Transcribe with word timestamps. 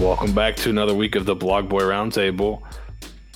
Welcome 0.00 0.32
back 0.32 0.56
to 0.56 0.70
another 0.70 0.94
week 0.94 1.14
of 1.14 1.26
the 1.26 1.34
Blog 1.34 1.68
Boy 1.68 1.82
Roundtable. 1.82 2.62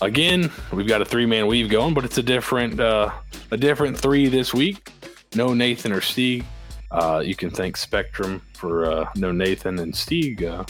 Again, 0.01 0.51
we've 0.73 0.89
got 0.89 1.03
a 1.03 1.05
three-man 1.05 1.47
weave 1.47 1.69
going, 1.69 1.93
but 1.93 2.07
it's 2.07 2.17
a 2.17 2.23
different 2.23 2.81
uh, 2.81 3.11
a 3.51 3.57
different 3.59 3.99
three 3.99 4.29
this 4.29 4.55
week. 4.55 4.91
No 5.35 5.53
Nathan 5.53 5.93
or 5.93 6.01
Stieg. 6.01 6.43
Uh, 6.91 7.23
you 7.23 7.37
can 7.37 7.51
thank 7.51 7.77
Spectrum 7.77 8.41
for 8.55 8.91
uh, 8.91 9.11
no 9.15 9.31
Nathan 9.31 9.79
and 9.79 9.93
Stieg 9.93 10.43
uh, 10.43 10.65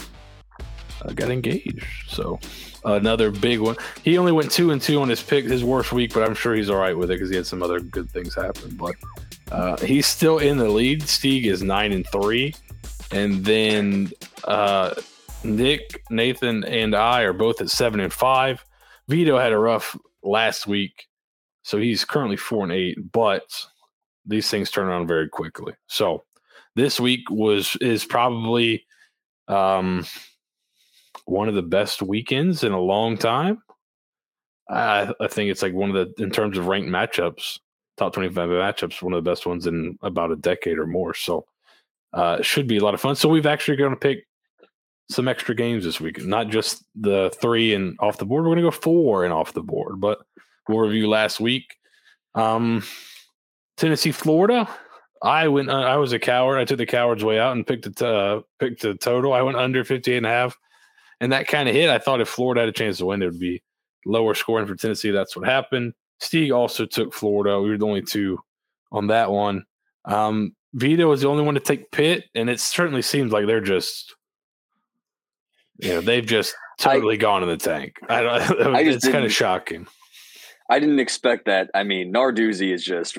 uh, 1.05 1.13
got 1.13 1.31
engaged. 1.31 1.87
So 2.09 2.41
another 2.85 3.31
big 3.31 3.61
one. 3.61 3.77
He 4.03 4.19
only 4.19 4.33
went 4.33 4.51
two 4.51 4.73
and 4.73 4.83
two 4.83 5.01
on 5.01 5.09
his 5.09 5.23
pick, 5.23 5.45
his 5.45 5.63
worst 5.63 5.93
week, 5.93 6.13
but 6.13 6.25
I'm 6.25 6.35
sure 6.35 6.57
he's 6.57 6.71
all 6.71 6.79
right 6.79 6.99
with 6.99 7.13
it 7.13 7.15
because 7.15 7.31
he 7.31 7.37
had 7.37 7.47
some 7.47 7.63
other 7.63 7.79
good 7.79 8.11
things 8.11 8.35
happen. 8.35 8.75
But 8.75 8.97
uh, 9.53 9.77
he's 9.77 10.07
still 10.07 10.39
in 10.39 10.59
the 10.59 10.69
lead. 10.69 11.03
Stieg 11.03 11.45
is 11.45 11.63
nine 11.63 11.93
and 11.93 12.05
three, 12.09 12.53
and 13.13 13.45
then 13.45 14.11
uh, 14.43 14.95
Nick, 15.45 16.03
Nathan, 16.11 16.65
and 16.65 16.95
I 16.95 17.23
are 17.23 17.33
both 17.33 17.61
at 17.61 17.71
seven 17.71 18.01
and 18.01 18.13
five. 18.13 18.65
Vito 19.09 19.39
had 19.39 19.53
a 19.53 19.59
rough 19.59 19.97
last 20.23 20.67
week, 20.67 21.07
so 21.63 21.79
he's 21.79 22.05
currently 22.05 22.37
four 22.37 22.65
and 22.65 22.73
eight. 22.73 22.97
But 23.13 23.45
these 24.25 24.49
things 24.49 24.71
turn 24.71 24.89
around 24.89 25.07
very 25.07 25.29
quickly. 25.29 25.75
So 25.87 26.25
this 26.75 26.99
week 26.99 27.31
was 27.31 27.77
is 27.81 28.05
probably 28.05 28.87
um, 29.49 30.07
one 31.27 31.49
of 31.49 31.55
the 31.55 31.63
best 31.63 32.03
weekends 32.03 32.65
in 32.65 32.73
a 32.73 32.81
long 32.81 33.19
time. 33.19 33.63
I, 34.71 35.13
I 35.21 35.29
think 35.29 35.51
it's 35.51 35.61
like 35.63 35.75
one 35.75 35.95
of 35.95 36.17
the 36.17 36.23
in 36.23 36.31
terms 36.31 36.57
of 36.57 36.67
ranked 36.67 36.89
matchups, 36.89 37.59
top 37.99 38.15
twenty 38.15 38.31
five 38.31 38.49
matchups, 38.49 39.03
one 39.03 39.13
of 39.13 39.23
the 39.23 39.31
best 39.31 39.45
ones 39.45 39.67
in 39.67 39.99
about 40.03 40.33
a 40.33 40.37
decade 40.37 40.79
or 40.79 40.87
more. 40.87 41.13
So 41.13 41.45
uh, 42.15 42.41
should 42.41 42.67
be 42.67 42.79
a 42.79 42.83
lot 42.83 42.95
of 42.95 43.01
fun. 43.01 43.15
So 43.15 43.29
we've 43.29 43.45
actually 43.45 43.77
going 43.77 43.91
to 43.91 43.97
pick 43.97 44.27
some 45.11 45.29
extra 45.29 45.55
games 45.55 45.85
this 45.85 46.01
week, 46.01 46.25
not 46.25 46.49
just 46.49 46.85
the 46.95 47.31
three 47.41 47.75
and 47.75 47.97
off 48.01 48.19
the 48.19 48.25
board. 48.25 48.45
We're 48.45 48.55
going 48.55 48.65
to 48.65 48.71
go 48.71 48.71
four 48.71 49.25
and 49.25 49.33
off 49.33 49.53
the 49.53 49.63
board, 49.63 50.01
but 50.01 50.19
we'll 50.69 50.79
review 50.79 51.09
last 51.09 51.41
week. 51.41 51.77
Um, 52.35 52.83
Tennessee, 53.77 54.13
Florida. 54.13 54.69
I 55.23 55.49
went. 55.49 55.71
Uh, 55.71 55.81
I 55.81 55.97
was 55.97 56.13
a 56.13 56.19
coward. 56.19 56.59
I 56.59 56.65
took 56.65 56.79
the 56.79 56.87
coward's 56.87 57.25
way 57.25 57.39
out 57.39 57.53
and 57.53 57.67
picked 57.67 57.95
the 57.97 58.07
uh, 58.07 58.41
picked 58.59 58.83
the 58.83 58.95
total. 58.95 59.33
I 59.33 59.43
went 59.43 59.57
under 59.57 59.85
58 59.85 60.19
and 60.19 60.27
a 60.27 60.29
half, 60.29 60.57
and 61.21 61.33
that 61.33 61.49
kind 61.49 61.69
of 61.69 61.75
hit. 61.75 61.89
I 61.89 61.99
thought 61.99 62.21
if 62.21 62.29
Florida 62.29 62.61
had 62.61 62.69
a 62.69 62.73
chance 62.73 62.99
to 62.99 63.07
win, 63.07 63.23
it 63.23 63.27
would 63.27 63.41
be 63.41 63.63
lower 64.05 64.35
scoring 64.35 64.67
for 64.67 64.75
Tennessee. 64.75 65.11
That's 65.11 65.37
what 65.37 65.47
happened. 65.47 65.95
Stieg 66.23 66.55
also 66.55 66.87
took 66.87 67.13
Florida. 67.13 67.61
We 67.61 67.71
were 67.71 67.79
the 67.79 67.87
only 67.87 68.03
two 68.03 68.39
on 68.93 69.09
that 69.09 69.31
one. 69.31 69.65
Um, 70.05 70.55
Vito 70.75 71.09
was 71.09 71.21
the 71.21 71.29
only 71.29 71.45
one 71.45 71.55
to 71.55 71.61
take 71.61 71.91
Pitt, 71.91 72.25
and 72.35 72.51
it 72.51 72.61
certainly 72.61 73.03
seems 73.03 73.33
like 73.33 73.47
they're 73.47 73.61
just, 73.61 74.15
you 75.79 75.91
know, 75.91 76.01
they've 76.01 76.25
just 76.25 76.55
totally 76.79 77.17
I, 77.17 77.19
gone 77.19 77.43
in 77.43 77.49
the 77.49 77.57
tank. 77.57 77.97
I, 78.09 78.21
I 78.25 78.81
it's 78.81 79.09
kind 79.09 79.25
of 79.25 79.33
shocking. 79.33 79.87
I 80.69 80.79
didn't 80.79 80.99
expect 80.99 81.47
that. 81.47 81.71
I 81.75 81.83
mean, 81.83 82.13
Narduzzi 82.13 82.73
is 82.73 82.85
just 82.85 83.19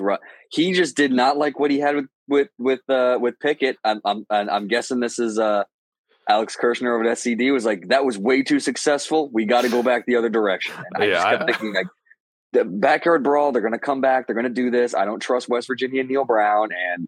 he 0.50 0.72
just 0.72 0.96
did 0.96 1.12
not 1.12 1.36
like 1.36 1.58
what 1.58 1.70
he 1.70 1.78
had 1.78 1.94
with 1.96 2.06
with 2.28 2.48
with 2.58 2.80
uh, 2.88 3.18
with 3.20 3.38
Pickett. 3.38 3.78
I'm 3.84 4.00
I'm 4.04 4.26
I'm 4.30 4.68
guessing 4.68 5.00
this 5.00 5.18
is 5.18 5.38
uh, 5.38 5.64
Alex 6.28 6.56
Kirshner 6.60 6.94
over 6.94 7.04
at 7.04 7.18
SCD 7.18 7.52
was 7.52 7.64
like 7.64 7.88
that 7.88 8.04
was 8.04 8.18
way 8.18 8.42
too 8.42 8.58
successful. 8.58 9.30
We 9.32 9.44
got 9.44 9.62
to 9.62 9.68
go 9.68 9.82
back 9.82 10.06
the 10.06 10.16
other 10.16 10.28
direction. 10.28 10.74
And 10.76 11.04
I 11.04 11.06
yeah, 11.06 11.14
just 11.14 11.26
kept 11.28 11.42
I, 11.42 11.46
thinking 11.46 11.74
like 11.74 11.86
the 12.52 12.64
backyard 12.64 13.22
brawl. 13.22 13.52
They're 13.52 13.62
going 13.62 13.72
to 13.72 13.78
come 13.78 14.00
back. 14.00 14.26
They're 14.26 14.34
going 14.34 14.44
to 14.44 14.50
do 14.50 14.70
this. 14.70 14.94
I 14.94 15.04
don't 15.04 15.20
trust 15.20 15.48
West 15.48 15.68
Virginia 15.68 16.00
and 16.00 16.10
Neal 16.10 16.24
Brown, 16.24 16.70
and 16.72 17.06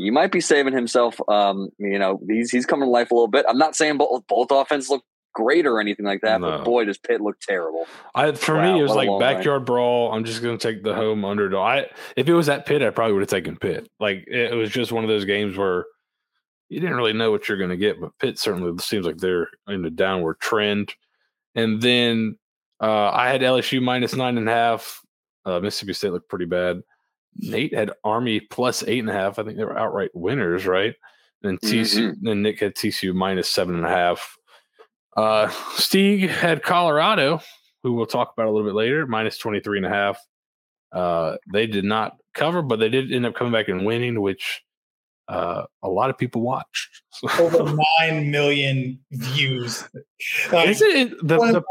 he 0.00 0.10
might 0.10 0.32
be 0.32 0.40
saving 0.40 0.72
himself. 0.72 1.20
Um, 1.28 1.68
you 1.78 1.98
know, 1.98 2.20
he's 2.26 2.50
he's 2.50 2.66
coming 2.66 2.86
to 2.86 2.90
life 2.90 3.10
a 3.10 3.14
little 3.14 3.28
bit. 3.28 3.44
I'm 3.48 3.58
not 3.58 3.76
saying 3.76 3.98
both 3.98 4.26
both 4.26 4.50
offense 4.50 4.88
look 4.88 5.04
great 5.34 5.66
or 5.66 5.80
anything 5.80 6.06
like 6.06 6.22
that, 6.22 6.40
no. 6.40 6.50
but 6.50 6.64
boy, 6.64 6.84
does 6.84 6.98
Pitt 6.98 7.20
look 7.20 7.38
terrible. 7.40 7.86
I 8.14 8.32
for 8.32 8.56
wow, 8.56 8.72
me, 8.72 8.80
it 8.80 8.82
was 8.82 8.94
like 8.94 9.08
backyard 9.20 9.64
brawl. 9.64 10.12
I'm 10.12 10.24
just 10.24 10.42
going 10.42 10.56
to 10.56 10.72
take 10.72 10.82
the 10.82 10.94
home 10.94 11.24
underdog. 11.24 11.60
I 11.60 11.86
if 12.16 12.28
it 12.28 12.34
was 12.34 12.48
at 12.48 12.66
Pitt, 12.66 12.82
I 12.82 12.90
probably 12.90 13.12
would 13.12 13.22
have 13.22 13.28
taken 13.28 13.56
Pitt. 13.56 13.88
Like 14.00 14.24
it 14.26 14.54
was 14.54 14.70
just 14.70 14.90
one 14.90 15.04
of 15.04 15.08
those 15.08 15.26
games 15.26 15.56
where 15.56 15.84
you 16.70 16.80
didn't 16.80 16.96
really 16.96 17.12
know 17.12 17.30
what 17.30 17.48
you're 17.48 17.58
going 17.58 17.70
to 17.70 17.76
get, 17.76 18.00
but 18.00 18.16
Pitt 18.18 18.38
certainly 18.38 18.72
seems 18.78 19.04
like 19.04 19.18
they're 19.18 19.48
in 19.68 19.84
a 19.84 19.90
downward 19.90 20.38
trend. 20.40 20.94
And 21.54 21.82
then 21.82 22.38
uh, 22.80 23.10
I 23.10 23.28
had 23.28 23.40
LSU 23.42 23.82
minus 23.82 24.14
nine 24.14 24.38
and 24.38 24.48
a 24.48 24.52
half. 24.52 25.02
Uh, 25.44 25.58
Mississippi 25.58 25.92
State 25.92 26.12
looked 26.12 26.28
pretty 26.28 26.44
bad. 26.44 26.80
Nate 27.36 27.74
had 27.74 27.92
Army 28.04 28.40
plus 28.40 28.82
eight 28.86 28.98
and 28.98 29.10
a 29.10 29.12
half. 29.12 29.38
I 29.38 29.44
think 29.44 29.56
they 29.56 29.64
were 29.64 29.78
outright 29.78 30.10
winners, 30.14 30.66
right? 30.66 30.94
And 31.42 31.60
TCU, 31.60 32.10
mm-hmm. 32.10 32.26
then 32.26 32.42
Nick 32.42 32.60
had 32.60 32.74
TCU 32.74 33.14
minus 33.14 33.48
seven 33.48 33.76
and 33.76 33.86
a 33.86 33.90
half. 33.90 34.36
Uh, 35.16 35.48
Stieg 35.76 36.28
had 36.28 36.62
Colorado, 36.62 37.40
who 37.82 37.94
we'll 37.94 38.06
talk 38.06 38.32
about 38.32 38.46
a 38.46 38.50
little 38.50 38.66
bit 38.66 38.74
later, 38.74 39.06
minus 39.06 39.38
23 39.38 39.78
and 39.78 39.86
a 39.86 39.90
half. 39.90 40.18
Uh, 40.92 41.36
they 41.52 41.66
did 41.66 41.84
not 41.84 42.16
cover, 42.34 42.62
but 42.62 42.78
they 42.78 42.88
did 42.88 43.12
end 43.12 43.26
up 43.26 43.34
coming 43.34 43.52
back 43.52 43.68
and 43.68 43.86
winning, 43.86 44.20
which 44.20 44.62
uh, 45.28 45.64
a 45.82 45.88
lot 45.88 46.10
of 46.10 46.18
people 46.18 46.42
watched. 46.42 47.02
Over 47.38 47.76
9 48.00 48.30
million 48.30 48.98
views. 49.12 49.88
Like, 50.52 50.68
Is 50.68 50.82
it 50.82 51.10
the, 51.22 51.62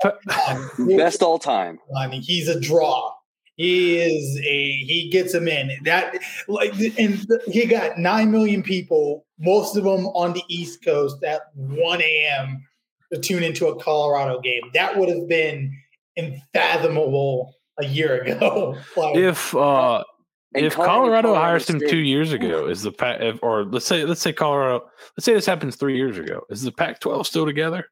the 0.78 0.96
best 0.98 1.22
all 1.22 1.38
time? 1.38 1.80
I 1.98 2.08
mean, 2.08 2.22
he's 2.22 2.48
a 2.48 2.60
draw. 2.60 3.14
He 3.60 3.98
is 3.98 4.38
a 4.38 4.72
he 4.86 5.10
gets 5.12 5.34
him 5.34 5.50
in 5.50 5.70
that 5.84 6.18
like 6.48 6.74
and 6.98 7.28
he 7.46 7.66
got 7.66 7.98
nine 7.98 8.32
million 8.32 8.64
people, 8.64 9.26
most 9.38 9.76
of 9.76 9.84
them 9.84 10.08
on 10.08 10.32
the 10.32 10.44
East 10.48 10.82
Coast 10.82 11.22
at 11.26 11.42
one 11.56 12.02
a.m. 12.02 12.66
to 13.12 13.20
tune 13.20 13.44
into 13.44 13.68
a 13.68 13.78
Colorado 13.84 14.40
game. 14.40 14.62
That 14.74 14.98
would 14.98 15.10
have 15.10 15.28
been 15.28 15.76
unfathomable 16.16 17.54
a 17.78 17.86
year 17.86 18.22
ago. 18.22 18.78
like, 18.96 19.18
if 19.18 19.54
uh 19.54 20.06
if 20.56 20.76
Colorado, 20.76 21.02
Colorado 21.02 21.36
hires 21.36 21.70
him 21.70 21.82
two 21.82 21.98
years 21.98 22.32
ago, 22.32 22.66
is 22.66 22.84
the 22.84 22.94
Pac 22.94 23.40
or 23.42 23.66
let's 23.66 23.86
say 23.86 24.06
let's 24.06 24.22
say 24.22 24.32
Colorado 24.32 24.86
let's 25.18 25.26
say 25.26 25.34
this 25.34 25.46
happens 25.46 25.76
three 25.76 25.98
years 25.98 26.18
ago, 26.18 26.46
is 26.50 26.62
the 26.62 26.72
Pac-12 26.72 27.26
still 27.26 27.46
together? 27.46 27.86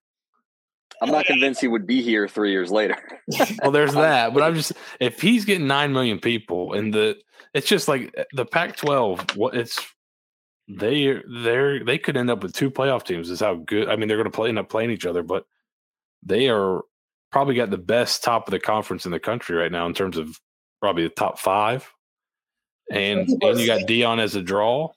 I'm 1.02 1.12
not 1.12 1.26
convinced 1.26 1.62
he 1.62 1.68
would 1.68 1.86
be 1.86 2.02
here 2.02 2.28
three 2.28 2.52
years 2.52 2.72
later. 2.72 2.98
well, 3.62 3.72
there's 3.72 3.94
that, 3.94 4.34
but 4.34 4.44
I'm 4.44 4.56
just 4.56 4.74
if 5.00 5.22
he's 5.22 5.46
getting 5.46 5.68
nine 5.68 5.94
million 5.94 6.20
people 6.20 6.74
and 6.74 6.94
the 6.94 7.18
it's 7.54 7.68
just 7.68 7.88
like 7.88 8.14
uh, 8.18 8.24
the 8.34 8.46
Pac-12. 8.46 9.36
What 9.36 9.56
it's 9.56 9.80
they 10.68 11.22
they're 11.44 11.84
they 11.84 11.98
could 11.98 12.18
end 12.18 12.30
up 12.30 12.44
with 12.44 12.54
two 12.54 12.70
playoff 12.70 13.04
teams. 13.04 13.30
Is 13.30 13.40
how 13.40 13.56
good. 13.56 13.90
I 13.90 13.96
mean, 13.96 14.08
they're 14.08 14.18
going 14.18 14.32
to 14.32 14.36
play 14.36 14.50
end 14.50 14.60
up 14.60 14.70
playing 14.70 14.92
each 14.92 15.06
other, 15.06 15.24
but 15.24 15.46
they 16.24 16.50
are 16.50 16.82
probably 17.32 17.56
got 17.56 17.70
the 17.70 17.78
best 17.78 18.24
top 18.24 18.48
of 18.48 18.52
the 18.52 18.60
conference 18.60 19.06
in 19.06 19.12
the 19.12 19.20
country 19.20 19.56
right 19.56 19.72
now 19.72 19.86
in 19.86 19.94
terms 19.94 20.18
of 20.18 20.40
probably 20.82 21.04
the 21.04 21.10
top 21.10 21.40
five. 21.40 21.92
And 22.92 23.28
and 23.42 23.60
you 23.60 23.68
got 23.68 23.82
Deion 23.82 24.20
as 24.20 24.36
a 24.36 24.42
draw. 24.42 24.92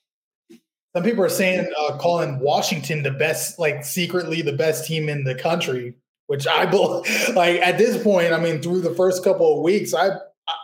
Some 0.95 1.05
people 1.05 1.25
are 1.25 1.29
saying 1.29 1.71
uh, 1.79 1.97
calling 1.99 2.41
Washington 2.41 3.03
the 3.03 3.13
best, 3.13 3.59
like 3.59 3.85
secretly 3.85 4.43
the 4.43 4.53
best 4.53 4.87
team 4.87 5.09
in 5.09 5.25
the 5.25 5.37
country, 5.37 5.95
which 6.27 6.47
I 6.47 6.67
believe. 6.67 7.05
Like 7.35 7.61
at 7.61 7.79
this 7.79 8.03
point, 8.03 8.33
I 8.33 8.41
mean, 8.41 8.61
through 8.61 8.81
the 8.81 8.95
first 8.95 9.23
couple 9.23 9.57
of 9.57 9.63
weeks, 9.63 9.95
I 9.95 10.11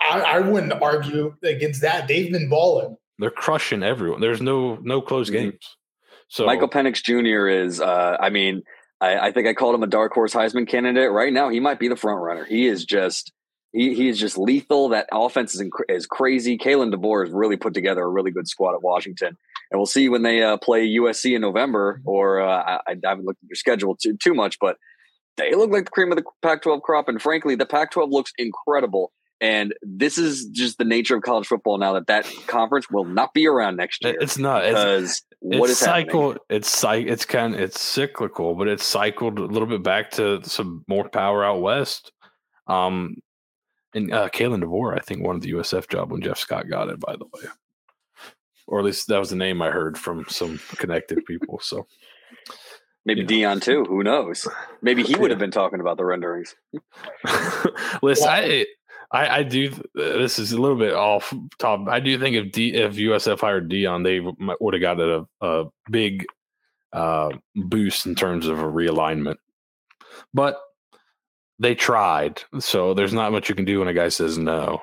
I, 0.02 0.20
I 0.20 0.40
wouldn't 0.40 0.72
argue 0.72 1.34
against 1.42 1.80
that. 1.82 2.08
They've 2.08 2.30
been 2.30 2.48
balling. 2.48 2.96
They're 3.18 3.30
crushing 3.30 3.82
everyone. 3.82 4.20
There's 4.20 4.42
no 4.42 4.76
no 4.82 5.00
close 5.00 5.30
mm-hmm. 5.30 5.50
games. 5.50 5.76
So 6.28 6.44
Michael 6.44 6.68
Penix 6.68 7.02
Jr. 7.02 7.46
is, 7.46 7.80
uh, 7.80 8.16
I 8.18 8.30
mean, 8.30 8.62
I, 9.00 9.28
I 9.28 9.32
think 9.32 9.46
I 9.46 9.54
called 9.54 9.76
him 9.76 9.82
a 9.82 9.86
dark 9.86 10.12
horse 10.12 10.34
Heisman 10.34 10.66
candidate. 10.66 11.12
Right 11.12 11.32
now, 11.32 11.50
he 11.50 11.60
might 11.60 11.78
be 11.78 11.86
the 11.88 11.96
front 11.96 12.20
runner. 12.20 12.44
He 12.44 12.66
is 12.66 12.84
just 12.84 13.32
he, 13.72 13.94
he 13.94 14.08
is 14.08 14.18
just 14.18 14.38
lethal. 14.38 14.88
That 14.88 15.06
offense 15.12 15.54
is, 15.54 15.62
inc- 15.62 15.84
is 15.88 16.06
crazy. 16.06 16.56
Kalen 16.58 16.94
DeBoer 16.94 17.26
has 17.26 17.32
really 17.32 17.56
put 17.56 17.74
together 17.74 18.02
a 18.02 18.08
really 18.08 18.30
good 18.30 18.48
squad 18.48 18.74
at 18.74 18.82
Washington. 18.82 19.36
And 19.70 19.78
we'll 19.78 19.86
see 19.86 20.08
when 20.08 20.22
they 20.22 20.42
uh, 20.42 20.56
play 20.58 20.86
USC 20.86 21.34
in 21.34 21.40
November, 21.40 22.00
or 22.04 22.40
uh, 22.40 22.80
I, 22.86 22.92
I, 22.92 22.96
haven't 23.04 23.24
looked 23.24 23.42
at 23.42 23.48
their 23.48 23.56
schedule 23.56 23.96
too, 23.96 24.16
too 24.16 24.32
much, 24.32 24.58
but 24.60 24.76
they 25.36 25.54
look 25.54 25.70
like 25.70 25.86
the 25.86 25.90
cream 25.90 26.12
of 26.12 26.16
the 26.16 26.24
Pac 26.42 26.62
12 26.62 26.82
crop. 26.82 27.08
And 27.08 27.20
frankly, 27.20 27.56
the 27.56 27.66
Pac 27.66 27.90
12 27.90 28.10
looks 28.10 28.32
incredible. 28.38 29.12
And 29.40 29.74
this 29.82 30.16
is 30.16 30.46
just 30.46 30.78
the 30.78 30.84
nature 30.84 31.16
of 31.16 31.22
college 31.22 31.46
football 31.46 31.76
now 31.76 31.92
that 31.92 32.06
that 32.06 32.26
conference 32.46 32.86
will 32.90 33.04
not 33.04 33.34
be 33.34 33.46
around 33.46 33.76
next 33.76 34.02
year. 34.02 34.16
It's 34.18 34.38
not 34.38 34.62
because 34.62 35.10
it's, 35.10 35.24
what 35.40 35.68
it's 35.68 35.72
is 35.72 35.78
cycle. 35.78 36.32
Happening? 36.32 36.46
It's 36.48 36.84
it's 36.84 37.24
kind 37.26 37.54
of 37.54 37.60
it's 37.60 37.80
cyclical, 37.80 38.54
but 38.54 38.66
it's 38.66 38.84
cycled 38.84 39.38
a 39.38 39.44
little 39.44 39.68
bit 39.68 39.82
back 39.82 40.12
to 40.12 40.42
some 40.44 40.84
more 40.88 41.08
power 41.10 41.44
out 41.44 41.60
west. 41.60 42.12
Um, 42.66 43.16
and 43.94 44.12
uh, 44.12 44.28
Kalen 44.30 44.62
DeBoer, 44.62 44.96
I 44.96 45.00
think, 45.00 45.22
won 45.22 45.40
the 45.40 45.52
USF 45.52 45.88
job 45.88 46.12
when 46.12 46.22
Jeff 46.22 46.38
Scott 46.38 46.68
got 46.68 46.88
it. 46.88 46.98
By 46.98 47.16
the 47.16 47.26
way, 47.26 47.50
or 48.66 48.78
at 48.78 48.84
least 48.84 49.08
that 49.08 49.18
was 49.18 49.30
the 49.30 49.36
name 49.36 49.62
I 49.62 49.70
heard 49.70 49.98
from 49.98 50.24
some 50.28 50.58
connected 50.76 51.24
people. 51.24 51.60
So 51.60 51.86
maybe 53.04 53.24
Deion 53.24 53.62
too. 53.62 53.84
Who 53.84 54.02
knows? 54.02 54.48
Maybe 54.82 55.02
he 55.02 55.14
would 55.14 55.30
have 55.30 55.38
been 55.38 55.50
talking 55.50 55.80
about 55.80 55.96
the 55.96 56.04
renderings. 56.04 56.54
Listen, 58.02 58.28
I, 58.28 58.66
I, 59.12 59.28
I 59.38 59.42
do. 59.42 59.72
This 59.94 60.38
is 60.38 60.52
a 60.52 60.60
little 60.60 60.78
bit 60.78 60.94
off 60.94 61.32
top. 61.58 61.88
I 61.88 62.00
do 62.00 62.18
think 62.18 62.36
if 62.36 62.52
D, 62.52 62.74
if 62.74 62.94
USF 62.94 63.40
hired 63.40 63.70
Deion, 63.70 64.04
they 64.04 64.20
would 64.60 64.74
have 64.74 64.80
got 64.80 65.00
a, 65.00 65.26
a 65.40 65.64
big 65.90 66.26
uh, 66.92 67.30
boost 67.54 68.06
in 68.06 68.14
terms 68.14 68.46
of 68.46 68.58
a 68.58 68.64
realignment. 68.64 69.36
but 70.34 70.58
they 71.58 71.74
tried. 71.74 72.42
So 72.58 72.94
there's 72.94 73.12
not 73.12 73.32
much 73.32 73.48
you 73.48 73.54
can 73.54 73.64
do 73.64 73.78
when 73.78 73.88
a 73.88 73.94
guy 73.94 74.08
says 74.08 74.38
no. 74.38 74.80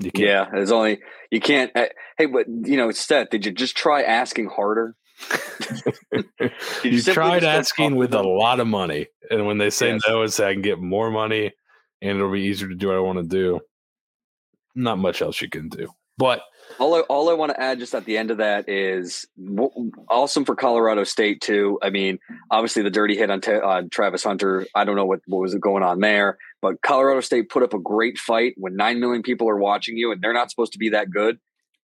You 0.00 0.10
can't. 0.10 0.28
Yeah, 0.28 0.46
there's 0.52 0.72
only 0.72 1.00
you 1.30 1.40
can't. 1.40 1.70
Uh, 1.76 1.86
hey, 2.16 2.26
but 2.26 2.46
you 2.48 2.76
know, 2.76 2.90
Steph, 2.90 3.30
did 3.30 3.44
you 3.44 3.52
just 3.52 3.76
try 3.76 4.02
asking 4.02 4.48
harder? 4.48 4.96
you, 6.12 6.22
you 6.82 7.02
tried 7.02 7.44
asking 7.44 7.96
with 7.96 8.14
a 8.14 8.22
lot 8.22 8.60
of 8.60 8.66
money, 8.66 9.06
and 9.30 9.46
when 9.46 9.58
they 9.58 9.68
say 9.68 9.92
yes. 9.92 10.02
no, 10.08 10.22
it's 10.22 10.40
I 10.40 10.54
can 10.54 10.62
get 10.62 10.80
more 10.80 11.10
money, 11.10 11.52
and 12.00 12.16
it'll 12.16 12.32
be 12.32 12.40
easier 12.40 12.68
to 12.68 12.74
do 12.74 12.88
what 12.88 12.96
I 12.96 13.00
want 13.00 13.18
to 13.18 13.24
do. 13.24 13.60
Not 14.74 14.98
much 14.98 15.20
else 15.20 15.42
you 15.42 15.50
can 15.50 15.68
do, 15.68 15.88
but 16.16 16.40
all 16.78 16.94
I, 16.94 17.00
all 17.00 17.28
I 17.28 17.34
want 17.34 17.52
to 17.52 17.60
add 17.60 17.78
just 17.78 17.94
at 17.94 18.04
the 18.04 18.16
end 18.16 18.30
of 18.30 18.38
that 18.38 18.68
is 18.68 19.26
w- 19.42 19.90
awesome 20.08 20.44
for 20.44 20.54
Colorado 20.54 21.04
State 21.04 21.40
too. 21.40 21.78
I 21.82 21.90
mean, 21.90 22.18
obviously 22.50 22.82
the 22.82 22.90
dirty 22.90 23.16
hit 23.16 23.30
on, 23.30 23.40
t- 23.40 23.52
on 23.52 23.90
Travis 23.90 24.24
Hunter. 24.24 24.66
I 24.74 24.84
don't 24.84 24.96
know 24.96 25.06
what, 25.06 25.20
what 25.26 25.40
was 25.40 25.54
going 25.54 25.82
on 25.82 26.00
there, 26.00 26.38
but 26.62 26.80
Colorado 26.82 27.20
State 27.20 27.48
put 27.48 27.62
up 27.62 27.74
a 27.74 27.78
great 27.78 28.18
fight 28.18 28.54
when 28.56 28.76
nine 28.76 29.00
million 29.00 29.22
people 29.22 29.48
are 29.48 29.56
watching 29.56 29.96
you, 29.96 30.12
and 30.12 30.20
they're 30.20 30.34
not 30.34 30.50
supposed 30.50 30.72
to 30.72 30.78
be 30.78 30.90
that 30.90 31.10
good. 31.10 31.38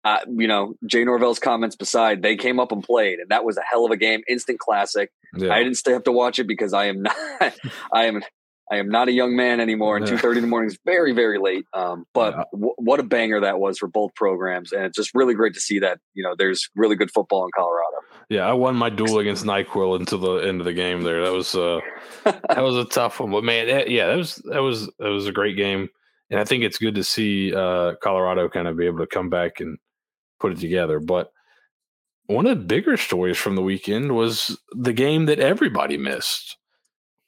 Uh, 0.04 0.18
you 0.36 0.48
know, 0.48 0.74
Jay 0.86 1.04
Norvell's 1.04 1.38
comments 1.38 1.76
beside, 1.76 2.22
they 2.22 2.34
came 2.36 2.58
up 2.58 2.72
and 2.72 2.82
played, 2.82 3.20
and 3.20 3.28
that 3.28 3.44
was 3.44 3.56
a 3.56 3.62
hell 3.62 3.84
of 3.84 3.92
a 3.92 3.96
game, 3.96 4.22
instant 4.28 4.58
classic. 4.58 5.12
Yeah. 5.36 5.52
I 5.52 5.62
didn't 5.62 5.76
stay 5.76 5.94
up 5.94 6.04
to 6.04 6.12
watch 6.12 6.38
it 6.38 6.48
because 6.48 6.72
I 6.72 6.86
am 6.86 7.02
not, 7.02 7.16
I 7.92 8.06
am 8.06 8.22
I 8.72 8.76
am 8.76 8.88
not 8.88 9.08
a 9.08 9.12
young 9.12 9.36
man 9.36 9.60
anymore, 9.60 9.98
and 9.98 10.06
two 10.06 10.16
thirty 10.16 10.38
in 10.38 10.42
the 10.42 10.48
morning 10.48 10.70
is 10.70 10.78
very, 10.86 11.12
very 11.12 11.38
late. 11.38 11.66
Um, 11.74 12.06
but 12.14 12.34
yeah. 12.34 12.44
w- 12.52 12.74
what 12.78 13.00
a 13.00 13.02
banger 13.02 13.40
that 13.40 13.60
was 13.60 13.78
for 13.78 13.86
both 13.86 14.14
programs, 14.14 14.72
and 14.72 14.84
it's 14.84 14.96
just 14.96 15.10
really 15.14 15.34
great 15.34 15.52
to 15.54 15.60
see 15.60 15.78
that 15.80 15.98
you 16.14 16.22
know 16.22 16.34
there's 16.36 16.70
really 16.74 16.96
good 16.96 17.10
football 17.10 17.44
in 17.44 17.50
Colorado. 17.54 17.98
Yeah, 18.32 18.48
I 18.48 18.52
won 18.52 18.76
my 18.76 18.90
duel 18.90 19.18
against 19.18 19.44
Nyquil 19.44 19.98
until 19.98 20.18
the 20.18 20.36
end 20.46 20.60
of 20.60 20.64
the 20.64 20.72
game. 20.72 21.02
There, 21.02 21.24
that 21.24 21.32
was 21.32 21.54
uh, 21.54 21.80
that 22.24 22.62
was 22.62 22.76
a 22.76 22.84
tough 22.84 23.20
one, 23.20 23.30
but 23.30 23.44
man, 23.44 23.66
that, 23.66 23.90
yeah, 23.90 24.06
that 24.06 24.16
was 24.16 24.36
that 24.46 24.62
was 24.62 24.86
that 24.98 25.08
was 25.08 25.26
a 25.26 25.32
great 25.32 25.56
game, 25.56 25.88
and 26.30 26.40
I 26.40 26.44
think 26.44 26.64
it's 26.64 26.78
good 26.78 26.94
to 26.96 27.04
see 27.04 27.54
uh, 27.54 27.94
Colorado 28.02 28.48
kind 28.48 28.68
of 28.68 28.76
be 28.76 28.86
able 28.86 28.98
to 28.98 29.06
come 29.06 29.30
back 29.30 29.60
and 29.60 29.78
put 30.40 30.52
it 30.52 30.58
together. 30.58 30.98
But 31.00 31.30
one 32.26 32.46
of 32.46 32.58
the 32.58 32.64
bigger 32.64 32.96
stories 32.96 33.36
from 33.36 33.56
the 33.56 33.62
weekend 33.62 34.12
was 34.12 34.58
the 34.72 34.92
game 34.92 35.26
that 35.26 35.38
everybody 35.38 35.96
missed 35.96 36.56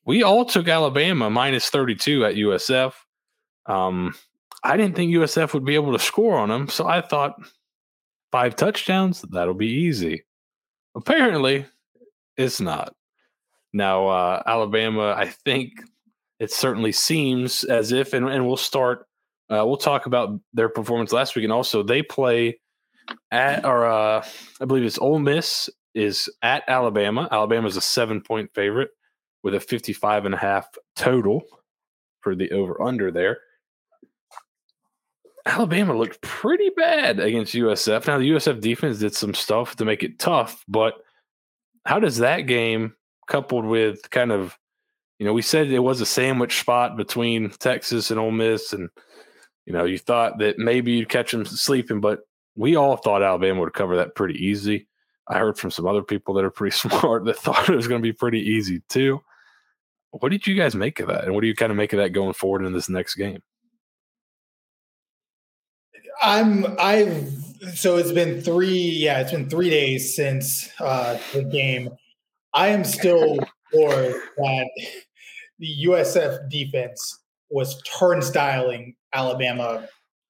we 0.05 0.23
all 0.23 0.45
took 0.45 0.69
Alabama 0.69 1.31
minus 1.31 1.71
32 1.71 2.25
at 2.25 2.35
USF. 2.35 2.93
Um, 3.67 4.15
I 4.63 4.77
didn't 4.77 4.97
think 4.97 5.13
USF 5.13 5.55
would 5.55 5.65
be 5.65 5.75
able 5.75 5.93
to 5.93 5.99
score 5.99 6.39
on 6.39 6.49
them, 6.49 6.69
so 6.69 6.87
I 6.87 7.01
thought 7.01 7.37
five 8.31 8.57
touchdowns, 8.57 9.23
that'll 9.23 9.55
be 9.55 9.69
easy. 9.69 10.25
Apparently, 10.95 11.67
it's 12.37 12.61
not. 12.61 12.95
Now, 13.73 14.07
uh, 14.07 14.43
Alabama, 14.47 15.15
I 15.17 15.27
think 15.27 15.73
it 16.39 16.53
certainly 16.53 16.93
seems 16.93 17.65
as 17.65 17.93
if, 17.93 18.13
and, 18.13 18.29
and 18.29 18.47
we'll 18.47 18.57
start, 18.57 19.07
uh, 19.51 19.65
we'll 19.67 19.77
talk 19.77 20.07
about 20.07 20.39
their 20.53 20.69
performance 20.69 21.13
last 21.13 21.35
week, 21.35 21.45
and 21.45 21.53
also 21.53 21.83
they 21.83 22.03
play 22.03 22.61
at, 23.31 23.65
or 23.65 23.87
uh, 23.87 24.25
I 24.61 24.65
believe 24.65 24.85
it's 24.85 24.99
Ole 24.99 25.19
Miss 25.19 25.69
is 25.95 26.29
at 26.43 26.65
Alabama. 26.69 27.29
Alabama 27.31 27.67
is 27.67 27.77
a 27.77 27.81
seven 27.81 28.21
point 28.21 28.51
favorite 28.55 28.91
with 29.43 29.55
a 29.55 29.61
55 29.61 30.25
and 30.25 30.35
a 30.35 30.39
half 30.39 30.69
total 30.97 31.43
for 32.21 32.35
the 32.35 32.51
over 32.51 32.81
under 32.83 33.11
there. 33.11 33.39
Alabama 35.47 35.97
looked 35.97 36.21
pretty 36.23 36.71
bad 36.71 37.21
against 37.21 37.55
USF. 37.55 38.07
Now 38.07 38.19
the 38.19 38.31
USF 38.31 38.61
defense 38.61 38.99
did 38.99 39.15
some 39.15 39.35
stuff 39.35 39.77
to 39.77 39.85
make 39.85 40.03
it 40.03 40.19
tough, 40.19 40.65
but 40.69 40.95
how 41.85 42.01
does 42.01 42.19
that 42.19 42.43
game 42.43 42.95
coupled 43.29 43.65
with 43.65 44.11
kind 44.11 44.33
of 44.33 44.59
you 45.19 45.27
know, 45.27 45.33
we 45.33 45.43
said 45.43 45.69
it 45.69 45.79
was 45.79 46.01
a 46.01 46.07
sandwich 46.07 46.61
spot 46.61 46.97
between 46.97 47.51
Texas 47.51 48.11
and 48.11 48.19
Ole 48.19 48.33
Miss, 48.33 48.73
and 48.73 48.91
you 49.65 49.73
know, 49.73 49.85
you 49.85 49.99
thought 49.99 50.39
that 50.39 50.59
maybe 50.59 50.93
you'd 50.93 51.09
catch 51.09 51.33
them 51.33 51.45
sleeping, 51.45 52.01
but 52.01 52.21
we 52.57 52.77
all 52.77 52.97
thought 52.97 53.23
Alabama 53.23 53.61
would 53.61 53.73
cover 53.73 53.97
that 53.97 54.15
pretty 54.15 54.45
easy. 54.45 54.89
I 55.29 55.39
heard 55.39 55.59
from 55.59 55.71
some 55.71 55.87
other 55.87 56.03
people 56.03 56.35
that 56.35 56.45
are 56.45 56.51
pretty 56.51 56.77
smart 56.77 57.25
that 57.25 57.39
thought 57.39 57.69
it 57.69 57.77
was 57.77 57.89
going 57.89 58.03
to 58.03 58.07
be 58.07 58.13
pretty 58.13 58.41
easy 58.41 58.83
too. 58.89 59.23
What 60.11 60.31
did 60.31 60.47
you 60.47 60.55
guys 60.55 60.75
make 60.75 61.01
of 61.01 61.09
that? 61.09 61.25
And 61.25 61.35
what 61.35 61.41
do 61.41 61.47
you 61.47 61.57
kind 61.57 61.73
of 61.73 61.77
make 61.79 61.93
of 61.93 61.99
that 61.99 62.11
going 62.11 62.35
forward 62.35 62.65
in 62.65 62.73
this 62.73 62.89
next 62.89 63.15
game? 63.15 63.43
I'm 66.25 66.65
I've 66.79 67.29
so 67.75 67.99
it's 67.99 68.13
been 68.13 68.41
three 68.41 68.79
yeah 68.79 69.21
it's 69.21 69.31
been 69.31 69.49
three 69.49 69.69
days 69.69 70.17
since 70.17 70.71
uh, 70.81 71.19
the 71.35 71.45
game. 71.45 71.91
I 72.55 72.69
am 72.69 72.85
still 72.85 73.39
bored 73.73 74.15
that 74.39 74.71
the 75.59 75.69
USF 75.87 76.49
defense 76.49 77.21
was 77.51 77.81
turnstiling 77.83 78.97
Alabama 79.13 79.87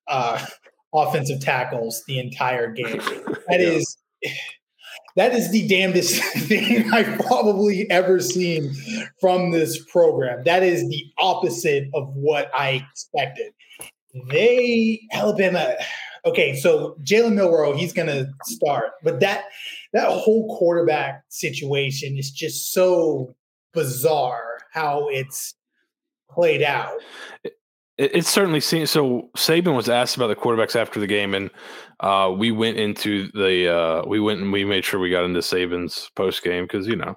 uh, 0.09 0.45
offensive 0.93 1.41
tackles 1.41 2.03
the 2.09 2.19
entire 2.19 2.73
game. 2.73 3.01
That 3.49 3.61
yeah. 3.61 3.69
is 3.69 3.97
that 5.17 5.33
is 5.33 5.53
the 5.53 5.69
damnedest 5.69 6.21
thing 6.49 6.93
I've 6.93 7.21
probably 7.21 7.89
ever 7.89 8.19
seen 8.21 8.75
from 9.21 9.53
this 9.53 9.85
program. 9.93 10.43
That 10.45 10.65
is 10.65 10.89
the 10.89 11.05
opposite 11.19 11.89
of 11.95 12.09
what 12.15 12.51
I 12.53 12.85
expected. 12.91 13.53
They 14.31 15.01
Alabama. 15.13 15.75
Okay, 16.27 16.57
so 16.57 16.97
Jalen 17.03 17.35
Milroe, 17.35 17.77
he's 17.77 17.93
gonna 17.93 18.27
start, 18.45 18.93
but 19.03 19.21
that 19.21 19.45
that 19.93 20.09
whole 20.09 20.57
quarterback 20.57 21.23
situation 21.29 22.17
is 22.17 22.31
just 22.31 22.73
so 22.73 23.35
bizarre 23.73 24.59
how 24.73 25.09
it's 25.09 25.55
played 26.31 26.63
out. 26.63 26.95
It, 27.97 28.17
it, 28.17 28.27
certainly 28.27 28.61
seems 28.61 28.91
so. 28.91 29.31
Saban 29.37 29.77
was 29.77 29.89
asked 29.89 30.17
about 30.17 30.29
the 30.29 30.37
quarterbacks 30.37 30.75
after 30.75 30.99
the 30.99 31.07
game, 31.07 31.35
and 31.35 31.51
uh, 32.01 32.33
we 32.37 32.51
went 32.51 32.77
into 32.77 33.31
the 33.33 33.69
uh, 33.73 34.03
we 34.07 34.19
went 34.19 34.41
and 34.41 34.53
we 34.53 34.65
made 34.65 34.85
sure 34.85 34.99
we 34.99 35.11
got 35.11 35.25
into 35.25 35.41
Saban's 35.41 36.11
post 36.17 36.43
game 36.43 36.65
because 36.65 36.89
you 36.89 36.97
know 36.97 37.15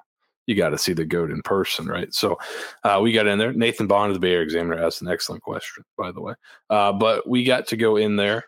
you 0.48 0.56
got 0.56 0.70
to 0.70 0.78
see 0.78 0.94
the 0.94 1.06
goat 1.06 1.30
in 1.30 1.42
person, 1.44 1.86
right? 1.86 2.12
So 2.14 2.40
uh, 2.84 3.00
we 3.02 3.12
got 3.12 3.28
in 3.28 3.38
there. 3.38 3.54
Nathan 3.54 3.86
Bond 3.86 4.10
of 4.10 4.16
the 4.16 4.20
Bay 4.20 4.32
Area 4.32 4.44
Examiner 4.44 4.84
asked 4.84 5.02
an 5.02 5.10
excellent 5.10 5.44
question, 5.44 5.84
by 5.98 6.12
the 6.12 6.22
way. 6.22 6.34
Uh, 6.70 6.94
but 6.94 7.28
we 7.30 7.44
got 7.44 7.68
to 7.68 7.78
go 7.78 7.98
in 7.98 8.16
there, 8.16 8.46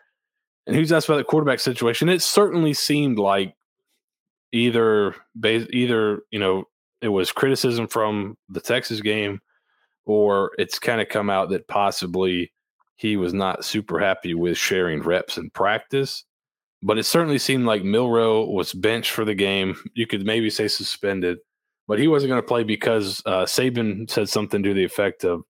and 0.66 0.76
was 0.76 0.92
asked 0.92 1.08
about 1.08 1.18
the 1.18 1.24
quarterback 1.24 1.60
situation. 1.60 2.08
It 2.08 2.22
certainly 2.22 2.74
seemed 2.74 3.18
like 3.18 3.54
either 4.52 5.14
either 5.44 6.22
you 6.30 6.38
know 6.38 6.64
it 7.00 7.08
was 7.08 7.32
criticism 7.32 7.86
from 7.86 8.36
the 8.48 8.60
Texas 8.60 9.00
game 9.00 9.40
or 10.06 10.50
it's 10.58 10.78
kind 10.78 11.00
of 11.00 11.08
come 11.08 11.30
out 11.30 11.50
that 11.50 11.68
possibly 11.68 12.52
he 12.96 13.16
was 13.16 13.32
not 13.32 13.64
super 13.64 13.98
happy 13.98 14.34
with 14.34 14.58
sharing 14.58 15.00
reps 15.00 15.38
in 15.38 15.50
practice. 15.50 16.24
But 16.82 16.98
it 16.98 17.04
certainly 17.04 17.38
seemed 17.38 17.66
like 17.66 17.84
Milroe 17.84 18.46
was 18.46 18.72
benched 18.72 19.12
for 19.12 19.24
the 19.24 19.34
game. 19.34 19.76
You 19.94 20.06
could 20.06 20.24
maybe 20.24 20.50
say 20.50 20.66
suspended, 20.66 21.38
but 21.86 21.98
he 21.98 22.08
wasn't 22.08 22.30
going 22.30 22.42
to 22.42 22.46
play 22.46 22.62
because 22.62 23.22
uh, 23.26 23.44
Saban 23.44 24.08
said 24.10 24.28
something 24.28 24.62
to 24.62 24.74
the 24.74 24.84
effect 24.84 25.24
of 25.24 25.42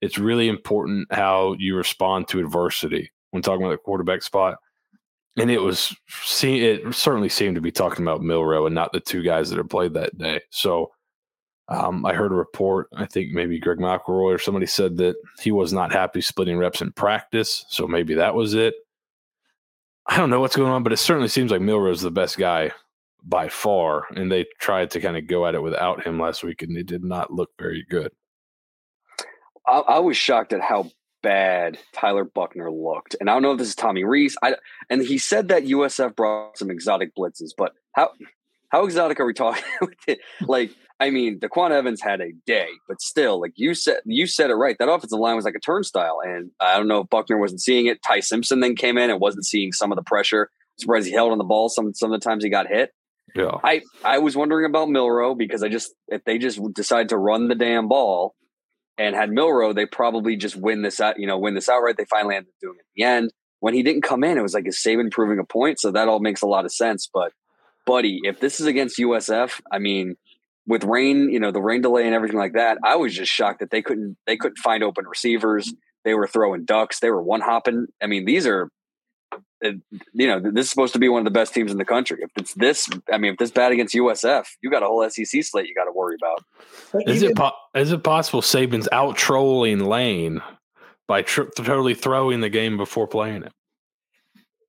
it's 0.00 0.18
really 0.18 0.48
important 0.48 1.12
how 1.12 1.54
you 1.58 1.76
respond 1.76 2.28
to 2.28 2.40
adversity 2.40 3.10
when 3.30 3.42
talking 3.42 3.64
about 3.64 3.72
the 3.72 3.78
quarterback 3.78 4.22
spot. 4.22 4.58
And 5.36 5.50
it 5.50 5.60
was, 5.60 5.96
it 6.42 6.94
certainly 6.94 7.28
seemed 7.28 7.56
to 7.56 7.60
be 7.60 7.72
talking 7.72 8.04
about 8.04 8.22
Milroe 8.22 8.66
and 8.66 8.74
not 8.74 8.92
the 8.92 9.00
two 9.00 9.22
guys 9.22 9.50
that 9.50 9.56
had 9.56 9.70
played 9.70 9.94
that 9.94 10.16
day. 10.16 10.40
So 10.50 10.92
um, 11.68 12.04
I 12.04 12.12
heard 12.12 12.32
a 12.32 12.36
report. 12.36 12.88
I 12.94 13.06
think 13.06 13.32
maybe 13.32 13.58
Greg 13.58 13.78
McElroy 13.78 14.34
or 14.34 14.38
somebody 14.38 14.66
said 14.66 14.96
that 14.98 15.16
he 15.40 15.50
was 15.50 15.72
not 15.72 15.92
happy 15.92 16.20
splitting 16.20 16.58
reps 16.58 16.82
in 16.82 16.92
practice. 16.92 17.64
So 17.68 17.88
maybe 17.88 18.14
that 18.14 18.34
was 18.34 18.54
it. 18.54 18.74
I 20.06 20.18
don't 20.18 20.30
know 20.30 20.40
what's 20.40 20.56
going 20.56 20.70
on, 20.70 20.82
but 20.82 20.92
it 20.92 20.98
certainly 20.98 21.28
seems 21.28 21.50
like 21.50 21.62
Milroe's 21.62 22.02
the 22.02 22.10
best 22.10 22.36
guy 22.36 22.72
by 23.24 23.48
far. 23.48 24.06
And 24.14 24.30
they 24.30 24.46
tried 24.60 24.90
to 24.92 25.00
kind 25.00 25.16
of 25.16 25.26
go 25.26 25.46
at 25.46 25.54
it 25.54 25.62
without 25.62 26.06
him 26.06 26.20
last 26.20 26.44
week, 26.44 26.62
and 26.62 26.76
it 26.76 26.86
did 26.86 27.04
not 27.04 27.32
look 27.32 27.50
very 27.58 27.84
good. 27.88 28.12
I, 29.66 29.78
I 29.78 29.98
was 29.98 30.16
shocked 30.16 30.52
at 30.52 30.60
how 30.60 30.90
bad 31.22 31.78
Tyler 31.92 32.24
Buchner 32.24 32.70
looked. 32.70 33.16
And 33.18 33.30
I 33.30 33.32
don't 33.32 33.42
know 33.42 33.52
if 33.52 33.58
this 33.58 33.68
is 33.68 33.74
Tommy 33.74 34.04
Rees. 34.04 34.36
I, 34.42 34.56
and 34.90 35.02
he 35.02 35.18
said 35.18 35.48
that 35.48 35.64
USF 35.64 36.14
brought 36.14 36.58
some 36.58 36.70
exotic 36.70 37.16
blitzes, 37.16 37.50
but 37.56 37.72
how 37.92 38.10
how 38.68 38.84
exotic 38.84 39.18
are 39.20 39.26
we 39.26 39.32
talking? 39.32 39.64
like 40.42 40.70
I 41.00 41.10
mean, 41.10 41.40
Daquan 41.40 41.70
Evans 41.70 42.00
had 42.00 42.20
a 42.20 42.32
day, 42.46 42.68
but 42.86 43.00
still, 43.00 43.40
like 43.40 43.52
you 43.56 43.74
said, 43.74 43.98
you 44.04 44.26
said 44.26 44.50
it 44.50 44.54
right. 44.54 44.76
That 44.78 44.90
offensive 44.90 45.18
line 45.18 45.34
was 45.34 45.44
like 45.44 45.56
a 45.56 45.60
turnstile, 45.60 46.18
and 46.22 46.50
I 46.60 46.76
don't 46.76 46.88
know 46.88 47.00
if 47.00 47.08
Buchner 47.08 47.38
wasn't 47.38 47.62
seeing 47.62 47.86
it. 47.86 48.02
Ty 48.02 48.20
Simpson 48.20 48.60
then 48.60 48.76
came 48.76 48.98
in 48.98 49.10
and 49.10 49.20
wasn't 49.20 49.46
seeing 49.46 49.72
some 49.72 49.90
of 49.90 49.96
the 49.96 50.02
pressure. 50.02 50.50
Surprised 50.78 51.06
he 51.06 51.12
held 51.12 51.32
on 51.32 51.38
the 51.38 51.44
ball 51.44 51.68
some 51.68 51.94
some 51.94 52.12
of 52.12 52.20
the 52.20 52.24
times 52.24 52.44
he 52.44 52.50
got 52.50 52.68
hit. 52.68 52.92
Yeah, 53.34 53.58
I 53.62 53.82
I 54.04 54.18
was 54.18 54.36
wondering 54.36 54.66
about 54.66 54.88
Milroe 54.88 55.34
because 55.34 55.62
I 55.62 55.68
just 55.68 55.92
if 56.08 56.24
they 56.24 56.38
just 56.38 56.60
decide 56.74 57.08
to 57.10 57.18
run 57.18 57.48
the 57.48 57.54
damn 57.54 57.88
ball 57.88 58.34
and 58.96 59.14
had 59.14 59.30
Milroe, 59.30 59.72
they 59.72 59.86
probably 59.86 60.36
just 60.36 60.56
win 60.56 60.82
this 60.82 61.00
out. 61.00 61.18
You 61.18 61.26
know, 61.26 61.38
win 61.38 61.54
this 61.54 61.68
outright. 61.68 61.96
They 61.96 62.04
finally 62.04 62.36
ended 62.36 62.50
up 62.50 62.60
doing 62.60 62.76
it 62.76 62.80
at 62.80 62.94
the 62.96 63.02
end. 63.02 63.32
When 63.60 63.74
he 63.74 63.82
didn't 63.82 64.02
come 64.02 64.24
in, 64.24 64.38
it 64.38 64.42
was 64.42 64.54
like 64.54 64.66
a 64.66 64.70
Saban 64.70 65.10
proving 65.10 65.38
a 65.38 65.44
point. 65.44 65.80
So 65.80 65.90
that 65.90 66.08
all 66.08 66.20
makes 66.20 66.42
a 66.42 66.46
lot 66.46 66.64
of 66.64 66.72
sense. 66.72 67.08
But 67.12 67.32
buddy, 67.86 68.20
if 68.22 68.40
this 68.40 68.60
is 68.60 68.66
against 68.66 68.98
USF, 68.98 69.60
I 69.72 69.78
mean 69.78 70.16
with 70.66 70.84
rain, 70.84 71.30
you 71.30 71.40
know, 71.40 71.50
the 71.50 71.60
rain 71.60 71.82
delay 71.82 72.06
and 72.06 72.14
everything 72.14 72.38
like 72.38 72.54
that, 72.54 72.78
I 72.84 72.96
was 72.96 73.14
just 73.14 73.30
shocked 73.30 73.60
that 73.60 73.70
they 73.70 73.82
couldn't 73.82 74.16
they 74.26 74.36
couldn't 74.36 74.58
find 74.58 74.82
open 74.82 75.06
receivers. 75.06 75.72
They 76.04 76.14
were 76.14 76.26
throwing 76.26 76.64
ducks. 76.64 77.00
They 77.00 77.10
were 77.10 77.22
one 77.22 77.40
hopping. 77.40 77.86
I 78.02 78.06
mean, 78.06 78.24
these 78.24 78.46
are, 78.46 78.68
you 80.12 80.26
know, 80.26 80.40
this 80.40 80.66
is 80.66 80.70
supposed 80.70 80.92
to 80.92 80.98
be 80.98 81.08
one 81.08 81.20
of 81.20 81.24
the 81.24 81.30
best 81.30 81.54
teams 81.54 81.72
in 81.72 81.78
the 81.78 81.84
country. 81.84 82.18
If 82.20 82.30
it's 82.36 82.54
this, 82.54 82.88
I 83.12 83.18
mean, 83.18 83.32
if 83.32 83.38
this 83.38 83.50
bad 83.50 83.72
against 83.72 83.94
USF, 83.94 84.46
you 84.62 84.70
got 84.70 84.82
a 84.82 84.86
whole 84.86 85.08
SEC 85.08 85.42
slate 85.42 85.66
you 85.66 85.74
got 85.74 85.84
to 85.84 85.92
worry 85.92 86.16
about. 86.16 86.44
Is 87.08 87.22
it 87.22 87.36
po- 87.36 87.52
is 87.74 87.92
it 87.92 88.02
possible 88.02 88.40
Saban's 88.40 88.88
out 88.92 89.16
trolling 89.16 89.80
Lane 89.80 90.42
by 91.06 91.22
tr- 91.22 91.50
totally 91.56 91.94
throwing 91.94 92.40
the 92.40 92.50
game 92.50 92.76
before 92.76 93.06
playing 93.06 93.44
it? 93.44 93.52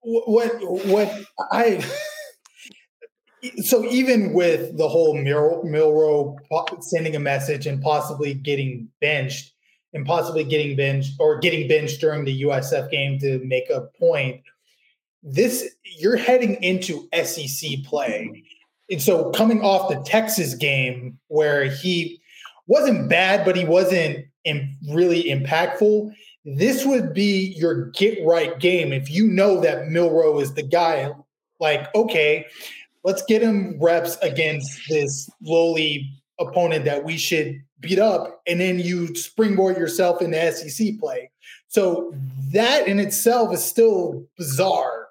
What 0.01 0.51
what 0.87 1.11
I 1.51 1.83
so 3.57 3.85
even 3.85 4.33
with 4.33 4.77
the 4.77 4.87
whole 4.87 5.15
Mil- 5.15 5.63
Milroe 5.63 6.37
sending 6.81 7.15
a 7.15 7.19
message 7.19 7.67
and 7.67 7.81
possibly 7.81 8.33
getting 8.33 8.89
benched 9.01 9.51
and 9.93 10.05
possibly 10.05 10.43
getting 10.43 10.75
benched 10.75 11.13
or 11.19 11.39
getting 11.39 11.67
benched 11.67 12.01
during 12.01 12.25
the 12.25 12.43
USF 12.43 12.89
game 12.91 13.17
to 13.19 13.39
make 13.45 13.69
a 13.69 13.87
point, 13.99 14.41
this 15.25 15.75
you're 15.97 16.15
heading 16.15 16.61
into 16.63 17.09
SEC 17.23 17.83
play. 17.83 18.43
And 18.89 19.01
so 19.01 19.31
coming 19.31 19.61
off 19.61 19.89
the 19.89 20.01
Texas 20.09 20.53
game 20.53 21.17
where 21.27 21.65
he 21.65 22.21
wasn't 22.67 23.09
bad, 23.09 23.43
but 23.43 23.55
he 23.55 23.65
wasn't 23.65 24.25
in, 24.43 24.77
really 24.89 25.23
impactful. 25.23 26.13
This 26.45 26.85
would 26.85 27.13
be 27.13 27.55
your 27.57 27.89
get 27.91 28.19
right 28.23 28.57
game 28.59 28.93
if 28.93 29.09
you 29.09 29.27
know 29.27 29.59
that 29.61 29.87
Milroe 29.87 30.39
is 30.39 30.53
the 30.53 30.63
guy. 30.63 31.09
Like, 31.59 31.93
okay, 31.95 32.45
let's 33.03 33.23
get 33.23 33.41
him 33.41 33.79
reps 33.81 34.17
against 34.21 34.79
this 34.89 35.27
lowly 35.41 36.07
opponent 36.39 36.85
that 36.85 37.03
we 37.03 37.17
should 37.17 37.61
beat 37.79 37.99
up, 37.99 38.41
and 38.45 38.59
then 38.59 38.79
you 38.79 39.15
springboard 39.15 39.77
yourself 39.77 40.21
into 40.21 40.51
SEC 40.51 40.99
play. 40.99 41.31
So 41.67 42.13
that 42.51 42.87
in 42.87 42.99
itself 42.99 43.53
is 43.53 43.63
still 43.63 44.25
bizarre. 44.37 45.04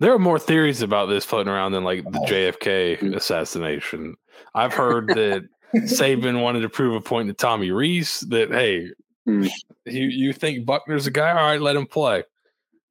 There 0.00 0.12
are 0.12 0.18
more 0.18 0.38
theories 0.38 0.82
about 0.82 1.06
this 1.06 1.24
floating 1.24 1.52
around 1.52 1.72
than 1.72 1.84
like 1.84 2.04
the 2.04 2.18
JFK 2.28 3.14
assassination. 3.14 4.16
I've 4.54 4.74
heard 4.74 5.08
that 5.14 5.44
Saban 5.74 6.42
wanted 6.42 6.60
to 6.60 6.68
prove 6.68 6.94
a 6.94 7.00
point 7.00 7.28
to 7.28 7.34
Tommy 7.34 7.70
Rees 7.70 8.20
that 8.28 8.50
hey, 8.50 8.90
mm. 9.28 9.50
you 9.86 10.06
you 10.06 10.32
think 10.32 10.66
Buchner's 10.66 11.06
a 11.06 11.10
guy? 11.10 11.30
All 11.30 11.36
right, 11.36 11.60
let 11.60 11.76
him 11.76 11.86
play. 11.86 12.24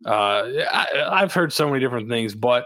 Uh, 0.05 0.43
I, 0.71 1.07
I've 1.09 1.33
heard 1.33 1.53
so 1.53 1.67
many 1.67 1.79
different 1.79 2.09
things, 2.09 2.35
but 2.35 2.65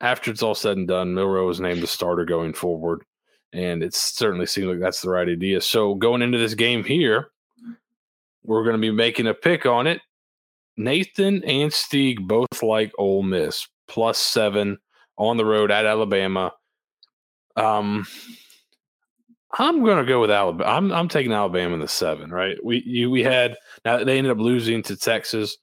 after 0.00 0.30
it's 0.30 0.42
all 0.42 0.54
said 0.54 0.76
and 0.76 0.88
done, 0.88 1.14
Milroe 1.14 1.46
was 1.46 1.60
named 1.60 1.82
the 1.82 1.86
starter 1.86 2.24
going 2.24 2.52
forward, 2.52 3.02
and 3.52 3.82
it 3.82 3.94
certainly 3.94 4.46
seems 4.46 4.68
like 4.68 4.80
that's 4.80 5.02
the 5.02 5.10
right 5.10 5.28
idea. 5.28 5.60
So 5.60 5.94
going 5.94 6.22
into 6.22 6.38
this 6.38 6.54
game 6.54 6.84
here, 6.84 7.30
we're 8.44 8.62
going 8.62 8.76
to 8.76 8.80
be 8.80 8.90
making 8.90 9.26
a 9.26 9.34
pick 9.34 9.66
on 9.66 9.86
it. 9.86 10.00
Nathan 10.78 11.44
and 11.44 11.70
Stieg 11.70 12.26
both 12.26 12.62
like 12.62 12.92
Ole 12.98 13.22
Miss 13.22 13.68
plus 13.88 14.18
seven 14.18 14.78
on 15.16 15.36
the 15.36 15.44
road 15.44 15.70
at 15.70 15.84
Alabama. 15.84 16.52
Um, 17.56 18.06
I'm 19.58 19.84
to 19.84 20.04
go 20.04 20.20
with 20.20 20.30
Alabama. 20.30 20.70
I'm 20.70 20.92
I'm 20.92 21.08
taking 21.08 21.32
Alabama 21.32 21.74
in 21.74 21.80
the 21.80 21.88
seven. 21.88 22.30
Right? 22.30 22.56
We 22.62 22.82
you, 22.86 23.10
we 23.10 23.22
had 23.22 23.56
now 23.84 24.02
they 24.04 24.18
ended 24.18 24.30
up 24.30 24.38
losing 24.38 24.82
to 24.84 24.96
Texas. 24.96 25.56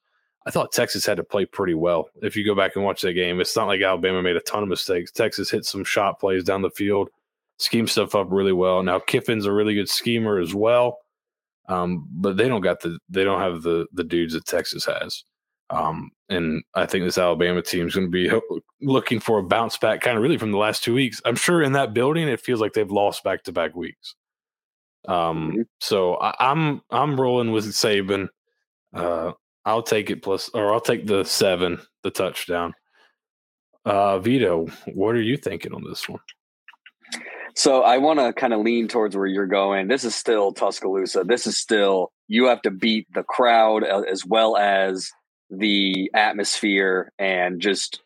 I 0.48 0.52
thought 0.52 0.72
Texas 0.72 1.06
had 1.06 1.18
to 1.18 1.24
play 1.24 1.46
pretty 1.46 1.74
well. 1.74 2.10
If 2.22 2.36
you 2.36 2.46
go 2.46 2.54
back 2.54 2.76
and 2.76 2.86
watch 2.86 3.02
that 3.02 3.14
game, 3.14 3.40
it's 3.40 3.56
not 3.56 3.68
like 3.68 3.82
Alabama 3.82 4.22
made 4.22 4.36
a 4.36 4.42
ton 4.42 4.62
of 4.62 4.70
mistakes. 4.70 5.12
Texas 5.12 5.50
hit 5.50 5.66
some 5.66 5.84
shot 5.84 6.20
plays 6.20 6.44
down 6.44 6.62
the 6.62 6.70
field, 6.70 7.10
schemed 7.58 7.90
stuff 7.90 8.14
up 8.14 8.28
really 8.30 8.54
well. 8.54 8.84
Now 8.84 9.00
Kiffin's 9.00 9.46
a 9.46 9.52
really 9.52 9.74
good 9.74 9.90
schemer 9.90 10.40
as 10.40 10.54
well, 10.54 11.00
um, 11.68 12.08
but 12.12 12.38
they 12.38 12.48
don't 12.48 12.62
got 12.62 12.82
the 12.82 13.00
they 13.10 13.24
don't 13.24 13.42
have 13.42 13.62
the 13.64 13.88
the 13.94 14.04
dudes 14.04 14.34
that 14.34 14.46
Texas 14.46 14.86
has. 14.86 15.24
Um, 15.72 16.12
and 16.30 16.64
I 16.76 16.86
think 16.86 17.06
this 17.06 17.18
Alabama 17.18 17.62
team 17.62 17.88
is 17.88 17.96
going 17.96 18.08
to 18.08 18.12
be 18.12 18.32
looking 18.82 19.20
for 19.20 19.40
a 19.40 19.44
bounce 19.44 19.78
back, 19.78 20.02
kind 20.02 20.16
of 20.16 20.22
really 20.22 20.38
from 20.38 20.52
the 20.52 20.60
last 20.60 20.84
two 20.84 20.94
weeks. 20.94 21.22
I'm 21.26 21.36
sure 21.36 21.64
in 21.64 21.72
that 21.72 21.94
building, 21.94 22.28
it 22.28 22.40
feels 22.40 22.62
like 22.62 22.74
they've 22.74 22.90
lost 22.90 23.24
back 23.24 23.44
to 23.44 23.52
back 23.52 23.76
weeks. 23.76 24.16
Um, 25.08 25.52
mm-hmm. 25.52 25.62
so 25.80 26.16
I, 26.16 26.36
I'm 26.40 26.82
I'm 26.90 27.20
rolling 27.20 27.52
with 27.52 27.66
Saban. 27.66 28.28
Uh, 28.94 29.34
I'll 29.66 29.84
take 29.84 30.10
it 30.10 30.22
plus, 30.22 30.50
or 30.54 30.72
I'll 30.72 30.82
take 30.82 31.08
the 31.08 31.24
seven, 31.24 31.80
the 32.04 32.12
touchdown. 32.12 32.74
Uh, 33.84 34.20
Vito, 34.20 34.68
what 34.94 35.16
are 35.16 35.22
you 35.22 35.38
thinking 35.38 35.74
on 35.74 35.84
this 35.84 36.08
one? 36.08 36.22
So 37.56 37.84
I 37.84 38.00
want 38.00 38.20
to 38.20 38.34
kind 38.34 38.54
of 38.54 38.62
lean 38.62 38.90
towards 38.90 39.16
where 39.16 39.26
you're 39.26 39.48
going. 39.48 39.88
This 39.88 40.04
is 40.04 40.14
still 40.14 40.52
Tuscaloosa. 40.52 41.24
This 41.24 41.48
is 41.48 41.58
still 41.58 42.12
you 42.28 42.46
have 42.48 42.62
to 42.64 42.72
beat 42.72 43.08
the 43.14 43.24
crowd 43.24 43.84
uh, 43.84 44.02
as 44.02 44.26
well 44.26 44.58
as 44.58 45.10
the 45.50 46.12
atmosphere 46.14 47.12
and 47.18 47.62
just 47.62 48.02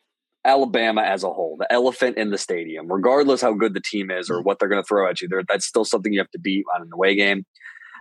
Alabama 0.45 1.01
as 1.01 1.23
a 1.23 1.29
whole, 1.29 1.57
the 1.57 1.71
elephant 1.71 2.17
in 2.17 2.29
the 2.29 2.37
stadium, 2.37 2.91
regardless 2.91 3.41
how 3.41 3.53
good 3.53 3.73
the 3.73 3.81
team 3.81 4.11
is 4.11 4.29
or 4.29 4.41
mm. 4.41 4.43
what 4.43 4.59
they're 4.59 4.69
going 4.69 4.81
to 4.81 4.87
throw 4.87 5.09
at 5.09 5.19
you. 5.19 5.29
That's 5.47 5.65
still 5.65 5.85
something 5.85 6.13
you 6.13 6.19
have 6.19 6.31
to 6.31 6.39
beat 6.39 6.65
on 6.75 6.83
an 6.83 6.89
away 6.93 7.15
game. 7.15 7.43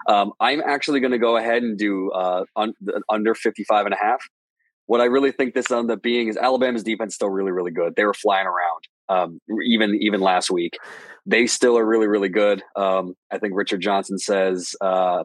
Um, 0.06 0.32
I'm 0.40 0.62
actually 0.64 1.00
going 1.00 1.12
to 1.12 1.18
go 1.18 1.36
ahead 1.36 1.62
and 1.62 1.78
do 1.78 2.10
uh, 2.12 2.44
un- 2.56 2.74
under 3.08 3.34
55 3.34 3.86
and 3.86 3.94
a 3.94 3.98
half. 3.98 4.20
What 4.86 5.00
I 5.00 5.04
really 5.04 5.32
think 5.32 5.54
this 5.54 5.70
ends 5.70 5.90
up 5.90 6.02
being 6.02 6.28
is 6.28 6.36
Alabama's 6.36 6.82
defense 6.82 7.14
still 7.14 7.28
really, 7.28 7.52
really 7.52 7.72
good. 7.72 7.94
They 7.96 8.04
were 8.04 8.14
flying 8.14 8.46
around 8.46 8.84
um, 9.08 9.40
even 9.64 9.96
even 10.00 10.20
last 10.20 10.50
week. 10.50 10.78
They 11.28 11.46
still 11.46 11.76
are 11.76 11.84
really, 11.84 12.06
really 12.06 12.30
good. 12.30 12.62
Um, 12.74 13.14
I 13.30 13.38
think 13.38 13.52
Richard 13.54 13.82
Johnson 13.82 14.18
says 14.18 14.74
uh, 14.80 15.24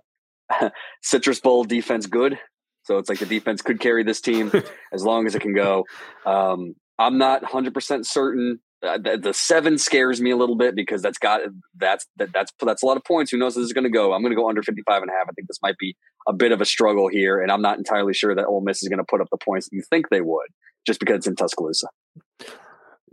Citrus 1.01 1.39
Bowl 1.39 1.63
defense 1.63 2.07
good. 2.07 2.37
So 2.83 2.97
it's 2.97 3.07
like 3.07 3.19
the 3.19 3.25
defense 3.25 3.61
could 3.61 3.79
carry 3.79 4.03
this 4.03 4.19
team 4.19 4.51
as 4.93 5.05
long 5.05 5.25
as 5.25 5.35
it 5.35 5.39
can 5.39 5.53
go. 5.53 5.85
Um, 6.25 6.75
I'm 6.99 7.17
not 7.17 7.43
100% 7.43 8.05
certain 8.05 8.59
uh, 8.85 8.97
the, 8.97 9.17
the, 9.17 9.33
seven 9.33 9.77
scares 9.77 10.19
me 10.19 10.31
a 10.31 10.35
little 10.35 10.57
bit 10.57 10.75
because 10.75 11.01
that's 11.01 11.17
got 11.17 11.39
that's 11.77 12.05
that, 12.17 12.33
that's 12.33 12.51
that's 12.59 12.83
a 12.83 12.85
lot 12.85 12.97
of 12.97 13.03
points. 13.05 13.31
Who 13.31 13.37
knows 13.37 13.55
this 13.55 13.63
is 13.63 13.71
going 13.71 13.85
to 13.85 13.89
go? 13.89 14.11
I'm 14.11 14.21
going 14.21 14.33
to 14.33 14.35
go 14.35 14.49
under 14.49 14.61
55 14.61 15.01
and 15.01 15.09
a 15.09 15.13
half. 15.13 15.29
I 15.29 15.31
think 15.31 15.47
this 15.47 15.59
might 15.61 15.77
be 15.77 15.95
a 16.27 16.33
bit 16.33 16.51
of 16.51 16.59
a 16.59 16.65
struggle 16.65 17.07
here, 17.07 17.41
and 17.41 17.49
I'm 17.49 17.61
not 17.61 17.77
entirely 17.77 18.13
sure 18.13 18.35
that 18.35 18.45
Ole 18.45 18.59
Miss 18.59 18.83
is 18.83 18.89
going 18.89 18.99
to 18.99 19.05
put 19.09 19.21
up 19.21 19.27
the 19.31 19.37
points 19.37 19.69
that 19.69 19.75
you 19.75 19.83
think 19.89 20.09
they 20.09 20.19
would, 20.19 20.47
just 20.85 20.99
because 20.99 21.17
it's 21.17 21.27
in 21.27 21.37
Tuscaloosa. 21.37 21.87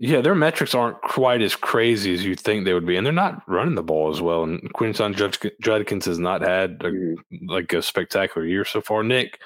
Yeah, 0.03 0.23
their 0.23 0.35
metrics 0.35 0.75
aren't 0.75 0.99
quite 1.03 1.43
as 1.43 1.55
crazy 1.55 2.15
as 2.15 2.25
you 2.25 2.35
think 2.35 2.65
they 2.65 2.73
would 2.73 2.87
be, 2.87 2.97
and 2.97 3.05
they're 3.05 3.13
not 3.13 3.47
running 3.47 3.75
the 3.75 3.83
ball 3.83 4.11
as 4.11 4.23
well. 4.23 4.45
And 4.45 4.73
Quinshon 4.73 5.15
Judkins 5.61 6.07
has 6.07 6.19
not 6.19 6.41
had 6.41 6.81
a, 6.81 6.91
mm-hmm. 6.91 7.51
like 7.51 7.75
a 7.75 7.83
spectacular 7.83 8.47
year 8.47 8.65
so 8.65 8.81
far. 8.81 9.03
Nick, 9.03 9.41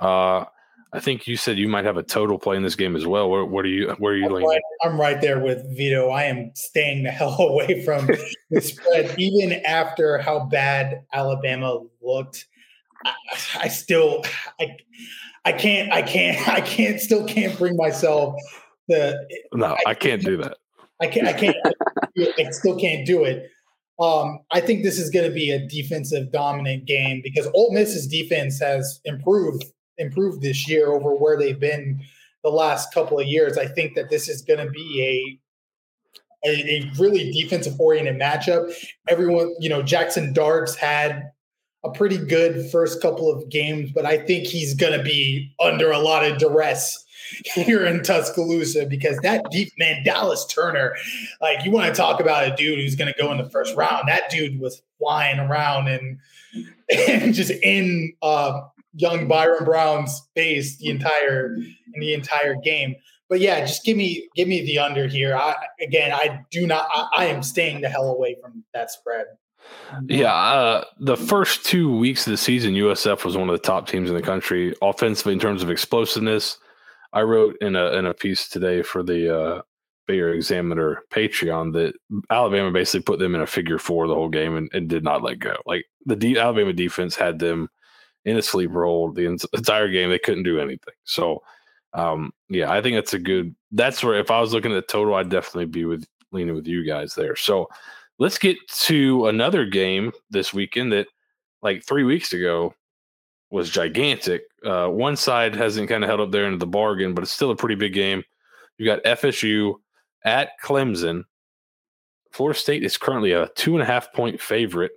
uh, 0.00 0.44
I 0.92 1.00
think 1.00 1.26
you 1.26 1.36
said 1.36 1.58
you 1.58 1.66
might 1.66 1.84
have 1.84 1.96
a 1.96 2.04
total 2.04 2.38
play 2.38 2.56
in 2.56 2.62
this 2.62 2.76
game 2.76 2.94
as 2.94 3.08
well. 3.08 3.28
Where, 3.28 3.44
what 3.44 3.64
are 3.64 3.68
you? 3.68 3.90
Where 3.98 4.12
are 4.12 4.16
you 4.16 4.26
I'm 4.26 4.32
leaning? 4.34 4.48
Right, 4.48 4.62
I'm 4.84 5.00
right 5.00 5.20
there 5.20 5.40
with 5.40 5.64
Vito. 5.76 6.10
I 6.10 6.24
am 6.24 6.52
staying 6.54 7.02
the 7.02 7.10
hell 7.10 7.36
away 7.40 7.84
from 7.84 8.08
the 8.50 8.60
spread, 8.60 9.14
even 9.18 9.52
after 9.64 10.18
how 10.18 10.44
bad 10.44 11.06
Alabama 11.12 11.80
looked. 12.00 12.46
I, 13.04 13.14
I, 13.62 13.68
still, 13.68 14.24
I, 14.60 14.76
I 15.44 15.52
can't, 15.54 15.92
I 15.92 16.02
can't, 16.02 16.48
I 16.54 16.60
can't, 16.60 17.00
still 17.00 17.24
can't 17.24 17.58
bring 17.58 17.74
myself 17.74 18.36
the. 18.88 19.28
No, 19.52 19.76
I, 19.86 19.90
I 19.90 19.94
can't 19.94 20.22
do 20.22 20.36
that. 20.38 20.56
I 21.00 21.06
can't. 21.06 21.28
I 21.28 21.32
can't. 21.32 21.56
I 22.38 22.50
still 22.50 22.78
can't 22.78 23.06
do 23.06 23.24
it. 23.24 23.50
Um, 24.00 24.38
I 24.52 24.60
think 24.60 24.84
this 24.84 24.98
is 24.98 25.10
going 25.10 25.28
to 25.28 25.34
be 25.34 25.50
a 25.50 25.66
defensive 25.66 26.30
dominant 26.30 26.86
game 26.86 27.20
because 27.22 27.48
Ole 27.54 27.72
Miss's 27.72 28.06
defense 28.06 28.60
has 28.60 29.00
improved 29.04 29.64
improved 29.98 30.42
this 30.42 30.68
year 30.68 30.92
over 30.92 31.14
where 31.14 31.36
they've 31.36 31.58
been 31.58 32.00
the 32.44 32.50
last 32.50 32.94
couple 32.94 33.18
of 33.18 33.26
years. 33.26 33.58
I 33.58 33.66
think 33.66 33.96
that 33.96 34.10
this 34.10 34.28
is 34.28 34.42
going 34.42 34.64
to 34.64 34.70
be 34.70 35.40
a, 36.44 36.48
a, 36.48 36.52
a 36.52 36.90
really 36.98 37.32
defensive 37.32 37.80
oriented 37.80 38.16
matchup. 38.20 38.72
Everyone, 39.08 39.54
you 39.58 39.68
know, 39.68 39.82
Jackson 39.82 40.32
Darts 40.32 40.76
had 40.76 41.32
a 41.84 41.90
pretty 41.90 42.18
good 42.18 42.70
first 42.70 43.02
couple 43.02 43.30
of 43.30 43.48
games, 43.48 43.90
but 43.92 44.06
I 44.06 44.18
think 44.18 44.46
he's 44.46 44.74
going 44.74 44.96
to 44.96 45.02
be 45.02 45.52
under 45.60 45.90
a 45.90 45.98
lot 45.98 46.24
of 46.24 46.38
duress 46.38 47.04
here 47.54 47.84
in 47.84 48.02
Tuscaloosa 48.02 48.86
because 48.86 49.18
that 49.18 49.44
deep 49.50 49.72
man, 49.78 50.02
Dallas 50.04 50.46
Turner, 50.46 50.94
like 51.40 51.64
you 51.64 51.70
want 51.70 51.92
to 51.92 51.96
talk 51.98 52.20
about 52.20 52.46
a 52.50 52.54
dude 52.56 52.78
who's 52.78 52.96
going 52.96 53.12
to 53.12 53.18
go 53.20 53.30
in 53.32 53.38
the 53.38 53.48
first 53.50 53.76
round. 53.76 54.08
That 54.08 54.30
dude 54.30 54.60
was 54.60 54.82
flying 54.98 55.38
around 55.38 55.88
and 55.88 56.18
and 57.08 57.34
just 57.34 57.50
in 57.50 58.12
uh, 58.22 58.60
young 58.94 59.28
Byrum 59.28 59.64
Brown's 59.64 60.28
face 60.34 60.76
the 60.78 60.88
entire 60.88 61.54
in 61.54 62.00
the 62.00 62.14
entire 62.14 62.54
game. 62.56 62.96
But 63.28 63.40
yeah, 63.40 63.60
just 63.60 63.84
give 63.84 63.96
me 63.96 64.28
give 64.34 64.48
me 64.48 64.64
the 64.64 64.78
under 64.78 65.06
here. 65.06 65.36
I, 65.36 65.54
again, 65.80 66.12
I 66.12 66.40
do 66.50 66.66
not. 66.66 66.88
I, 66.94 67.08
I, 67.14 67.24
am 67.26 67.42
staying 67.42 67.82
the 67.82 67.88
hell 67.88 68.08
away 68.08 68.36
from 68.40 68.64
that 68.72 68.90
spread. 68.90 69.26
Yeah, 70.06 70.34
uh, 70.34 70.84
the 70.98 71.16
first 71.16 71.66
two 71.66 71.94
weeks 71.94 72.26
of 72.26 72.30
the 72.30 72.38
season, 72.38 72.72
USF 72.72 73.24
was 73.24 73.36
one 73.36 73.50
of 73.50 73.52
the 73.52 73.66
top 73.66 73.86
teams 73.86 74.08
in 74.08 74.16
the 74.16 74.22
country 74.22 74.74
offensively 74.80 75.34
in 75.34 75.38
terms 75.38 75.62
of 75.62 75.70
explosiveness. 75.70 76.58
I 77.12 77.22
wrote 77.22 77.56
in 77.60 77.76
a 77.76 77.92
in 77.92 78.06
a 78.06 78.14
piece 78.14 78.48
today 78.48 78.82
for 78.82 79.02
the 79.02 79.36
uh, 79.36 79.62
Bay 80.06 80.18
Area 80.18 80.34
Examiner 80.34 81.02
Patreon 81.10 81.72
that 81.74 81.94
Alabama 82.30 82.70
basically 82.72 83.02
put 83.02 83.18
them 83.18 83.34
in 83.34 83.40
a 83.40 83.46
figure 83.46 83.78
four 83.78 84.08
the 84.08 84.14
whole 84.14 84.28
game 84.28 84.56
and, 84.56 84.68
and 84.72 84.88
did 84.88 85.04
not 85.04 85.22
let 85.22 85.38
go. 85.38 85.54
Like 85.66 85.84
the 86.06 86.16
D- 86.16 86.38
Alabama 86.38 86.72
defense 86.72 87.14
had 87.14 87.38
them 87.38 87.68
in 88.24 88.36
a 88.36 88.42
sleep 88.42 88.70
roll 88.72 89.12
the 89.12 89.26
entire 89.54 89.90
game. 89.90 90.10
They 90.10 90.18
couldn't 90.18 90.42
do 90.42 90.60
anything. 90.60 90.94
So, 91.04 91.42
um, 91.94 92.32
yeah, 92.48 92.70
I 92.70 92.82
think 92.82 92.96
that's 92.96 93.14
a 93.14 93.18
good. 93.18 93.54
That's 93.72 94.02
where 94.02 94.18
if 94.18 94.30
I 94.30 94.40
was 94.40 94.52
looking 94.52 94.72
at 94.72 94.74
the 94.74 94.92
total, 94.92 95.14
I'd 95.14 95.30
definitely 95.30 95.66
be 95.66 95.84
with 95.84 96.06
leaning 96.32 96.54
with 96.54 96.66
you 96.66 96.84
guys 96.84 97.14
there. 97.14 97.36
So, 97.36 97.68
let's 98.18 98.38
get 98.38 98.56
to 98.68 99.28
another 99.28 99.64
game 99.64 100.12
this 100.30 100.52
weekend 100.52 100.92
that, 100.92 101.06
like 101.62 101.84
three 101.84 102.04
weeks 102.04 102.32
ago, 102.32 102.74
was 103.50 103.70
gigantic. 103.70 104.42
Uh, 104.64 104.88
one 104.88 105.16
side 105.16 105.54
hasn't 105.54 105.88
kind 105.88 106.02
of 106.02 106.08
held 106.08 106.20
up 106.20 106.30
there 106.30 106.46
into 106.46 106.58
the 106.58 106.66
bargain, 106.66 107.14
but 107.14 107.22
it's 107.22 107.32
still 107.32 107.50
a 107.50 107.56
pretty 107.56 107.76
big 107.76 107.92
game. 107.92 108.22
You 108.76 108.86
got 108.86 109.02
FSU 109.04 109.74
at 110.24 110.50
Clemson. 110.62 111.24
Florida 112.32 112.58
State 112.58 112.84
is 112.84 112.96
currently 112.96 113.32
a 113.32 113.48
two 113.56 113.74
and 113.74 113.82
a 113.82 113.86
half 113.86 114.12
point 114.12 114.40
favorite 114.40 114.92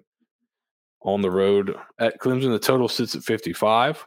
on 1.03 1.22
the 1.22 1.32
road 1.32 1.75
at 2.00 2.20
Clemson. 2.20 2.51
The 2.51 2.60
total 2.60 2.88
sits 2.88 3.15
at 3.15 3.24
55. 3.24 4.06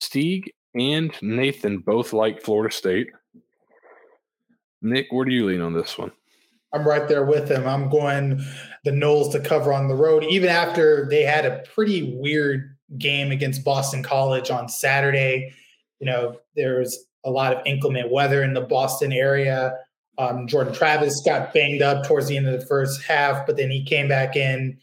Stieg 0.00 0.48
and 0.74 1.12
Nathan 1.22 1.78
both 1.78 2.12
like 2.12 2.42
Florida 2.42 2.74
State. 2.74 3.08
Nick, 4.82 5.06
where 5.10 5.24
do 5.24 5.32
you 5.32 5.46
lean 5.46 5.60
on 5.60 5.72
this 5.72 5.98
one? 5.98 6.12
I'm 6.72 6.86
right 6.86 7.08
there 7.08 7.24
with 7.24 7.50
him. 7.50 7.66
I'm 7.66 7.88
going 7.88 8.44
the 8.84 8.90
Noles 8.90 9.32
to 9.32 9.40
cover 9.40 9.72
on 9.72 9.88
the 9.88 9.94
road, 9.94 10.24
even 10.24 10.48
after 10.48 11.08
they 11.08 11.22
had 11.22 11.46
a 11.46 11.64
pretty 11.74 12.14
weird 12.18 12.75
game 12.98 13.30
against 13.30 13.64
Boston 13.64 14.02
College 14.02 14.50
on 14.50 14.68
Saturday. 14.68 15.52
You 16.00 16.06
know, 16.06 16.38
there's 16.54 16.98
a 17.24 17.30
lot 17.30 17.52
of 17.52 17.66
inclement 17.66 18.10
weather 18.10 18.42
in 18.42 18.54
the 18.54 18.60
Boston 18.60 19.12
area. 19.12 19.76
Um, 20.18 20.46
Jordan 20.46 20.72
Travis 20.72 21.20
got 21.24 21.52
banged 21.52 21.82
up 21.82 22.06
towards 22.06 22.28
the 22.28 22.36
end 22.36 22.48
of 22.48 22.58
the 22.58 22.66
first 22.66 23.02
half, 23.02 23.46
but 23.46 23.56
then 23.56 23.70
he 23.70 23.84
came 23.84 24.08
back 24.08 24.36
in. 24.36 24.78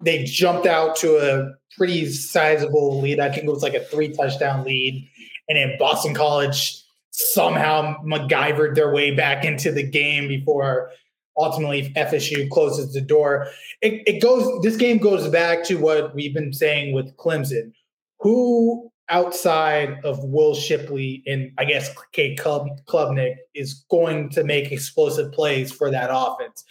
They 0.00 0.24
jumped 0.24 0.66
out 0.66 0.96
to 0.96 1.16
a 1.16 1.54
pretty 1.76 2.10
sizable 2.10 3.00
lead. 3.00 3.20
I 3.20 3.30
think 3.30 3.44
it 3.44 3.50
was 3.50 3.62
like 3.62 3.74
a 3.74 3.84
three 3.84 4.08
touchdown 4.08 4.64
lead. 4.64 5.08
And 5.48 5.56
then 5.56 5.78
Boston 5.78 6.14
College 6.14 6.82
somehow 7.10 8.02
MacGyvered 8.02 8.74
their 8.74 8.92
way 8.92 9.12
back 9.12 9.44
into 9.44 9.70
the 9.70 9.82
game 9.82 10.28
before 10.28 10.90
ultimately 11.36 11.80
if 11.80 11.94
FSU 11.94 12.48
closes 12.50 12.92
the 12.92 13.00
door. 13.00 13.48
It, 13.82 14.02
it 14.06 14.22
goes. 14.22 14.62
This 14.62 14.76
game 14.76 14.98
goes 14.98 15.28
back 15.28 15.64
to 15.64 15.76
what 15.76 16.14
we've 16.14 16.34
been 16.34 16.52
saying 16.52 16.94
with 16.94 17.16
Clemson. 17.16 17.72
Who 18.20 18.90
outside 19.10 19.98
of 20.04 20.18
Will 20.24 20.54
Shipley 20.54 21.22
and 21.26 21.52
I 21.58 21.64
guess 21.64 21.94
Klub, 22.38 22.68
Klubnik 22.86 23.36
is 23.54 23.84
going 23.90 24.30
to 24.30 24.44
make 24.44 24.72
explosive 24.72 25.32
plays 25.32 25.72
for 25.72 25.90
that 25.90 26.10
offense? 26.12 26.64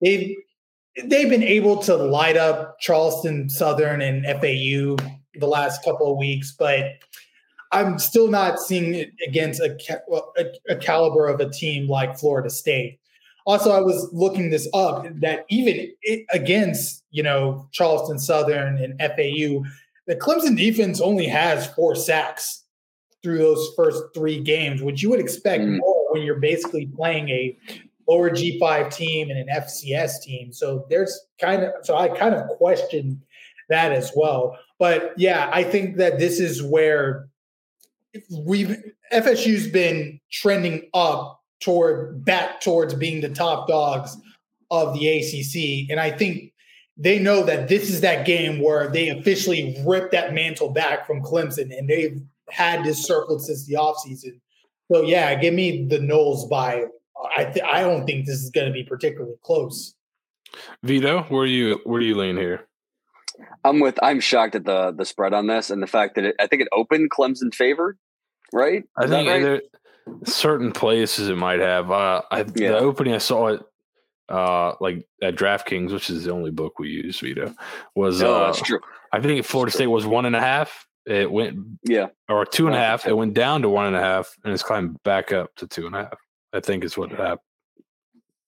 They've 0.00 0.34
they've 1.04 1.28
been 1.28 1.42
able 1.42 1.78
to 1.82 1.94
light 1.94 2.36
up 2.36 2.80
Charleston 2.80 3.48
Southern 3.48 4.00
and 4.00 4.24
FAU 4.24 4.96
the 5.38 5.46
last 5.46 5.84
couple 5.84 6.10
of 6.10 6.18
weeks, 6.18 6.54
but 6.58 6.92
I'm 7.72 7.98
still 7.98 8.28
not 8.28 8.58
seeing 8.58 8.94
it 8.94 9.10
against 9.26 9.60
a, 9.60 9.76
a, 10.38 10.74
a 10.74 10.76
caliber 10.76 11.26
of 11.26 11.40
a 11.40 11.50
team 11.50 11.88
like 11.88 12.18
Florida 12.18 12.48
State. 12.48 13.00
Also, 13.46 13.70
I 13.70 13.80
was 13.80 14.10
looking 14.12 14.50
this 14.50 14.68
up 14.74 15.06
that 15.20 15.46
even 15.48 15.90
it, 16.02 16.26
against 16.30 17.04
you 17.10 17.22
know 17.22 17.68
Charleston 17.72 18.18
Southern 18.18 18.76
and 18.78 19.00
FAU, 19.00 19.64
the 20.06 20.16
Clemson 20.16 20.56
defense 20.56 21.00
only 21.00 21.26
has 21.26 21.66
four 21.68 21.94
sacks 21.94 22.64
through 23.22 23.38
those 23.38 23.72
first 23.76 24.02
three 24.14 24.40
games, 24.40 24.82
which 24.82 25.02
you 25.02 25.10
would 25.10 25.20
expect 25.20 25.62
mm. 25.62 25.78
more 25.78 26.12
when 26.12 26.22
you're 26.22 26.40
basically 26.40 26.86
playing 26.86 27.28
a 27.28 27.56
lower 28.08 28.30
G5 28.30 28.92
team 28.94 29.30
and 29.30 29.38
an 29.38 29.48
FCS 29.48 30.22
team. 30.22 30.52
So 30.52 30.86
there's 30.88 31.18
kind 31.40 31.64
of 31.64 31.72
so 31.82 31.96
I 31.96 32.08
kind 32.08 32.34
of 32.34 32.46
question 32.58 33.22
that 33.68 33.92
as 33.92 34.12
well. 34.14 34.58
But 34.78 35.12
yeah, 35.16 35.50
I 35.52 35.64
think 35.64 35.96
that 35.96 36.18
this 36.18 36.38
is 36.38 36.62
where 36.62 37.28
we've 38.30 38.76
FSU's 39.12 39.68
been 39.68 40.20
trending 40.30 40.88
up 40.94 41.35
toward 41.60 42.24
back 42.24 42.60
towards 42.60 42.94
being 42.94 43.20
the 43.20 43.28
top 43.28 43.68
dogs 43.68 44.16
of 44.70 44.94
the 44.94 45.08
ACC. 45.08 45.90
And 45.90 46.00
I 46.00 46.10
think 46.10 46.52
they 46.96 47.18
know 47.18 47.42
that 47.44 47.68
this 47.68 47.90
is 47.90 48.00
that 48.00 48.26
game 48.26 48.60
where 48.60 48.88
they 48.88 49.08
officially 49.08 49.76
ripped 49.86 50.12
that 50.12 50.34
mantle 50.34 50.70
back 50.70 51.06
from 51.06 51.22
Clemson 51.22 51.76
and 51.76 51.88
they've 51.88 52.20
had 52.48 52.84
this 52.84 53.04
circled 53.04 53.42
since 53.42 53.66
the 53.66 53.74
offseason. 53.74 54.40
So 54.92 55.02
yeah, 55.02 55.34
give 55.34 55.54
me 55.54 55.84
the 55.86 55.98
Noles 55.98 56.48
by 56.48 56.84
I 57.36 57.44
th- 57.44 57.64
I 57.64 57.80
don't 57.80 58.06
think 58.06 58.26
this 58.26 58.42
is 58.42 58.50
going 58.50 58.66
to 58.66 58.72
be 58.72 58.84
particularly 58.84 59.36
close. 59.42 59.94
Vito, 60.82 61.22
where 61.24 61.42
are 61.42 61.46
you 61.46 61.80
where 61.84 62.00
do 62.00 62.06
you 62.06 62.16
lean 62.16 62.36
here? 62.36 62.66
I'm 63.64 63.80
with. 63.80 63.98
I'm 64.02 64.20
shocked 64.20 64.54
at 64.54 64.64
the 64.64 64.92
the 64.92 65.04
spread 65.04 65.34
on 65.34 65.46
this 65.46 65.70
and 65.70 65.82
the 65.82 65.86
fact 65.86 66.14
that 66.14 66.24
it, 66.24 66.36
I 66.40 66.46
think 66.46 66.62
it 66.62 66.68
opened 66.72 67.10
Clemson 67.10 67.54
favored, 67.54 67.98
right? 68.52 68.82
Is 68.82 68.88
I 68.96 69.06
think 69.08 69.28
right? 69.28 69.62
Certain 70.24 70.72
places 70.72 71.28
it 71.28 71.36
might 71.36 71.60
have. 71.60 71.90
Uh, 71.90 72.22
I, 72.30 72.38
yeah. 72.54 72.70
The 72.70 72.78
opening 72.78 73.14
I 73.14 73.18
saw 73.18 73.48
it 73.48 73.62
uh, 74.28 74.74
like 74.80 75.06
at 75.22 75.36
DraftKings, 75.36 75.92
which 75.92 76.10
is 76.10 76.24
the 76.24 76.32
only 76.32 76.50
book 76.50 76.78
we 76.78 76.88
use, 76.88 77.20
Vito, 77.20 77.54
was 77.94 78.22
oh, 78.22 78.34
uh, 78.34 78.46
that's 78.46 78.62
true. 78.62 78.80
I 79.12 79.20
think 79.20 79.44
Florida 79.44 79.72
State 79.72 79.86
was 79.86 80.06
one 80.06 80.26
and 80.26 80.36
a 80.36 80.40
half. 80.40 80.86
It 81.06 81.30
went 81.30 81.58
yeah, 81.84 82.08
or 82.28 82.44
two 82.44 82.66
and 82.66 82.74
a 82.74 82.78
half. 82.78 83.06
It 83.06 83.16
went 83.16 83.34
down 83.34 83.62
to 83.62 83.68
one 83.68 83.86
and 83.86 83.96
a 83.96 84.00
half, 84.00 84.34
and 84.44 84.52
it's 84.52 84.62
climbed 84.62 85.02
back 85.04 85.32
up 85.32 85.54
to 85.56 85.66
two 85.66 85.86
and 85.86 85.94
a 85.94 85.98
half. 86.04 86.18
I 86.52 86.60
think 86.60 86.84
is 86.84 86.96
what 86.96 87.10
happened. 87.10 87.40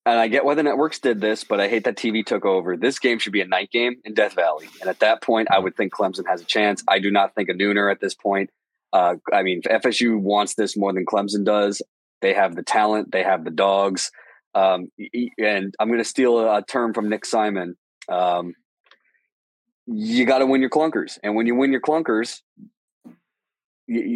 And 0.05 0.19
I 0.19 0.29
get 0.29 0.45
why 0.45 0.55
the 0.55 0.63
networks 0.63 0.99
did 0.99 1.21
this, 1.21 1.45
but 1.45 1.61
I 1.61 1.69
hate 1.69 1.85
that 1.85 1.97
TV 1.97 2.25
took 2.25 2.47
over. 2.47 2.77
This 2.77 2.99
game 2.99 3.19
should 3.19 3.35
be 3.35 3.43
a 3.43 3.47
night 3.47 3.71
game 3.71 3.97
in 4.05 4.15
Death 4.15 4.35
Valley, 4.35 4.69
and 4.81 4.89
at 4.89 5.01
that 5.01 5.23
point, 5.23 5.49
I 5.51 5.59
would 5.59 5.77
think 5.77 5.93
Clemson 5.93 6.27
has 6.27 6.41
a 6.41 6.47
chance. 6.47 6.83
I 6.89 6.99
do 6.99 7.11
not 7.11 7.35
think 7.35 7.49
a 7.49 7.53
nooner 7.53 7.93
at 7.93 8.01
this 8.01 8.15
point. 8.15 8.51
Uh, 8.93 9.17
I 9.33 9.43
mean, 9.43 9.63
FSU 9.63 10.19
wants 10.19 10.55
this 10.55 10.77
more 10.77 10.93
than 10.93 11.05
Clemson 11.07 11.45
does. 11.45 11.83
They 12.21 12.35
have 12.35 12.57
the 12.57 12.63
talent, 12.63 13.13
they 13.13 13.23
have 13.23 13.45
the 13.45 13.51
dogs. 13.51 14.11
Um, 14.55 14.89
and 15.39 15.75
I'm 15.79 15.89
going 15.89 15.99
to 15.99 16.05
steal 16.05 16.39
a 16.39 16.65
term 16.65 16.95
from 16.95 17.09
Nick 17.09 17.25
Simon. 17.25 17.77
Um, 18.09 18.55
you 19.87 20.25
got 20.25 20.39
to 20.39 20.47
win 20.47 20.61
your 20.61 20.71
clunkers, 20.71 21.19
and 21.23 21.35
when 21.35 21.47
you 21.47 21.55
win 21.55 21.73
your 21.73 21.81
clunkers, 21.81 22.41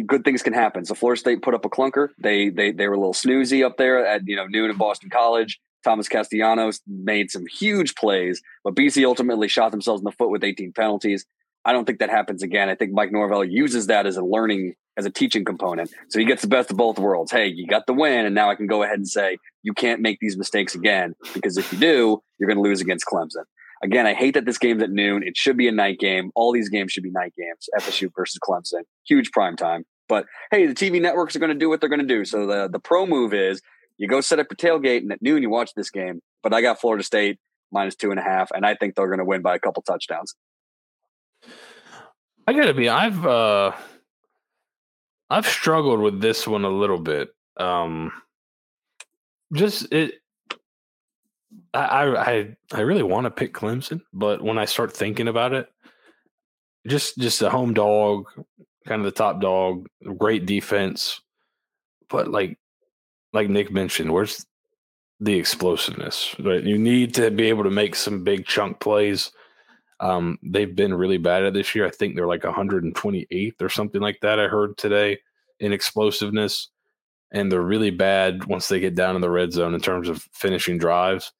good 0.05 0.23
things 0.23 0.43
can 0.43 0.53
happen. 0.53 0.85
So 0.85 0.93
Florida 0.93 1.19
State 1.19 1.41
put 1.41 1.53
up 1.53 1.65
a 1.65 1.69
clunker. 1.69 2.09
They 2.19 2.49
they 2.49 2.71
they 2.71 2.87
were 2.87 2.93
a 2.93 2.99
little 2.99 3.13
snoozy 3.13 3.65
up 3.65 3.77
there 3.77 4.05
at 4.05 4.21
you 4.27 4.35
know 4.35 4.45
noon 4.45 4.69
in 4.69 4.77
Boston 4.77 5.09
College. 5.09 5.59
Thomas 5.83 6.07
Castellanos 6.07 6.81
made 6.87 7.29
some 7.29 7.45
huge 7.45 7.95
plays, 7.95 8.41
but 8.63 8.75
BC 8.75 9.03
ultimately 9.05 9.47
shot 9.47 9.71
themselves 9.71 9.99
in 10.01 10.05
the 10.05 10.11
foot 10.11 10.29
with 10.29 10.43
18 10.43 10.71
penalties. 10.73 11.25
I 11.65 11.71
don't 11.71 11.85
think 11.85 11.99
that 11.99 12.09
happens 12.09 12.43
again. 12.43 12.69
I 12.69 12.75
think 12.75 12.91
Mike 12.91 13.11
Norvell 13.11 13.43
uses 13.43 13.87
that 13.87 14.05
as 14.05 14.17
a 14.17 14.23
learning, 14.23 14.75
as 14.97 15.05
a 15.05 15.09
teaching 15.09 15.45
component. 15.45 15.91
So 16.09 16.19
he 16.19 16.25
gets 16.25 16.41
the 16.41 16.47
best 16.47 16.71
of 16.71 16.77
both 16.77 16.99
worlds. 16.99 17.31
Hey, 17.31 17.47
you 17.47 17.67
got 17.67 17.87
the 17.87 17.93
win, 17.93 18.25
and 18.25 18.35
now 18.35 18.49
I 18.49 18.55
can 18.55 18.67
go 18.67 18.83
ahead 18.83 18.97
and 18.97 19.07
say 19.07 19.37
you 19.61 19.73
can't 19.73 20.01
make 20.01 20.19
these 20.19 20.37
mistakes 20.37 20.75
again 20.75 21.15
because 21.33 21.57
if 21.57 21.71
you 21.71 21.79
do, 21.79 22.21
you're 22.37 22.47
going 22.47 22.57
to 22.57 22.63
lose 22.63 22.81
against 22.81 23.05
Clemson. 23.05 23.43
Again, 23.81 24.05
I 24.05 24.13
hate 24.13 24.33
that 24.35 24.45
this 24.45 24.57
game's 24.57 24.81
at 24.81 24.91
noon. 24.91 25.23
It 25.23 25.35
should 25.35 25.57
be 25.57 25.67
a 25.67 25.71
night 25.71 25.99
game. 25.99 26.31
All 26.35 26.53
these 26.53 26.69
games 26.69 26.91
should 26.91 27.03
be 27.03 27.11
night 27.11 27.33
games. 27.37 27.67
FSU 27.77 28.09
versus 28.15 28.39
Clemson, 28.39 28.83
huge 29.05 29.31
prime 29.31 29.57
time. 29.57 29.85
But 30.07 30.25
hey, 30.51 30.67
the 30.67 30.73
TV 30.73 31.01
networks 31.01 31.35
are 31.35 31.39
going 31.39 31.51
to 31.51 31.57
do 31.57 31.69
what 31.69 31.79
they're 31.79 31.89
going 31.89 31.99
to 31.99 32.05
do. 32.05 32.25
So 32.25 32.45
the 32.45 32.69
the 32.69 32.79
pro 32.79 33.05
move 33.05 33.33
is 33.33 33.61
you 33.97 34.07
go 34.07 34.21
set 34.21 34.39
up 34.39 34.47
your 34.49 34.57
tailgate, 34.57 34.99
and 34.99 35.11
at 35.11 35.21
noon 35.21 35.41
you 35.41 35.49
watch 35.49 35.73
this 35.75 35.89
game. 35.89 36.21
But 36.41 36.53
I 36.53 36.61
got 36.61 36.79
Florida 36.79 37.03
State 37.03 37.39
minus 37.71 37.95
two 37.95 38.11
and 38.11 38.19
a 38.19 38.23
half, 38.23 38.51
and 38.51 38.65
I 38.65 38.75
think 38.75 38.95
they're 38.95 39.07
going 39.07 39.19
to 39.19 39.25
win 39.25 39.41
by 39.41 39.55
a 39.55 39.59
couple 39.59 39.81
touchdowns. 39.81 40.35
I 42.45 42.53
gotta 42.53 42.73
be. 42.73 42.89
I've 42.89 43.25
uh, 43.25 43.71
I've 45.29 45.47
struggled 45.47 45.99
with 45.99 46.21
this 46.21 46.47
one 46.47 46.65
a 46.65 46.69
little 46.69 46.99
bit. 46.99 47.33
Um, 47.57 48.11
just 49.53 49.91
it. 49.91 50.15
I 51.73 52.07
I 52.07 52.55
I 52.73 52.81
really 52.81 53.03
want 53.03 53.25
to 53.25 53.31
pick 53.31 53.53
Clemson, 53.53 54.01
but 54.11 54.41
when 54.41 54.57
I 54.57 54.65
start 54.65 54.95
thinking 54.95 55.27
about 55.27 55.53
it, 55.53 55.67
just 56.87 57.17
just 57.17 57.41
a 57.41 57.49
home 57.49 57.73
dog, 57.73 58.25
kind 58.85 58.99
of 58.99 59.05
the 59.05 59.11
top 59.11 59.41
dog, 59.41 59.87
great 60.17 60.45
defense, 60.45 61.21
but 62.09 62.27
like 62.27 62.59
like 63.31 63.49
Nick 63.49 63.71
mentioned, 63.71 64.11
where's 64.11 64.45
the 65.19 65.35
explosiveness? 65.35 66.35
Right, 66.39 66.63
you 66.63 66.77
need 66.77 67.13
to 67.15 67.31
be 67.31 67.45
able 67.45 67.63
to 67.63 67.71
make 67.71 67.95
some 67.95 68.23
big 68.23 68.45
chunk 68.45 68.79
plays. 68.79 69.31
Um, 69.99 70.37
they've 70.43 70.75
been 70.75 70.93
really 70.93 71.17
bad 71.17 71.43
at 71.43 71.53
this 71.53 71.73
year. 71.75 71.85
I 71.85 71.91
think 71.91 72.15
they're 72.15 72.27
like 72.27 72.41
128th 72.41 73.61
or 73.61 73.69
something 73.69 74.01
like 74.01 74.19
that. 74.21 74.39
I 74.39 74.47
heard 74.47 74.77
today 74.77 75.19
in 75.59 75.71
explosiveness, 75.73 76.69
and 77.31 77.51
they're 77.51 77.61
really 77.61 77.91
bad 77.91 78.45
once 78.45 78.67
they 78.67 78.79
get 78.79 78.95
down 78.95 79.15
in 79.15 79.21
the 79.21 79.29
red 79.29 79.53
zone 79.53 79.73
in 79.73 79.81
terms 79.81 80.09
of 80.09 80.27
finishing 80.33 80.77
drives. 80.77 81.31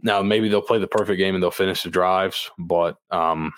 Now, 0.00 0.22
maybe 0.22 0.48
they'll 0.48 0.62
play 0.62 0.78
the 0.78 0.88
perfect 0.88 1.18
game 1.18 1.34
and 1.34 1.42
they'll 1.42 1.50
finish 1.50 1.82
the 1.84 1.90
drives, 1.90 2.50
but 2.58 2.96
um, 3.10 3.52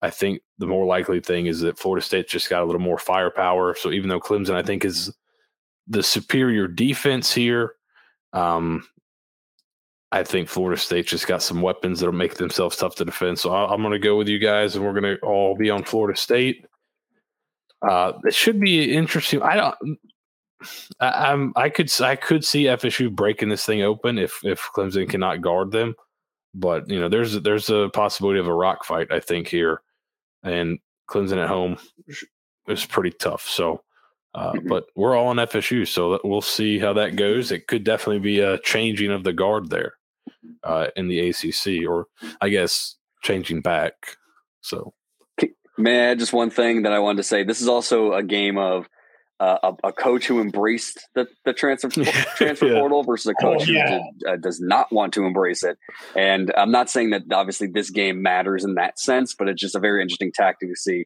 I 0.00 0.10
think 0.10 0.40
the 0.58 0.66
more 0.66 0.86
likely 0.86 1.20
thing 1.20 1.46
is 1.46 1.60
that 1.60 1.78
Florida 1.78 2.04
State 2.04 2.28
just 2.28 2.48
got 2.48 2.62
a 2.62 2.64
little 2.64 2.80
more 2.80 2.98
firepower. 2.98 3.74
So 3.74 3.90
even 3.90 4.08
though 4.08 4.20
Clemson, 4.20 4.54
I 4.54 4.62
think, 4.62 4.84
is 4.84 5.12
the 5.86 6.02
superior 6.02 6.66
defense 6.66 7.32
here. 7.32 7.74
Um, 8.32 8.86
I 10.16 10.24
think 10.24 10.48
Florida 10.48 10.80
State 10.80 11.06
just 11.06 11.26
got 11.26 11.42
some 11.42 11.60
weapons 11.60 12.00
that'll 12.00 12.14
make 12.14 12.36
themselves 12.36 12.76
tough 12.76 12.94
to 12.96 13.04
defend. 13.04 13.38
So 13.38 13.52
I, 13.52 13.72
am 13.72 13.82
going 13.82 13.92
to 13.92 13.98
go 13.98 14.16
with 14.16 14.28
you 14.28 14.38
guys, 14.38 14.74
and 14.74 14.82
we're 14.82 14.98
going 14.98 15.16
to 15.16 15.18
all 15.18 15.54
be 15.54 15.68
on 15.68 15.84
Florida 15.84 16.18
State. 16.18 16.64
Uh, 17.86 18.12
it 18.24 18.34
should 18.34 18.58
be 18.58 18.94
interesting. 18.94 19.42
I 19.42 19.56
don't. 19.56 19.98
I, 21.00 21.32
am 21.32 21.52
I 21.54 21.68
could 21.68 21.92
I 22.00 22.16
could 22.16 22.46
see 22.46 22.64
FSU 22.64 23.14
breaking 23.14 23.50
this 23.50 23.66
thing 23.66 23.82
open 23.82 24.16
if 24.16 24.40
if 24.42 24.70
Clemson 24.74 25.06
cannot 25.06 25.42
guard 25.42 25.70
them, 25.70 25.94
but 26.54 26.88
you 26.88 26.98
know 26.98 27.10
there's 27.10 27.38
there's 27.42 27.68
a 27.68 27.90
possibility 27.92 28.40
of 28.40 28.48
a 28.48 28.54
rock 28.54 28.86
fight 28.86 29.12
I 29.12 29.20
think 29.20 29.48
here, 29.48 29.82
and 30.42 30.78
Clemson 31.10 31.36
at 31.36 31.48
home 31.48 31.76
is 32.66 32.86
pretty 32.86 33.10
tough. 33.10 33.46
So, 33.46 33.82
uh, 34.34 34.52
mm-hmm. 34.52 34.66
but 34.66 34.86
we're 34.96 35.14
all 35.14 35.28
on 35.28 35.36
FSU, 35.36 35.86
so 35.86 36.18
we'll 36.24 36.40
see 36.40 36.78
how 36.78 36.94
that 36.94 37.16
goes. 37.16 37.52
It 37.52 37.66
could 37.66 37.84
definitely 37.84 38.20
be 38.20 38.40
a 38.40 38.58
changing 38.60 39.10
of 39.10 39.22
the 39.22 39.34
guard 39.34 39.68
there 39.68 39.92
uh, 40.62 40.88
in 40.96 41.08
the 41.08 41.28
ACC, 41.28 41.88
or 41.88 42.06
I 42.40 42.48
guess 42.48 42.96
changing 43.22 43.60
back. 43.60 43.94
So, 44.60 44.94
may 45.38 45.48
man, 45.78 46.18
just 46.18 46.32
one 46.32 46.50
thing 46.50 46.82
that 46.82 46.92
I 46.92 46.98
wanted 46.98 47.18
to 47.18 47.22
say. 47.22 47.44
This 47.44 47.60
is 47.60 47.68
also 47.68 48.12
a 48.12 48.22
game 48.22 48.58
of 48.58 48.88
uh, 49.38 49.58
a, 49.62 49.88
a, 49.88 49.92
coach 49.92 50.26
who 50.26 50.40
embraced 50.40 51.08
the, 51.14 51.26
the 51.44 51.52
transfer 51.52 51.88
transfer 52.36 52.66
yeah. 52.66 52.80
portal 52.80 53.02
versus 53.02 53.26
a 53.26 53.34
oh, 53.44 53.52
coach 53.58 53.68
oh, 53.68 53.72
yeah. 53.72 53.98
who 53.98 54.04
did, 54.18 54.28
uh, 54.28 54.36
does 54.36 54.60
not 54.60 54.90
want 54.90 55.12
to 55.12 55.24
embrace 55.24 55.62
it. 55.62 55.76
And 56.14 56.52
I'm 56.56 56.70
not 56.70 56.88
saying 56.88 57.10
that 57.10 57.22
obviously 57.30 57.68
this 57.68 57.90
game 57.90 58.22
matters 58.22 58.64
in 58.64 58.74
that 58.74 58.98
sense, 58.98 59.34
but 59.34 59.48
it's 59.48 59.60
just 59.60 59.74
a 59.74 59.78
very 59.78 60.00
interesting 60.00 60.32
tactic 60.34 60.70
to 60.70 60.76
see. 60.76 61.04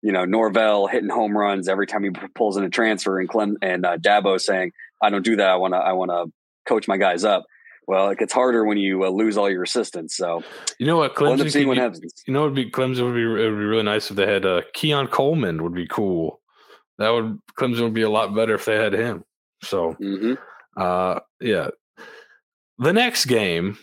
You 0.00 0.12
know, 0.12 0.24
Norvell 0.24 0.88
hitting 0.88 1.10
home 1.10 1.36
runs 1.36 1.68
every 1.68 1.86
time 1.86 2.02
he 2.02 2.10
pulls 2.34 2.56
in 2.56 2.64
a 2.64 2.70
transfer, 2.70 3.20
and 3.20 3.28
Clem 3.28 3.56
and 3.62 3.86
uh, 3.86 3.98
Dabo 3.98 4.40
saying, 4.40 4.72
"I 5.00 5.10
don't 5.10 5.24
do 5.24 5.36
that. 5.36 5.48
I 5.48 5.56
want 5.56 5.74
to. 5.74 5.78
I 5.78 5.92
want 5.92 6.10
to 6.10 6.26
coach 6.66 6.88
my 6.88 6.96
guys 6.96 7.24
up." 7.24 7.44
Well, 7.88 8.10
it 8.10 8.18
gets 8.18 8.32
harder 8.32 8.64
when 8.64 8.78
you 8.78 9.04
uh, 9.04 9.08
lose 9.08 9.36
all 9.36 9.50
your 9.50 9.64
assistants. 9.64 10.16
So 10.16 10.42
you 10.78 10.86
know 10.86 10.98
what, 10.98 11.14
Clemson. 11.14 11.66
We'll 11.66 11.66
what 11.66 12.00
you 12.26 12.32
know, 12.32 12.44
would 12.44 12.54
be 12.54 12.70
Clemson 12.70 13.04
would 13.04 13.14
be 13.14 13.22
it 13.22 13.50
would 13.50 13.58
be 13.58 13.64
really 13.64 13.82
nice 13.82 14.10
if 14.10 14.16
they 14.16 14.26
had 14.26 14.46
uh, 14.46 14.62
Keon 14.72 15.08
Coleman. 15.08 15.62
Would 15.62 15.74
be 15.74 15.86
cool 15.88 16.42
that 16.98 17.10
would 17.10 17.38
Clemson 17.58 17.82
would 17.82 17.94
be 17.94 18.02
a 18.02 18.10
lot 18.10 18.34
better 18.34 18.54
if 18.54 18.64
they 18.64 18.76
had 18.76 18.92
him. 18.92 19.24
So, 19.62 19.94
mm-hmm. 20.00 20.34
uh, 20.76 21.20
yeah. 21.40 21.68
The 22.78 22.92
next 22.92 23.26
game 23.26 23.78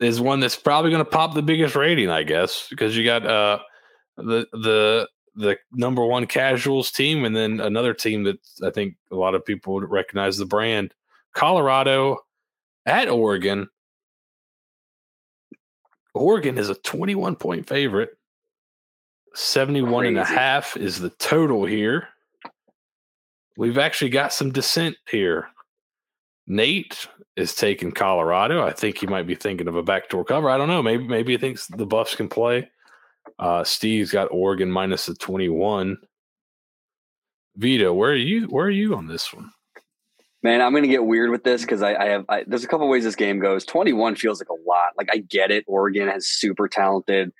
is 0.00 0.20
one 0.20 0.40
that's 0.40 0.56
probably 0.56 0.90
going 0.90 1.04
to 1.04 1.10
pop 1.10 1.34
the 1.34 1.42
biggest 1.42 1.74
rating, 1.74 2.10
I 2.10 2.22
guess, 2.22 2.66
because 2.68 2.96
you 2.96 3.04
got 3.04 3.26
uh, 3.26 3.58
the 4.16 4.46
the 4.52 5.08
the 5.34 5.56
number 5.72 6.04
one 6.04 6.26
casuals 6.26 6.90
team, 6.90 7.24
and 7.24 7.36
then 7.36 7.60
another 7.60 7.94
team 7.94 8.24
that 8.24 8.38
I 8.62 8.70
think 8.70 8.96
a 9.10 9.16
lot 9.16 9.34
of 9.34 9.44
people 9.44 9.74
would 9.74 9.90
recognize 9.90 10.38
the 10.38 10.46
brand, 10.46 10.94
Colorado 11.34 12.18
at 12.86 13.08
Oregon. 13.08 13.68
Oregon 16.14 16.56
is 16.56 16.70
a 16.70 16.74
21 16.74 17.36
point 17.36 17.68
favorite. 17.68 18.10
71 19.34 19.92
Crazy. 19.92 20.08
and 20.08 20.18
a 20.18 20.24
half 20.24 20.76
is 20.76 20.98
the 20.98 21.10
total 21.10 21.66
here. 21.66 22.08
We've 23.58 23.78
actually 23.78 24.10
got 24.10 24.32
some 24.32 24.50
dissent 24.50 24.96
here. 25.10 25.48
Nate 26.46 27.06
is 27.36 27.54
taking 27.54 27.92
Colorado. 27.92 28.64
I 28.64 28.72
think 28.72 28.98
he 28.98 29.06
might 29.06 29.26
be 29.26 29.34
thinking 29.34 29.68
of 29.68 29.76
a 29.76 29.82
backdoor 29.82 30.24
cover. 30.24 30.48
I 30.48 30.56
don't 30.56 30.68
know. 30.68 30.82
Maybe 30.82 31.06
maybe 31.06 31.32
he 31.32 31.38
thinks 31.38 31.66
the 31.66 31.86
Buffs 31.86 32.14
can 32.14 32.28
play. 32.28 32.70
Uh, 33.38 33.64
Steve's 33.64 34.12
got 34.12 34.28
Oregon 34.30 34.70
minus 34.70 35.06
the 35.06 35.14
21. 35.14 35.98
Vito, 37.56 37.92
where 37.92 38.10
are 38.12 38.14
you? 38.14 38.46
Where 38.46 38.66
are 38.66 38.70
you 38.70 38.94
on 38.94 39.06
this 39.06 39.32
one? 39.32 39.50
Man, 40.46 40.62
I'm 40.62 40.70
going 40.70 40.84
to 40.84 40.88
get 40.88 41.04
weird 41.04 41.30
with 41.30 41.42
this 41.42 41.62
because 41.62 41.82
I, 41.82 41.94
I, 41.94 42.04
have. 42.06 42.24
I, 42.28 42.44
there's 42.46 42.62
a 42.62 42.68
couple 42.68 42.88
ways 42.88 43.02
this 43.02 43.16
game 43.16 43.40
goes. 43.40 43.64
21 43.64 44.14
feels 44.14 44.40
like 44.40 44.48
a 44.48 44.68
lot. 44.68 44.92
Like 44.96 45.08
I 45.12 45.18
get 45.18 45.50
it. 45.50 45.64
Oregon 45.66 46.06
has 46.06 46.28
super 46.28 46.68
talented 46.68 47.32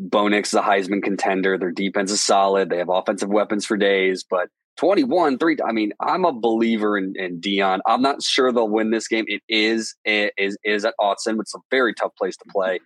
Bo 0.00 0.28
Nix 0.28 0.48
is 0.48 0.54
a 0.54 0.62
Heisman 0.62 1.02
contender. 1.02 1.58
Their 1.58 1.72
defense 1.72 2.10
is 2.10 2.22
solid. 2.22 2.70
They 2.70 2.78
have 2.78 2.88
offensive 2.88 3.28
weapons 3.28 3.66
for 3.66 3.76
days, 3.76 4.24
but 4.28 4.48
21, 4.78 5.36
three. 5.36 5.58
I 5.64 5.72
mean, 5.72 5.92
I'm 6.00 6.24
a 6.24 6.32
believer 6.32 6.96
in, 6.96 7.12
in 7.16 7.38
Deion. 7.38 7.80
I'm 7.86 8.00
not 8.00 8.22
sure 8.22 8.50
they'll 8.50 8.68
win 8.68 8.90
this 8.90 9.08
game. 9.08 9.26
It 9.28 9.42
is 9.48 9.94
is 10.06 10.56
is 10.64 10.86
at 10.86 10.94
Autzen, 10.98 11.38
it's 11.38 11.54
a 11.54 11.58
very 11.70 11.92
tough 11.92 12.12
place 12.16 12.36
to 12.38 12.44
play. 12.50 12.80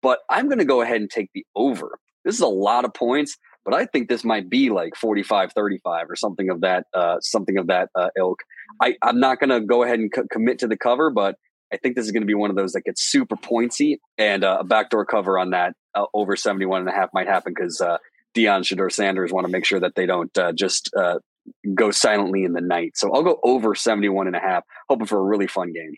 But 0.00 0.20
I'm 0.30 0.46
going 0.46 0.58
to 0.58 0.64
go 0.64 0.80
ahead 0.80 1.00
and 1.00 1.10
take 1.10 1.30
the 1.34 1.44
over. 1.56 1.98
This 2.24 2.36
is 2.36 2.40
a 2.40 2.46
lot 2.46 2.84
of 2.84 2.94
points, 2.94 3.36
but 3.64 3.74
I 3.74 3.86
think 3.86 4.08
this 4.08 4.24
might 4.24 4.48
be 4.48 4.70
like 4.70 4.96
45 4.96 5.52
35 5.52 6.10
or 6.10 6.16
something 6.16 6.50
of 6.50 6.60
that 6.62 6.86
uh, 6.94 7.16
something 7.20 7.58
of 7.58 7.66
that 7.68 7.90
uh, 7.94 8.08
ilk. 8.16 8.42
I, 8.82 8.96
I'm 9.02 9.20
not 9.20 9.40
going 9.40 9.50
to 9.50 9.60
go 9.60 9.82
ahead 9.82 9.98
and 9.98 10.12
co- 10.12 10.26
commit 10.30 10.58
to 10.60 10.68
the 10.68 10.76
cover, 10.76 11.10
but 11.10 11.36
I 11.72 11.76
think 11.76 11.94
this 11.94 12.04
is 12.04 12.12
going 12.12 12.22
to 12.22 12.26
be 12.26 12.34
one 12.34 12.50
of 12.50 12.56
those 12.56 12.72
that 12.72 12.82
gets 12.82 13.02
super 13.02 13.36
pointsy 13.36 13.98
and 14.18 14.44
uh, 14.44 14.58
a 14.60 14.64
backdoor 14.64 15.04
cover 15.04 15.38
on 15.38 15.50
that 15.50 15.74
uh, 15.94 16.06
over 16.14 16.36
71 16.36 16.80
and 16.80 16.88
a 16.88 16.92
half 16.92 17.10
might 17.12 17.28
happen 17.28 17.52
because 17.54 17.80
uh, 17.80 17.98
Deion 18.34 18.60
Shedeur 18.60 18.90
Sanders 18.90 19.32
want 19.32 19.46
to 19.46 19.52
make 19.52 19.64
sure 19.64 19.80
that 19.80 19.94
they 19.94 20.06
don't 20.06 20.36
uh, 20.36 20.52
just 20.52 20.90
uh, 20.96 21.18
go 21.74 21.90
silently 21.90 22.44
in 22.44 22.52
the 22.52 22.60
night. 22.60 22.96
So 22.96 23.12
I'll 23.12 23.22
go 23.22 23.38
over 23.44 23.74
71 23.74 24.26
and 24.26 24.36
a 24.36 24.40
half, 24.40 24.64
hoping 24.88 25.06
for 25.06 25.18
a 25.18 25.22
really 25.22 25.46
fun 25.46 25.72
game. 25.72 25.94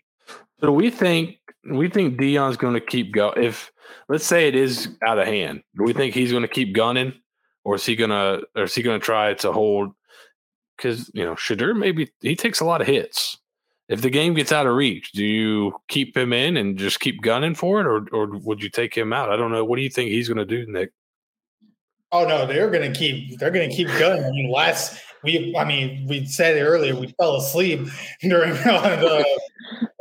So 0.59 0.71
we 0.71 0.89
think 0.89 1.37
we 1.69 1.89
think 1.89 2.19
Deion's 2.19 2.57
going 2.57 2.73
to 2.73 2.81
keep 2.81 3.13
go. 3.13 3.29
If 3.31 3.71
let's 4.09 4.25
say 4.25 4.47
it 4.47 4.55
is 4.55 4.89
out 5.05 5.19
of 5.19 5.27
hand, 5.27 5.61
do 5.77 5.83
we 5.83 5.93
think 5.93 6.13
he's 6.13 6.31
going 6.31 6.43
to 6.43 6.47
keep 6.47 6.73
gunning, 6.73 7.13
or 7.63 7.75
is 7.75 7.85
he 7.85 7.95
gonna 7.95 8.41
or 8.55 8.63
is 8.63 8.75
he 8.75 8.81
going 8.81 8.99
to 8.99 9.05
try 9.05 9.33
to 9.35 9.51
hold? 9.51 9.91
Because 10.77 11.09
you 11.13 11.23
know 11.23 11.35
Shedeur 11.35 11.77
maybe 11.77 12.11
he 12.21 12.35
takes 12.35 12.59
a 12.59 12.65
lot 12.65 12.81
of 12.81 12.87
hits 12.87 13.37
if 13.89 14.01
the 14.01 14.09
game 14.09 14.33
gets 14.33 14.51
out 14.51 14.65
of 14.65 14.75
reach, 14.75 15.11
do 15.11 15.23
you 15.23 15.73
keep 15.87 16.15
him 16.15 16.31
in 16.31 16.57
and 16.57 16.77
just 16.77 16.99
keep 16.99 17.21
gunning 17.21 17.55
for 17.55 17.81
it, 17.81 17.87
or 17.87 18.07
or 18.11 18.37
would 18.39 18.63
you 18.63 18.69
take 18.69 18.95
him 18.95 19.11
out? 19.11 19.29
I 19.29 19.35
don't 19.35 19.51
know. 19.51 19.65
What 19.65 19.75
do 19.75 19.81
you 19.81 19.89
think 19.89 20.09
he's 20.09 20.27
going 20.27 20.37
to 20.37 20.45
do, 20.45 20.65
Nick? 20.71 20.91
Oh 22.11 22.25
no, 22.25 22.45
they're 22.45 22.69
going 22.69 22.91
to 22.91 22.97
keep. 22.97 23.37
They're 23.39 23.51
going 23.51 23.69
to 23.69 23.75
keep 23.75 23.87
gunning. 23.99 24.23
I 24.23 24.29
mean, 24.31 24.51
last 24.51 25.01
we, 25.23 25.55
I 25.57 25.65
mean, 25.65 26.05
we 26.07 26.25
said 26.25 26.61
earlier 26.61 26.95
we 26.95 27.13
fell 27.19 27.35
asleep 27.35 27.87
during 28.21 28.53
the 28.53 29.25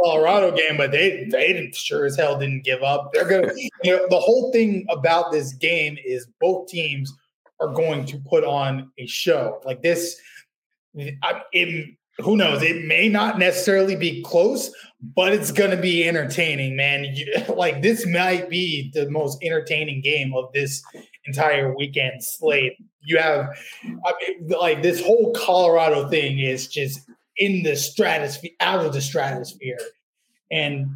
Colorado 0.03 0.57
game, 0.57 0.77
but 0.77 0.92
they 0.92 1.27
they 1.31 1.70
sure 1.75 2.07
as 2.07 2.16
hell 2.16 2.38
didn't 2.38 2.64
give 2.64 2.83
up. 2.83 3.11
They're 3.12 3.29
going 3.29 3.48
to. 3.48 3.70
You 3.83 3.96
know, 3.96 4.07
the 4.09 4.20
whole 4.20 4.53
thing 4.53 4.87
about 4.90 5.33
this 5.33 5.53
game 5.55 5.98
is 6.05 6.29
both 6.40 6.68
teams 6.68 7.12
are 7.62 7.72
going 7.72 8.05
to 8.07 8.18
put 8.18 8.44
on 8.44 8.90
a 8.98 9.07
show 9.07 9.61
like 9.64 9.83
this. 9.83 10.20
I, 11.22 11.42
it, 11.53 11.96
who 12.18 12.37
knows? 12.37 12.62
It 12.62 12.85
may 12.85 13.09
not 13.09 13.38
necessarily 13.38 13.96
be 13.96 14.22
close, 14.22 14.70
but 15.01 15.33
it's 15.33 15.51
going 15.51 15.70
to 15.70 15.77
be 15.77 16.07
entertaining, 16.07 16.77
man. 16.77 17.05
You, 17.14 17.55
like 17.55 17.83
this 17.83 18.07
might 18.07 18.48
be 18.48 18.90
the 18.94 19.09
most 19.11 19.42
entertaining 19.42 20.03
game 20.03 20.35
of 20.35 20.53
this 20.53 20.83
entire 21.25 21.75
weekend 21.75 22.22
slate. 22.22 22.75
You 23.01 23.18
have, 23.18 23.48
I 23.85 24.12
mean, 24.20 24.48
like 24.48 24.83
this 24.83 25.03
whole 25.03 25.33
Colorado 25.33 26.09
thing 26.09 26.38
is 26.38 26.68
just 26.68 27.01
in 27.37 27.62
the 27.62 27.77
stratosphere, 27.77 28.53
out 28.61 28.85
of 28.85 28.92
the 28.92 29.01
stratosphere, 29.01 29.79
and 30.51 30.88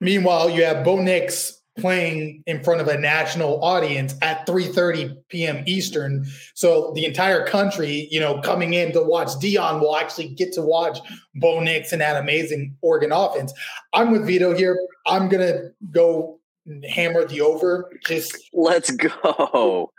meanwhile 0.00 0.48
you 0.48 0.64
have 0.64 0.84
Bo 0.84 1.00
Nix 1.00 1.60
playing 1.78 2.42
in 2.46 2.62
front 2.62 2.80
of 2.80 2.88
a 2.88 2.98
national 2.98 3.62
audience 3.62 4.14
at 4.22 4.46
3:30 4.46 5.16
p.m. 5.28 5.62
Eastern. 5.66 6.26
So 6.54 6.92
the 6.94 7.04
entire 7.04 7.46
country, 7.46 8.08
you 8.10 8.20
know, 8.20 8.40
coming 8.40 8.74
in 8.74 8.92
to 8.92 9.02
watch 9.02 9.28
Deion 9.28 9.80
will 9.80 9.96
actually 9.96 10.28
get 10.28 10.52
to 10.54 10.62
watch 10.62 10.98
Bo 11.34 11.60
Nix 11.60 11.92
and 11.92 12.00
that 12.00 12.20
amazing 12.20 12.76
Oregon 12.80 13.12
offense. 13.12 13.52
I'm 13.92 14.10
with 14.10 14.26
Vito 14.26 14.54
here. 14.54 14.78
I'm 15.06 15.28
gonna 15.28 15.70
go 15.90 16.40
hammer 16.88 17.26
the 17.26 17.40
over. 17.40 17.90
Just 18.06 18.36
let's 18.52 18.90
go. 18.90 19.92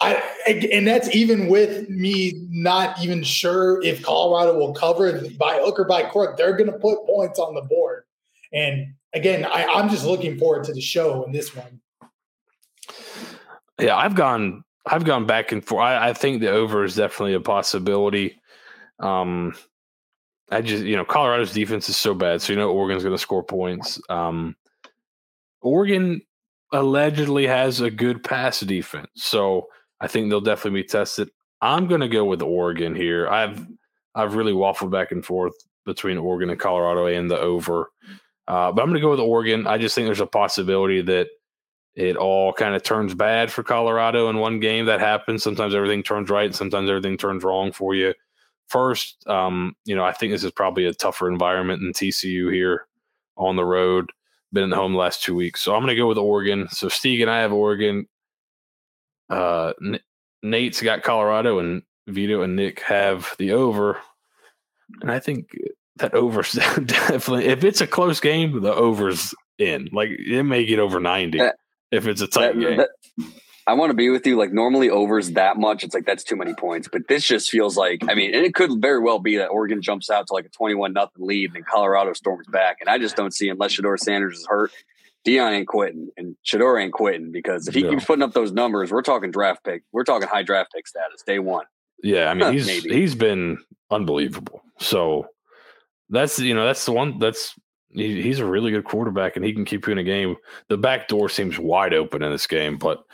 I 0.00 0.22
and 0.46 0.86
that's 0.86 1.14
even 1.14 1.48
with 1.48 1.88
me 1.88 2.34
not 2.50 3.02
even 3.02 3.22
sure 3.22 3.82
if 3.82 4.02
Colorado 4.02 4.58
will 4.58 4.74
cover 4.74 5.20
by 5.38 5.58
hook 5.62 5.78
or 5.78 5.84
by 5.84 6.02
crook. 6.02 6.36
They're 6.36 6.56
going 6.56 6.70
to 6.70 6.78
put 6.78 7.06
points 7.06 7.38
on 7.38 7.54
the 7.54 7.62
board, 7.62 8.04
and 8.52 8.94
again, 9.14 9.44
I, 9.44 9.64
I'm 9.64 9.88
just 9.88 10.04
looking 10.04 10.38
forward 10.38 10.64
to 10.64 10.72
the 10.72 10.80
show 10.80 11.22
in 11.24 11.32
this 11.32 11.54
one. 11.54 11.80
Yeah, 13.78 13.96
I've 13.96 14.14
gone 14.14 14.64
I've 14.86 15.04
gone 15.04 15.26
back 15.26 15.52
and 15.52 15.64
forth. 15.64 15.82
I, 15.82 16.10
I 16.10 16.12
think 16.12 16.40
the 16.40 16.50
over 16.50 16.84
is 16.84 16.96
definitely 16.96 17.34
a 17.34 17.40
possibility. 17.40 18.40
Um, 19.00 19.54
I 20.50 20.60
just 20.60 20.84
you 20.84 20.96
know 20.96 21.04
Colorado's 21.04 21.52
defense 21.52 21.88
is 21.88 21.96
so 21.96 22.14
bad, 22.14 22.42
so 22.42 22.52
you 22.52 22.58
know 22.58 22.70
Oregon's 22.70 23.02
going 23.02 23.14
to 23.14 23.22
score 23.22 23.42
points. 23.42 24.00
Um, 24.08 24.56
Oregon 25.62 26.20
allegedly 26.72 27.46
has 27.46 27.80
a 27.80 27.90
good 27.90 28.22
pass 28.22 28.60
defense, 28.60 29.08
so 29.14 29.68
I 30.00 30.06
think 30.06 30.28
they'll 30.28 30.40
definitely 30.40 30.82
be 30.82 30.88
tested. 30.88 31.30
I'm 31.60 31.86
going 31.86 32.02
to 32.02 32.08
go 32.08 32.24
with 32.24 32.42
Oregon 32.42 32.94
here. 32.94 33.26
I've 33.28 33.66
I've 34.14 34.34
really 34.34 34.52
waffled 34.52 34.90
back 34.90 35.10
and 35.12 35.24
forth 35.24 35.54
between 35.86 36.18
Oregon 36.18 36.50
and 36.50 36.60
Colorado 36.60 37.06
and 37.06 37.30
the 37.30 37.38
over. 37.38 37.90
Uh, 38.46 38.72
but 38.72 38.82
I'm 38.82 38.88
going 38.88 39.00
to 39.00 39.00
go 39.00 39.10
with 39.10 39.20
Oregon. 39.20 39.66
I 39.66 39.78
just 39.78 39.94
think 39.94 40.06
there's 40.06 40.20
a 40.20 40.26
possibility 40.26 41.00
that 41.02 41.28
it 41.94 42.16
all 42.16 42.52
kind 42.52 42.74
of 42.74 42.82
turns 42.82 43.14
bad 43.14 43.50
for 43.52 43.62
Colorado 43.62 44.28
in 44.28 44.38
one 44.38 44.60
game. 44.60 44.86
That 44.86 45.00
happens. 45.00 45.42
Sometimes 45.42 45.74
everything 45.74 46.02
turns 46.02 46.28
right, 46.28 46.54
sometimes 46.54 46.90
everything 46.90 47.16
turns 47.16 47.44
wrong 47.44 47.72
for 47.72 47.94
you. 47.94 48.14
first. 48.66 49.26
Um, 49.28 49.76
you 49.84 49.94
know, 49.94 50.04
I 50.04 50.12
think 50.12 50.32
this 50.32 50.44
is 50.44 50.50
probably 50.50 50.86
a 50.86 50.92
tougher 50.94 51.28
environment 51.28 51.80
than 51.80 51.92
TCU 51.92 52.52
here 52.52 52.86
on 53.36 53.56
the 53.56 53.64
road. 53.64 54.10
Been 54.52 54.64
in 54.64 54.70
the 54.70 54.76
home 54.76 54.92
the 54.92 54.98
last 54.98 55.22
two 55.22 55.34
weeks, 55.34 55.60
so 55.60 55.74
I'm 55.74 55.80
going 55.80 55.88
to 55.88 55.96
go 55.96 56.06
with 56.08 56.18
Oregon. 56.18 56.68
So 56.70 56.88
Steve 56.88 57.20
and 57.20 57.30
I 57.30 57.40
have 57.40 57.52
Oregon. 57.52 58.06
Uh, 59.30 59.72
N- 59.84 60.00
Nate's 60.42 60.80
got 60.80 61.02
Colorado, 61.02 61.58
and 61.58 61.82
Vito 62.06 62.42
and 62.42 62.54
Nick 62.54 62.80
have 62.82 63.34
the 63.38 63.52
over. 63.52 63.98
And 65.00 65.10
I 65.10 65.18
think 65.18 65.48
that 65.96 66.14
over's 66.14 66.52
definitely 66.84 67.46
if 67.46 67.64
it's 67.64 67.80
a 67.80 67.86
close 67.86 68.20
game, 68.20 68.60
the 68.60 68.74
over's 68.74 69.34
in. 69.58 69.88
Like 69.92 70.08
it 70.10 70.42
may 70.42 70.64
get 70.64 70.78
over 70.78 71.00
ninety 71.00 71.38
That- 71.38 71.56
if 71.92 72.06
it's 72.06 72.20
a 72.20 72.26
tight 72.26 72.54
That- 72.54 72.60
game. 72.60 72.76
that- 72.78 72.90
I 73.66 73.72
want 73.72 73.88
to 73.88 73.94
be 73.94 74.10
with 74.10 74.26
you. 74.26 74.36
Like 74.36 74.52
normally 74.52 74.90
overs 74.90 75.30
that 75.32 75.56
much, 75.56 75.84
it's 75.84 75.94
like 75.94 76.04
that's 76.04 76.22
too 76.22 76.36
many 76.36 76.52
points. 76.52 76.86
But 76.92 77.08
this 77.08 77.26
just 77.26 77.48
feels 77.48 77.78
like 77.78 78.02
I 78.10 78.14
mean, 78.14 78.34
and 78.34 78.44
it 78.44 78.54
could 78.54 78.70
very 78.82 78.98
well 79.00 79.18
be 79.18 79.38
that 79.38 79.46
Oregon 79.46 79.80
jumps 79.80 80.10
out 80.10 80.26
to 80.26 80.34
like 80.34 80.44
a 80.44 80.50
twenty-one 80.50 80.92
nothing 80.92 81.24
lead, 81.24 81.52
and 81.54 81.64
Colorado 81.64 82.12
storms 82.12 82.46
back. 82.48 82.76
And 82.80 82.90
I 82.90 82.98
just 82.98 83.16
don't 83.16 83.32
see 83.32 83.48
unless 83.48 83.74
Shedeur 83.74 83.98
Sanders 83.98 84.40
is 84.40 84.46
hurt, 84.46 84.70
Deion 85.26 85.52
ain't 85.52 85.66
quitting, 85.66 86.10
and 86.18 86.36
Shedeur 86.46 86.78
ain't 86.82 86.92
quitting 86.92 87.32
because 87.32 87.66
if 87.66 87.74
he 87.74 87.84
No. 87.84 87.90
keeps 87.92 88.04
putting 88.04 88.22
up 88.22 88.34
those 88.34 88.52
numbers, 88.52 88.92
we're 88.92 89.00
talking 89.00 89.30
draft 89.30 89.64
pick, 89.64 89.82
we're 89.92 90.04
talking 90.04 90.28
high 90.28 90.42
draft 90.42 90.70
pick 90.74 90.86
status 90.86 91.22
day 91.26 91.38
one. 91.38 91.64
yeah, 92.02 92.26
I 92.30 92.34
mean 92.34 92.52
he's 92.52 92.66
he's 92.84 93.14
been 93.14 93.56
unbelievable. 93.90 94.62
So 94.78 95.28
that's 96.10 96.38
you 96.38 96.54
know 96.54 96.64
that's 96.64 96.84
the 96.84 96.92
one 96.92 97.18
that's 97.18 97.54
he, 97.90 98.22
he's 98.22 98.40
a 98.40 98.46
really 98.46 98.70
good 98.70 98.84
quarterback 98.84 99.36
and 99.36 99.44
he 99.44 99.52
can 99.52 99.64
keep 99.64 99.86
you 99.86 99.92
in 99.92 99.98
a 99.98 100.04
game. 100.04 100.36
The 100.68 100.76
back 100.76 101.08
door 101.08 101.28
seems 101.28 101.58
wide 101.58 101.94
open 101.94 102.22
in 102.22 102.32
this 102.32 102.46
game, 102.46 102.76
but 102.76 103.04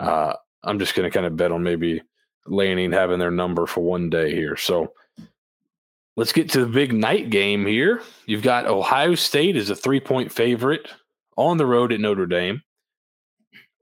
uh, 0.00 0.34
I'm 0.62 0.78
just 0.78 0.94
going 0.94 1.08
to 1.08 1.14
kind 1.14 1.26
of 1.26 1.36
bet 1.36 1.52
on 1.52 1.62
maybe 1.62 2.02
Lanning 2.46 2.92
having 2.92 3.18
their 3.18 3.30
number 3.30 3.66
for 3.66 3.80
one 3.80 4.10
day 4.10 4.34
here. 4.34 4.56
So 4.56 4.92
let's 6.16 6.32
get 6.32 6.50
to 6.50 6.60
the 6.60 6.72
big 6.72 6.92
night 6.92 7.30
game 7.30 7.66
here. 7.66 8.02
You've 8.26 8.42
got 8.42 8.66
Ohio 8.66 9.14
State 9.14 9.56
as 9.56 9.70
a 9.70 9.76
three 9.76 10.00
point 10.00 10.32
favorite 10.32 10.88
on 11.36 11.56
the 11.56 11.66
road 11.66 11.92
at 11.92 12.00
Notre 12.00 12.26
Dame. 12.26 12.62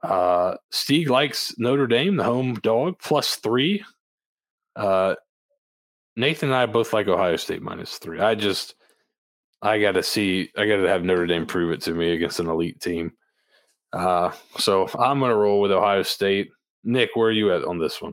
Uh, 0.03 0.57
Steve 0.71 1.09
likes 1.09 1.55
Notre 1.59 1.87
Dame, 1.87 2.17
the 2.17 2.25
home 2.25 2.55
dog, 2.55 2.97
plus 3.01 3.37
three. 3.37 3.85
Uh, 4.75 5.15
Nathan 6.17 6.49
and 6.49 6.57
I 6.57 6.67
both 6.67 6.93
like 6.93 7.09
Ohio 7.09 7.37
State 7.37 7.63
minus 7.63 7.99
three. 7.99 8.21
I 8.21 8.35
just, 8.35 8.75
I 9.63 9.81
got 9.81 9.93
to 9.93 10.03
see, 10.03 10.51
I 10.57 10.67
got 10.67 10.77
to 10.77 10.89
have 10.89 11.05
Notre 11.05 11.27
Dame 11.27 11.47
prove 11.47 11.73
it 11.73 11.83
to 11.83 11.93
me 11.93 12.13
against 12.13 12.41
an 12.41 12.49
elite 12.49 12.81
team. 12.81 13.13
Uh, 13.93 14.33
so 14.59 14.89
I'm 14.99 15.21
to 15.31 15.37
roll 15.37 15.61
with 15.61 15.73
Ohio 15.73 16.03
State. 16.03 16.51
Nick, 16.85 17.11
where 17.15 17.29
are 17.29 17.33
you 17.33 17.53
at 17.53 17.65
on 17.65 17.79
this 17.79 18.01
one? 18.01 18.13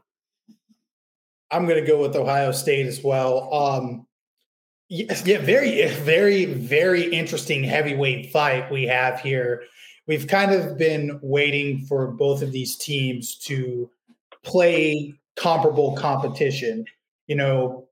I'm 1.51 1.67
to 1.81 1.87
go 1.87 2.01
with 2.01 2.15
Ohio 2.15 2.51
State 2.51 2.87
as 2.87 3.03
well. 3.03 3.53
Um, 3.53 4.07
yes, 4.89 5.25
yeah, 5.25 5.39
very, 5.39 5.87
very, 5.87 6.45
very 6.45 7.03
interesting 7.03 7.63
heavyweight 7.63 8.31
fight 8.31 8.71
we 8.71 8.83
have 8.87 9.19
here. 9.19 9.63
We've 10.07 10.27
kind 10.27 10.51
of 10.51 10.77
been 10.77 11.19
waiting 11.21 11.85
for 11.85 12.07
both 12.07 12.41
of 12.41 12.51
these 12.51 12.75
teams 12.75 13.37
to 13.39 13.89
play 14.43 15.13
comparable 15.35 15.95
competition. 15.95 16.85
You 17.27 17.35
know, 17.35 17.87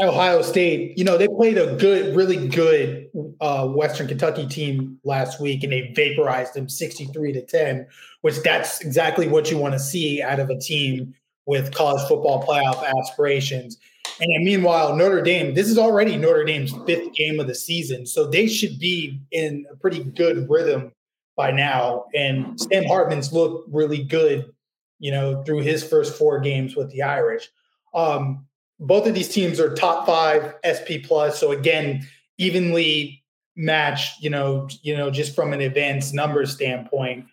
Ohio 0.00 0.40
State, 0.42 0.96
you 0.96 1.04
know, 1.04 1.18
they 1.18 1.28
played 1.28 1.58
a 1.58 1.76
good, 1.76 2.16
really 2.16 2.48
good 2.48 3.10
uh, 3.40 3.66
Western 3.68 4.08
Kentucky 4.08 4.46
team 4.46 4.98
last 5.04 5.40
week 5.40 5.62
and 5.62 5.72
they 5.72 5.92
vaporized 5.94 6.54
them 6.54 6.68
63 6.68 7.32
to 7.32 7.44
10, 7.44 7.86
which 8.22 8.42
that's 8.42 8.80
exactly 8.80 9.28
what 9.28 9.50
you 9.50 9.58
want 9.58 9.74
to 9.74 9.78
see 9.78 10.22
out 10.22 10.40
of 10.40 10.48
a 10.48 10.58
team 10.58 11.14
with 11.44 11.74
college 11.74 12.06
football 12.08 12.44
playoff 12.46 12.82
aspirations. 12.98 13.78
And 14.20 14.44
meanwhile, 14.44 14.96
Notre 14.96 15.22
Dame, 15.22 15.54
this 15.54 15.68
is 15.68 15.78
already 15.78 16.16
Notre 16.16 16.44
Dame's 16.44 16.74
fifth 16.86 17.12
game 17.12 17.38
of 17.38 17.46
the 17.46 17.54
season. 17.54 18.06
So 18.06 18.26
they 18.26 18.48
should 18.48 18.78
be 18.78 19.20
in 19.30 19.66
a 19.70 19.76
pretty 19.76 20.02
good 20.02 20.48
rhythm 20.48 20.92
by 21.36 21.50
now. 21.50 22.06
And 22.14 22.58
Sam 22.58 22.84
Hartman's 22.86 23.32
looked 23.32 23.72
really 23.72 24.02
good, 24.02 24.50
you 24.98 25.10
know, 25.10 25.42
through 25.44 25.60
his 25.60 25.84
first 25.84 26.16
four 26.16 26.40
games 26.40 26.74
with 26.74 26.90
the 26.90 27.02
Irish. 27.02 27.48
Um, 27.94 28.46
both 28.80 29.06
of 29.06 29.14
these 29.14 29.28
teams 29.28 29.58
are 29.58 29.74
top 29.74 30.06
five 30.06 30.54
SP 30.62 31.02
plus. 31.02 31.38
So 31.38 31.52
again, 31.52 32.06
evenly 32.38 33.24
matched, 33.56 34.22
you 34.22 34.30
know, 34.30 34.68
you 34.82 34.96
know, 34.96 35.10
just 35.10 35.34
from 35.34 35.52
an 35.52 35.60
advanced 35.60 36.14
numbers 36.14 36.52
standpoint. 36.52 37.26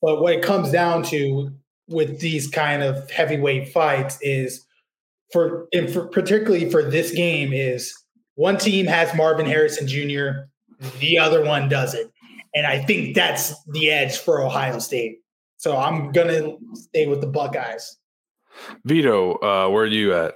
But 0.00 0.20
what 0.20 0.34
it 0.34 0.42
comes 0.42 0.70
down 0.70 1.02
to 1.04 1.50
with 1.88 2.20
these 2.20 2.48
kind 2.48 2.82
of 2.82 3.10
heavyweight 3.10 3.72
fights 3.72 4.18
is 4.22 4.64
for, 5.32 5.66
for 5.92 6.06
particularly 6.06 6.70
for 6.70 6.82
this 6.82 7.10
game 7.10 7.52
is 7.52 7.94
one 8.36 8.56
team 8.56 8.86
has 8.86 9.14
Marvin 9.14 9.46
Harrison 9.46 9.86
Jr., 9.86 10.46
the 11.00 11.18
other 11.18 11.44
one 11.44 11.68
doesn't. 11.68 12.10
And 12.54 12.66
I 12.66 12.78
think 12.78 13.14
that's 13.14 13.54
the 13.66 13.90
edge 13.90 14.18
for 14.18 14.42
Ohio 14.42 14.78
State. 14.78 15.18
So 15.56 15.76
I'm 15.76 16.12
gonna 16.12 16.56
stay 16.74 17.06
with 17.06 17.20
the 17.20 17.26
Buckeyes. 17.26 17.96
Vito, 18.84 19.34
uh, 19.36 19.68
where 19.68 19.84
are 19.84 19.86
you 19.86 20.14
at? 20.14 20.34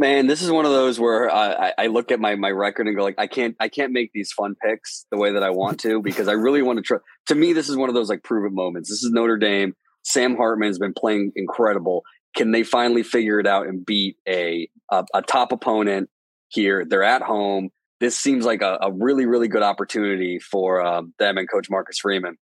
Man, 0.00 0.26
this 0.26 0.40
is 0.40 0.50
one 0.50 0.64
of 0.64 0.70
those 0.72 0.98
where 0.98 1.30
I, 1.30 1.74
I- 1.76 1.86
look 1.88 2.10
at 2.10 2.18
my 2.20 2.34
my 2.34 2.50
record 2.50 2.86
and 2.86 2.96
go 2.96 3.02
like, 3.02 3.16
I 3.18 3.26
can't 3.26 3.54
I 3.60 3.68
can't 3.68 3.92
make 3.92 4.10
these 4.14 4.32
fun 4.32 4.54
picks 4.54 5.04
the 5.10 5.18
way 5.18 5.34
that 5.34 5.42
I 5.42 5.50
want 5.50 5.78
to 5.80 6.00
because 6.08 6.26
I 6.26 6.32
really 6.32 6.62
want 6.62 6.78
to 6.78 6.82
try. 6.82 6.96
To 7.26 7.34
me, 7.34 7.52
this 7.52 7.68
is 7.68 7.76
one 7.76 7.90
of 7.90 7.94
those 7.94 8.08
like 8.08 8.22
prove 8.22 8.46
it 8.50 8.54
moments. 8.54 8.88
This 8.88 9.02
is 9.02 9.10
Notre 9.10 9.36
Dame. 9.36 9.74
Sam 10.02 10.36
Hartman's 10.38 10.78
been 10.78 10.94
playing 10.94 11.32
incredible. 11.36 12.02
Can 12.34 12.50
they 12.50 12.62
finally 12.62 13.02
figure 13.02 13.40
it 13.40 13.46
out 13.46 13.66
and 13.66 13.84
beat 13.84 14.16
a 14.26 14.70
a, 14.90 15.04
a 15.12 15.20
top 15.20 15.52
opponent 15.52 16.08
here? 16.48 16.86
They're 16.88 17.04
at 17.04 17.20
home. 17.20 17.68
This 18.00 18.18
seems 18.18 18.46
like 18.46 18.62
a, 18.62 18.78
a 18.80 18.90
really 18.90 19.26
really 19.26 19.48
good 19.48 19.62
opportunity 19.62 20.38
for 20.38 20.80
um, 20.80 21.12
them 21.18 21.36
and 21.36 21.46
Coach 21.46 21.68
Marcus 21.68 21.98
Freeman. 21.98 22.38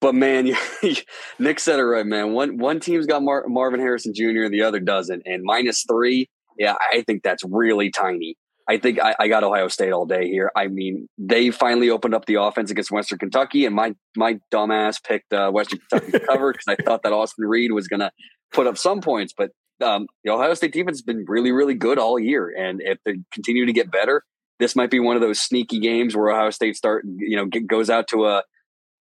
But 0.00 0.14
man, 0.14 0.46
you, 0.82 0.94
Nick 1.40 1.58
said 1.58 1.80
it 1.80 1.82
right, 1.82 2.06
man. 2.06 2.34
One 2.34 2.56
one 2.56 2.78
team's 2.78 3.06
got 3.06 3.20
Mar- 3.20 3.48
Marvin 3.48 3.80
Harrison 3.80 4.14
Jr. 4.14 4.44
and 4.44 4.54
the 4.54 4.62
other 4.62 4.78
doesn't, 4.78 5.22
and 5.26 5.42
minus 5.42 5.84
three. 5.90 6.28
Yeah, 6.58 6.74
I 6.92 7.02
think 7.02 7.22
that's 7.22 7.42
really 7.44 7.90
tiny. 7.90 8.36
I 8.66 8.78
think 8.78 8.98
I, 8.98 9.14
I 9.18 9.28
got 9.28 9.44
Ohio 9.44 9.68
State 9.68 9.92
all 9.92 10.06
day 10.06 10.28
here. 10.28 10.50
I 10.56 10.68
mean, 10.68 11.06
they 11.18 11.50
finally 11.50 11.90
opened 11.90 12.14
up 12.14 12.24
the 12.24 12.36
offense 12.36 12.70
against 12.70 12.90
Western 12.90 13.18
Kentucky, 13.18 13.66
and 13.66 13.74
my 13.74 13.94
my 14.16 14.38
dumbass 14.52 14.96
picked 15.06 15.32
uh, 15.32 15.50
Western 15.50 15.80
Kentucky 15.80 16.12
to 16.12 16.20
cover 16.20 16.52
because 16.52 16.66
I 16.68 16.82
thought 16.82 17.02
that 17.02 17.12
Austin 17.12 17.46
Reed 17.46 17.72
was 17.72 17.88
going 17.88 18.00
to 18.00 18.10
put 18.52 18.66
up 18.66 18.78
some 18.78 19.00
points. 19.02 19.34
But 19.36 19.50
um, 19.82 20.06
the 20.22 20.32
Ohio 20.32 20.54
State 20.54 20.72
defense 20.72 20.96
has 20.98 21.02
been 21.02 21.24
really, 21.28 21.52
really 21.52 21.74
good 21.74 21.98
all 21.98 22.18
year, 22.18 22.54
and 22.56 22.80
if 22.82 22.98
they 23.04 23.16
continue 23.32 23.66
to 23.66 23.72
get 23.72 23.90
better, 23.90 24.22
this 24.58 24.74
might 24.74 24.90
be 24.90 25.00
one 25.00 25.16
of 25.16 25.22
those 25.22 25.40
sneaky 25.40 25.80
games 25.80 26.16
where 26.16 26.30
Ohio 26.30 26.50
State 26.50 26.76
start, 26.76 27.04
you 27.04 27.36
know, 27.36 27.44
get, 27.44 27.66
goes 27.66 27.90
out 27.90 28.08
to 28.08 28.24
a 28.24 28.44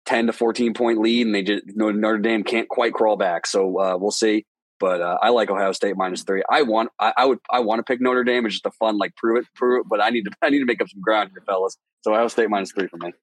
ten 0.06 0.28
to 0.28 0.34
fourteen 0.34 0.74
point 0.74 1.00
lead, 1.00 1.28
and 1.28 1.34
they 1.34 1.44
just 1.44 1.64
Notre 1.68 2.18
Dame 2.18 2.44
can't 2.44 2.68
quite 2.68 2.94
crawl 2.94 3.16
back. 3.16 3.48
So 3.48 3.80
uh, 3.80 3.98
we'll 3.98 4.12
see. 4.12 4.46
But 4.80 5.02
uh, 5.02 5.18
I 5.22 5.30
like 5.30 5.50
Ohio 5.50 5.72
State 5.72 5.96
minus 5.96 6.24
three. 6.24 6.44
I 6.50 6.62
want, 6.64 6.90
I, 7.00 7.14
I 7.18 7.26
would, 7.26 7.40
I 7.50 7.60
want 7.60 7.80
to 7.80 7.84
pick 7.84 8.02
Notre 8.02 8.24
Dame. 8.24 8.46
It's 8.46 8.56
just 8.56 8.66
a 8.66 8.72
fun, 8.72 8.98
like 8.98 9.16
prove 9.16 9.38
it, 9.38 9.46
prove 9.56 9.82
it. 9.82 9.90
But 9.90 10.02
I 10.02 10.10
need 10.10 10.26
to, 10.26 10.32
I 10.42 10.50
need 10.50 10.60
to 10.60 10.66
make 10.66 10.82
up 10.82 10.90
some 10.90 11.02
ground 11.02 11.32
here, 11.34 11.44
fellas. 11.46 11.78
So 12.02 12.14
Ohio 12.14 12.28
State 12.28 12.50
minus 12.50 12.72
three 12.72 12.88
for 12.88 12.98
me. 12.98 13.14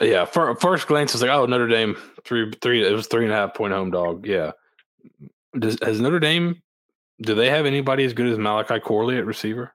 Yeah, 0.00 0.24
for 0.24 0.54
first 0.56 0.86
glance, 0.86 1.14
it's 1.14 1.22
like, 1.22 1.30
oh, 1.30 1.46
Notre 1.46 1.68
Dame 1.68 1.96
three 2.24 2.52
three. 2.60 2.86
It 2.86 2.92
was 2.92 3.06
three 3.06 3.24
and 3.24 3.32
a 3.32 3.36
half 3.36 3.54
point 3.54 3.72
home 3.72 3.90
dog. 3.90 4.26
Yeah, 4.26 4.52
Does, 5.58 5.78
has 5.82 6.00
Notre 6.00 6.20
Dame? 6.20 6.62
Do 7.20 7.34
they 7.34 7.50
have 7.50 7.66
anybody 7.66 8.04
as 8.04 8.12
good 8.12 8.26
as 8.26 8.38
Malachi 8.38 8.80
Corley 8.80 9.16
at 9.18 9.26
receiver? 9.26 9.72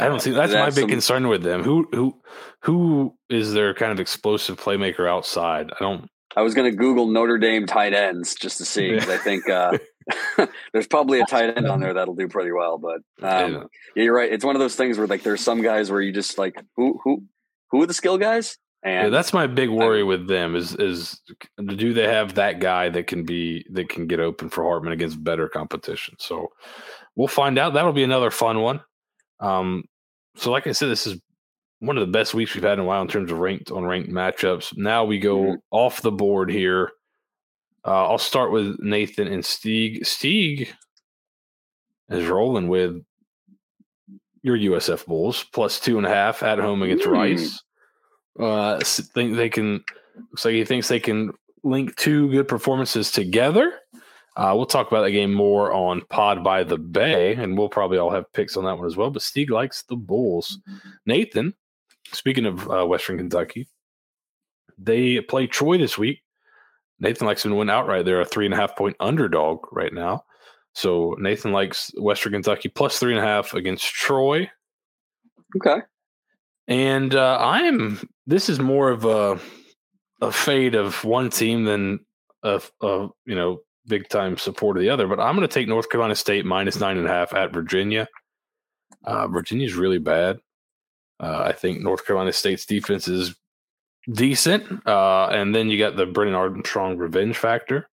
I 0.00 0.08
don't 0.08 0.20
see. 0.20 0.32
That's 0.32 0.52
my 0.52 0.66
big 0.66 0.74
some- 0.74 0.88
concern 0.88 1.28
with 1.28 1.42
them. 1.42 1.62
Who 1.62 1.86
who 1.92 2.20
who 2.60 3.16
is 3.28 3.52
their 3.52 3.74
kind 3.74 3.92
of 3.92 4.00
explosive 4.00 4.60
playmaker 4.60 5.08
outside? 5.08 5.70
I 5.72 5.76
don't. 5.78 6.08
I 6.36 6.42
was 6.42 6.54
going 6.54 6.70
to 6.70 6.76
Google 6.76 7.06
Notre 7.06 7.38
Dame 7.38 7.66
tight 7.66 7.92
ends 7.94 8.34
just 8.34 8.58
to 8.58 8.64
see 8.64 8.90
because 8.92 9.08
I 9.08 9.18
think 9.18 9.48
uh, 9.48 9.78
there's 10.72 10.86
probably 10.86 11.20
a 11.20 11.26
tight 11.26 11.56
end 11.56 11.66
on 11.68 11.80
there 11.80 11.94
that'll 11.94 12.14
do 12.14 12.28
pretty 12.28 12.52
well. 12.52 12.78
But 12.78 12.96
um, 13.22 13.52
Yeah. 13.52 13.62
yeah, 13.96 14.02
you're 14.04 14.14
right. 14.14 14.32
It's 14.32 14.44
one 14.44 14.56
of 14.56 14.60
those 14.60 14.76
things 14.76 14.98
where 14.98 15.06
like 15.06 15.22
there's 15.22 15.40
some 15.40 15.62
guys 15.62 15.90
where 15.90 16.00
you 16.00 16.12
just 16.12 16.38
like 16.38 16.54
who 16.76 17.00
who 17.04 17.24
who 17.70 17.82
are 17.82 17.86
the 17.86 17.94
skill 17.94 18.18
guys? 18.18 18.58
Yeah, 18.84 19.06
And 19.06 19.14
that's 19.14 19.32
my 19.32 19.46
big 19.46 19.70
worry 19.70 20.02
with 20.02 20.28
them 20.28 20.54
is 20.54 20.74
is 20.76 21.20
do 21.64 21.94
they 21.94 22.06
have 22.06 22.34
that 22.34 22.60
guy 22.60 22.90
that 22.90 23.06
can 23.06 23.24
be 23.24 23.64
that 23.72 23.88
can 23.88 24.06
get 24.06 24.20
open 24.20 24.50
for 24.50 24.62
Hartman 24.64 24.92
against 24.92 25.24
better 25.24 25.48
competition? 25.48 26.16
So 26.18 26.48
we'll 27.16 27.28
find 27.28 27.58
out. 27.58 27.72
That'll 27.72 27.92
be 27.94 28.04
another 28.04 28.30
fun 28.30 28.60
one. 28.60 28.80
Um, 29.40 29.84
so 30.36 30.50
like 30.50 30.66
I 30.66 30.72
said, 30.72 30.90
this 30.90 31.06
is 31.06 31.18
one 31.86 31.96
of 31.96 32.00
the 32.06 32.10
best 32.12 32.34
weeks 32.34 32.54
we've 32.54 32.64
had 32.64 32.74
in 32.74 32.80
a 32.80 32.84
while 32.84 33.02
in 33.02 33.08
terms 33.08 33.30
of 33.30 33.38
ranked 33.38 33.70
on 33.70 33.84
ranked 33.84 34.10
matchups. 34.10 34.76
Now 34.76 35.04
we 35.04 35.18
go 35.18 35.38
Mhm. 35.42 35.56
off 35.70 36.02
the 36.02 36.12
board 36.12 36.50
here. 36.50 36.92
Uh, 37.86 38.08
I'll 38.08 38.18
start 38.18 38.50
with 38.52 38.78
Nathan 38.80 39.28
and 39.28 39.42
Stieg. 39.42 40.00
Stieg 40.02 40.68
is 42.08 42.26
rolling 42.28 42.68
with 42.68 43.02
your 44.42 44.56
USF 44.56 45.06
Bulls 45.06 45.44
plus 45.52 45.80
two 45.80 45.96
and 45.98 46.06
a 46.06 46.10
half 46.10 46.42
at 46.42 46.58
home 46.58 46.82
against 46.82 47.04
Mm. 47.06 47.12
Rice. 47.12 47.62
Uh, 48.38 48.78
think 48.80 49.36
they 49.36 49.48
can. 49.48 49.84
Looks 50.30 50.44
like 50.44 50.54
he 50.54 50.64
thinks 50.64 50.88
they 50.88 51.00
can 51.00 51.32
link 51.62 51.96
two 51.96 52.30
good 52.30 52.46
performances 52.48 53.10
together. 53.10 53.80
Uh, 54.36 54.52
we'll 54.56 54.66
talk 54.66 54.88
about 54.88 55.02
that 55.02 55.12
game 55.12 55.32
more 55.32 55.72
on 55.72 56.00
Pod 56.10 56.42
by 56.42 56.64
the 56.64 56.76
Bay, 56.76 57.34
and 57.34 57.56
we'll 57.56 57.68
probably 57.68 57.98
all 57.98 58.10
have 58.10 58.32
picks 58.32 58.56
on 58.56 58.64
that 58.64 58.76
one 58.76 58.86
as 58.86 58.96
well. 58.96 59.10
But 59.10 59.22
Steve 59.22 59.50
likes 59.50 59.82
the 59.82 59.96
Bulls. 59.96 60.58
Nathan, 61.06 61.54
speaking 62.14 62.46
of 62.46 62.70
uh, 62.70 62.86
Western 62.86 63.18
Kentucky, 63.18 63.68
they 64.78 65.20
play 65.20 65.46
Troy 65.46 65.78
this 65.78 65.98
week. 65.98 66.22
Nathan 67.00 67.26
likes 67.26 67.42
them 67.42 67.52
to 67.52 67.56
win 67.56 67.70
outright. 67.70 68.04
They're 68.04 68.20
a 68.20 68.24
three 68.24 68.44
and 68.44 68.54
a 68.54 68.56
half 68.56 68.76
point 68.76 68.96
underdog 69.00 69.66
right 69.72 69.92
now. 69.92 70.24
So 70.74 71.16
Nathan 71.18 71.52
likes 71.52 71.90
Western 71.96 72.32
Kentucky 72.32 72.68
plus 72.68 72.98
three 72.98 73.14
and 73.14 73.24
a 73.24 73.26
half 73.26 73.54
against 73.54 73.84
Troy. 73.84 74.50
Okay. 75.56 75.82
And 76.66 77.14
uh, 77.14 77.38
I'm. 77.40 78.08
This 78.26 78.48
is 78.48 78.58
more 78.58 78.90
of 78.90 79.04
a 79.04 79.38
a 80.20 80.32
fade 80.32 80.74
of 80.74 81.04
one 81.04 81.30
team 81.30 81.64
than 81.64 82.00
a, 82.42 82.60
a 82.80 83.08
you 83.26 83.34
know 83.34 83.60
big 83.86 84.08
time 84.08 84.36
support 84.36 84.76
of 84.76 84.82
the 84.82 84.90
other. 84.90 85.06
But 85.06 85.20
I'm 85.20 85.36
going 85.36 85.46
to 85.46 85.52
take 85.52 85.68
North 85.68 85.90
Carolina 85.90 86.14
State 86.14 86.44
minus 86.44 86.80
nine 86.80 86.96
and 86.96 87.06
a 87.06 87.10
half 87.10 87.34
at 87.34 87.52
Virginia. 87.52 88.08
Uh, 89.04 89.28
Virginia's 89.28 89.74
really 89.74 89.98
bad. 89.98 90.38
Uh, 91.24 91.44
I 91.46 91.52
think 91.52 91.80
North 91.80 92.04
Carolina 92.06 92.32
State's 92.32 92.66
defense 92.66 93.08
is 93.08 93.34
decent, 94.12 94.86
uh, 94.86 95.28
and 95.28 95.54
then 95.54 95.68
you 95.70 95.78
got 95.78 95.96
the 95.96 96.04
Brennan 96.04 96.34
Armstrong 96.34 96.98
revenge 96.98 97.38
factor. 97.38 97.88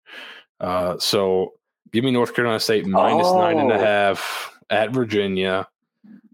Uh, 0.58 0.98
so 0.98 1.52
give 1.92 2.02
me 2.02 2.10
North 2.10 2.34
Carolina 2.34 2.58
State 2.58 2.86
minus 2.86 3.28
Oh. 3.28 3.38
nine 3.40 3.58
and 3.58 3.70
a 3.70 3.78
half 3.78 4.52
at 4.68 4.90
Virginia. 4.90 5.68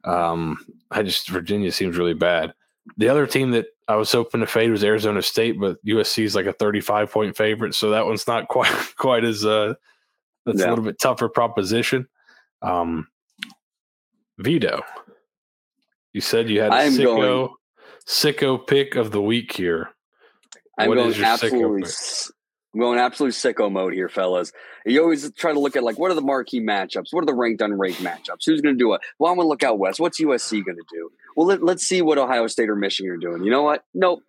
Um, 0.05 0.65
I 0.91 1.03
just 1.03 1.29
Virginia 1.29 1.71
seems 1.71 1.99
really 1.99 2.15
bad. 2.15 2.55
The 2.97 3.09
other 3.11 3.27
team 3.27 3.51
that 3.51 3.67
I 3.89 3.97
was 3.97 4.11
hoping 4.11 4.41
to 4.41 4.47
fade 4.47 4.71
was 4.71 4.83
Arizona 4.85 5.21
State, 5.21 5.61
but 5.61 5.85
USC 5.85 6.25
is 6.25 6.35
like 6.35 6.47
a 6.47 6.53
35 6.53 7.11
point 7.11 7.37
favorite, 7.37 7.75
so 7.75 7.91
that 7.91 8.07
one's 8.07 8.27
not 8.27 8.49
quite 8.57 8.73
quite 8.97 9.25
as 9.25 9.45
uh 9.45 9.75
that's 10.47 10.63
a 10.63 10.69
little 10.71 10.85
bit 10.85 10.99
tougher 10.99 11.29
proposition. 11.29 12.09
Um 12.63 13.09
Vito, 14.39 14.83
you 16.17 16.23
said 16.23 16.49
you 16.49 16.63
had 16.63 16.73
a 16.73 16.77
sicko 16.77 17.05
going- 17.05 17.49
sicko 18.07 18.67
pick 18.67 18.97
of 18.97 19.11
the 19.11 19.21
week 19.21 19.53
here. 19.53 19.91
I'm 20.79 20.89
What 20.89 20.95
going 20.95 21.11
is 21.11 21.19
your 21.19 21.27
sicko 21.27 21.33
absolutely. 21.33 21.91
I'm 22.73 22.81
going 22.81 22.99
absolute 22.99 23.33
sicko 23.35 23.71
mode 23.71 23.93
here, 23.93 24.09
fellas. 24.09 24.51
You 24.87 25.03
always 25.03 25.31
try 25.33 25.53
to 25.53 25.61
look 25.61 25.77
at 25.77 25.83
like 25.83 25.99
what 25.99 26.11
are 26.11 26.15
the 26.15 26.23
marquee 26.23 26.63
matchups? 26.63 27.09
What 27.11 27.23
are 27.23 27.27
the 27.27 27.35
ranked 27.35 27.61
unranked 27.61 27.97
matchups? 27.97 28.47
Who's 28.47 28.63
going 28.63 28.77
to 28.77 28.79
do 28.79 28.95
it? 28.95 29.03
Well, 29.19 29.31
I'm 29.31 29.37
going 29.37 29.45
to 29.45 29.51
look 29.51 29.63
out 29.63 29.79
west. 29.79 30.01
What's 30.01 30.19
USC 30.19 30.65
going 30.65 30.79
to 30.79 30.85
do? 30.91 31.11
Well, 31.37 31.49
let, 31.49 31.63
let's 31.63 31.87
see 31.87 32.01
what 32.01 32.17
Ohio 32.17 32.47
State 32.47 32.71
or 32.71 32.77
Michigan 32.77 33.13
are 33.13 33.19
doing. 33.19 33.45
You 33.45 33.51
know 33.51 33.63
what? 33.63 33.85
Nope. 33.93 34.23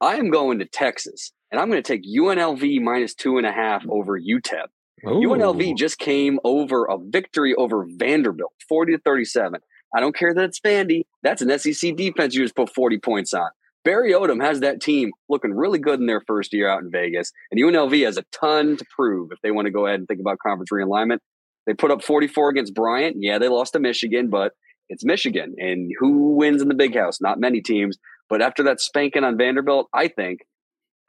I 0.00 0.16
am 0.16 0.30
going 0.30 0.60
to 0.60 0.64
Texas, 0.64 1.30
and 1.50 1.60
I'm 1.60 1.68
going 1.70 1.82
to 1.82 1.86
take 1.86 2.04
UNLV 2.04 2.80
minus 2.80 3.14
two 3.14 3.36
and 3.36 3.46
a 3.46 3.52
half 3.52 3.86
over 3.86 4.18
UTEP. 4.18 4.68
UNLV 5.04 5.76
just 5.76 5.98
came 5.98 6.40
over 6.42 6.86
a 6.86 6.96
victory 6.96 7.54
over 7.54 7.86
Vanderbilt, 7.86 8.54
40 8.66 8.92
to 8.92 8.98
37. 8.98 9.60
I 9.94 10.00
don't 10.00 10.16
care 10.16 10.34
that 10.34 10.44
it's 10.44 10.60
Vandy. 10.60 11.02
That's 11.22 11.42
an 11.42 11.56
SEC 11.58 11.94
defense 11.96 12.34
you 12.34 12.42
just 12.42 12.56
put 12.56 12.74
40 12.74 12.98
points 12.98 13.32
on. 13.32 13.48
Barry 13.84 14.12
Odom 14.12 14.42
has 14.42 14.60
that 14.60 14.80
team 14.80 15.12
looking 15.28 15.52
really 15.52 15.78
good 15.78 16.00
in 16.00 16.06
their 16.06 16.22
first 16.26 16.52
year 16.52 16.68
out 16.68 16.82
in 16.82 16.90
Vegas. 16.90 17.32
And 17.50 17.60
UNLV 17.60 18.04
has 18.04 18.16
a 18.16 18.24
ton 18.32 18.76
to 18.78 18.84
prove 18.96 19.30
if 19.30 19.38
they 19.42 19.50
want 19.50 19.66
to 19.66 19.70
go 19.70 19.86
ahead 19.86 20.00
and 20.00 20.08
think 20.08 20.20
about 20.20 20.38
conference 20.38 20.70
realignment. 20.72 21.18
They 21.66 21.74
put 21.74 21.90
up 21.90 22.02
44 22.02 22.50
against 22.50 22.74
Bryant. 22.74 23.16
Yeah, 23.20 23.38
they 23.38 23.48
lost 23.48 23.74
to 23.74 23.80
Michigan, 23.80 24.30
but 24.30 24.52
it's 24.88 25.04
Michigan. 25.04 25.54
And 25.58 25.90
who 25.98 26.34
wins 26.34 26.62
in 26.62 26.68
the 26.68 26.74
big 26.74 26.96
house? 26.96 27.20
Not 27.20 27.38
many 27.38 27.60
teams. 27.60 27.98
But 28.28 28.42
after 28.42 28.64
that 28.64 28.80
spanking 28.80 29.24
on 29.24 29.36
Vanderbilt, 29.36 29.88
I 29.92 30.08
think 30.08 30.40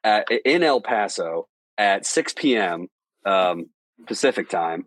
uh, 0.03 0.21
in 0.43 0.63
El 0.63 0.81
Paso 0.81 1.47
at 1.77 2.05
6 2.05 2.33
p.m. 2.33 2.87
Um, 3.25 3.67
Pacific 4.05 4.49
time. 4.49 4.85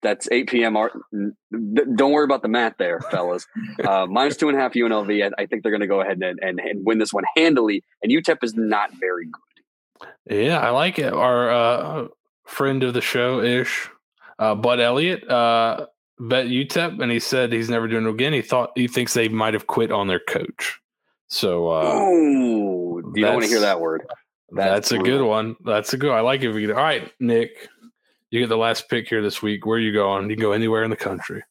That's 0.00 0.28
8 0.30 0.48
p.m. 0.48 0.76
Our, 0.76 0.92
don't 1.50 2.12
worry 2.12 2.24
about 2.24 2.42
the 2.42 2.48
math 2.48 2.74
there, 2.78 3.00
fellas. 3.00 3.46
Uh, 3.84 4.06
minus 4.10 4.36
two 4.36 4.48
and 4.48 4.56
a 4.56 4.60
half 4.60 4.74
UNLV. 4.74 5.24
I, 5.24 5.42
I 5.42 5.46
think 5.46 5.62
they're 5.62 5.72
going 5.72 5.80
to 5.80 5.88
go 5.88 6.00
ahead 6.00 6.22
and, 6.22 6.38
and, 6.40 6.60
and 6.60 6.86
win 6.86 6.98
this 6.98 7.12
one 7.12 7.24
handily. 7.36 7.82
And 8.02 8.12
UTEP 8.12 8.44
is 8.44 8.54
not 8.54 8.90
very 9.00 9.26
good. 9.26 10.06
Yeah, 10.30 10.60
I 10.60 10.70
like 10.70 10.98
it. 10.98 11.12
Our 11.12 11.50
uh, 11.50 12.08
friend 12.46 12.84
of 12.84 12.94
the 12.94 13.00
show, 13.00 13.42
ish, 13.42 13.90
uh, 14.38 14.54
Bud 14.54 14.78
Elliott, 14.78 15.28
uh, 15.28 15.86
bet 16.18 16.46
UTEP, 16.46 17.02
and 17.02 17.10
he 17.10 17.18
said 17.18 17.52
he's 17.52 17.70
never 17.70 17.88
doing 17.88 18.06
it 18.06 18.10
again. 18.10 18.32
He 18.32 18.42
thought 18.42 18.70
he 18.74 18.88
thinks 18.88 19.14
they 19.14 19.28
might 19.28 19.54
have 19.54 19.66
quit 19.66 19.90
on 19.90 20.06
their 20.06 20.20
coach. 20.20 20.80
So 21.28 21.68
uh, 21.68 21.92
oh, 21.94 23.02
you 23.14 23.22
don't 23.24 23.34
want 23.34 23.44
to 23.44 23.50
hear 23.50 23.60
that 23.60 23.80
word. 23.80 24.06
that's, 24.50 24.90
that's 24.90 24.92
a 24.92 24.98
good 24.98 25.22
one. 25.22 25.56
That's 25.64 25.92
a 25.92 25.96
good. 25.96 26.10
I 26.10 26.20
like 26.20 26.42
it. 26.42 26.70
All 26.70 26.76
right, 26.76 27.12
Nick, 27.20 27.68
you 28.30 28.40
get 28.40 28.48
the 28.48 28.56
last 28.56 28.88
pick 28.88 29.08
here 29.08 29.22
this 29.22 29.42
week. 29.42 29.64
Where 29.66 29.76
are 29.78 29.80
you 29.80 29.92
going? 29.92 30.28
You 30.30 30.36
can 30.36 30.42
go 30.42 30.52
anywhere 30.52 30.84
in 30.84 30.90
the 30.90 30.96
country. 30.96 31.42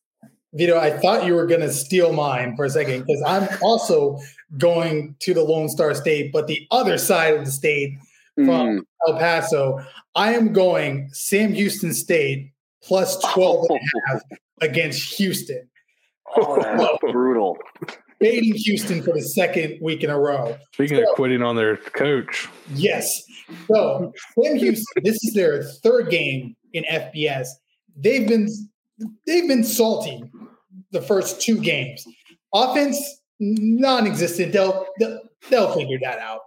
Vito, 0.53 0.77
I 0.79 0.91
thought 0.91 1.25
you 1.25 1.35
were 1.35 1.45
going 1.45 1.61
to 1.61 1.71
steal 1.71 2.13
mine 2.13 2.55
for 2.55 2.65
a 2.65 2.69
second 2.69 3.05
because 3.05 3.21
I'm 3.27 3.47
also 3.61 4.17
going 4.57 5.15
to 5.19 5.33
the 5.33 5.43
Lone 5.43 5.69
Star 5.69 5.93
State, 5.93 6.31
but 6.31 6.47
the 6.47 6.65
other 6.71 6.97
side 6.97 7.35
of 7.35 7.45
the 7.45 7.51
state, 7.51 7.97
Mm, 8.39 8.45
From- 8.45 8.87
El 9.07 9.17
Paso. 9.17 9.79
I 10.13 10.33
am 10.35 10.53
going 10.53 11.09
Sam 11.11 11.53
Houston 11.53 11.91
State 11.91 12.51
plus 12.83 13.17
12 13.33 13.65
and 13.69 13.79
a 13.79 13.81
half 14.13 14.21
against 14.61 15.15
Houston. 15.15 15.67
oh, 16.35 16.61
that's 16.61 17.11
brutal. 17.11 17.57
Baiting 18.19 18.53
Houston 18.55 19.01
for 19.01 19.13
the 19.13 19.21
second 19.23 19.79
week 19.81 20.03
in 20.03 20.11
a 20.11 20.19
row. 20.19 20.55
Speaking 20.73 20.97
of 20.99 21.05
quitting 21.15 21.41
on 21.41 21.55
their 21.55 21.77
coach, 21.77 22.47
Yes. 22.75 23.23
So 23.71 24.13
Sam 24.39 24.55
Houston, 24.57 25.03
this 25.03 25.15
is 25.23 25.33
their 25.33 25.63
third 25.63 26.09
game 26.11 26.55
in 26.73 26.83
FBS. 26.83 27.47
They've 27.95 28.27
been 28.27 28.49
they've 29.25 29.47
been 29.47 29.63
salty 29.63 30.23
the 30.91 31.01
first 31.01 31.41
two 31.41 31.59
games. 31.59 32.05
Offense 32.53 32.99
non-existent. 33.39 34.53
They'll 34.53 34.85
they'll, 34.99 35.19
they'll 35.49 35.73
figure 35.73 35.99
that 36.01 36.19
out. 36.19 36.41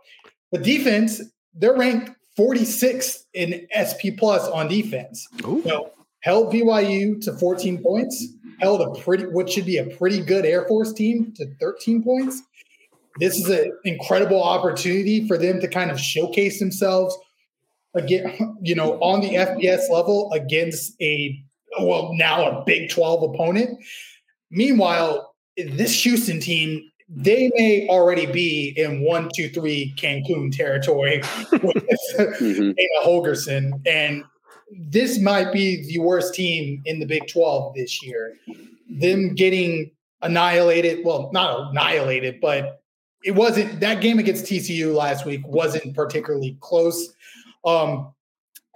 The 0.52 0.58
defense, 0.58 1.20
they're 1.54 1.76
ranked 1.76 2.10
46th 2.38 3.24
in 3.34 3.66
SP 3.70 4.16
plus 4.16 4.46
on 4.48 4.68
defense. 4.68 5.26
Ooh. 5.46 5.62
So 5.64 5.92
held 6.20 6.52
BYU 6.52 7.20
to 7.22 7.32
14 7.32 7.82
points. 7.82 8.26
Held 8.60 8.80
a 8.80 9.00
pretty 9.00 9.24
what 9.24 9.48
should 9.48 9.66
be 9.66 9.78
a 9.78 9.86
pretty 9.96 10.20
good 10.20 10.44
Air 10.44 10.66
Force 10.66 10.92
team 10.92 11.32
to 11.36 11.46
13 11.60 12.02
points 12.02 12.42
this 13.18 13.38
is 13.38 13.48
an 13.48 13.72
incredible 13.84 14.42
opportunity 14.42 15.26
for 15.26 15.36
them 15.36 15.60
to 15.60 15.68
kind 15.68 15.90
of 15.90 15.98
showcase 15.98 16.58
themselves 16.58 17.16
again, 17.94 18.56
you 18.62 18.74
know, 18.74 18.98
on 19.00 19.20
the 19.20 19.30
FBS 19.34 19.90
level 19.90 20.30
against 20.32 21.00
a 21.00 21.40
well 21.80 22.10
now 22.14 22.46
a 22.60 22.64
Big 22.64 22.90
12 22.90 23.34
opponent. 23.34 23.78
Meanwhile, 24.50 25.34
this 25.56 26.02
Houston 26.04 26.40
team, 26.40 26.82
they 27.08 27.50
may 27.56 27.86
already 27.88 28.26
be 28.26 28.72
in 28.76 29.02
one, 29.02 29.28
two, 29.34 29.48
three 29.48 29.94
Cancun 29.96 30.54
territory 30.56 31.22
with 31.52 31.84
Mhm. 32.16 32.74
Dana 32.76 33.00
Holgorsen, 33.04 33.70
and 33.86 34.24
this 34.78 35.20
might 35.20 35.52
be 35.52 35.84
the 35.86 35.98
worst 35.98 36.34
team 36.34 36.82
in 36.84 37.00
the 37.00 37.06
Big 37.06 37.26
12 37.28 37.74
this 37.74 38.02
year. 38.04 38.36
Them 38.88 39.34
getting 39.34 39.90
annihilated, 40.22 41.04
well, 41.04 41.30
not 41.32 41.70
annihilated, 41.70 42.40
but 42.40 42.80
it 43.24 43.32
wasn't 43.32 43.80
that 43.80 44.00
game 44.00 44.18
against 44.18 44.44
TCU 44.46 44.94
last 44.94 45.26
week 45.26 45.46
wasn't 45.46 45.94
particularly 45.94 46.56
close. 46.60 47.12
Um, 47.64 48.12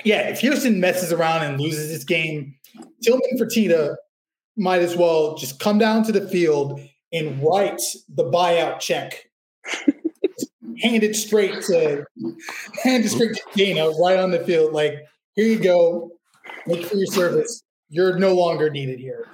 yeah, 0.04 0.28
if 0.28 0.40
Houston 0.40 0.80
messes 0.80 1.12
around 1.12 1.44
and 1.44 1.60
loses 1.60 1.88
this 1.90 2.04
game, 2.04 2.54
Tillman 3.02 3.38
Fertitta 3.38 3.96
might 4.56 4.82
as 4.82 4.96
well 4.96 5.36
just 5.36 5.60
come 5.60 5.78
down 5.78 6.04
to 6.04 6.12
the 6.12 6.28
field 6.28 6.80
and 7.12 7.42
write 7.42 7.80
the 8.08 8.24
buyout 8.24 8.80
check. 8.80 9.28
hand 10.82 11.02
it 11.04 11.14
straight 11.14 11.62
to 11.62 12.04
hand 12.82 13.04
it 13.04 13.08
straight 13.08 13.35
to 13.35 13.42
Dana 13.54 13.90
right 13.90 14.18
on 14.18 14.30
the 14.30 14.40
field. 14.40 14.72
Like, 14.72 14.94
here 15.35 15.46
you 15.46 15.58
go. 15.58 16.10
Thank 16.66 16.80
you 16.80 16.87
for 16.87 16.96
your 16.96 17.06
service. 17.06 17.62
You're 17.88 18.18
no 18.18 18.35
longer 18.35 18.70
needed 18.70 18.98
here. 18.98 19.26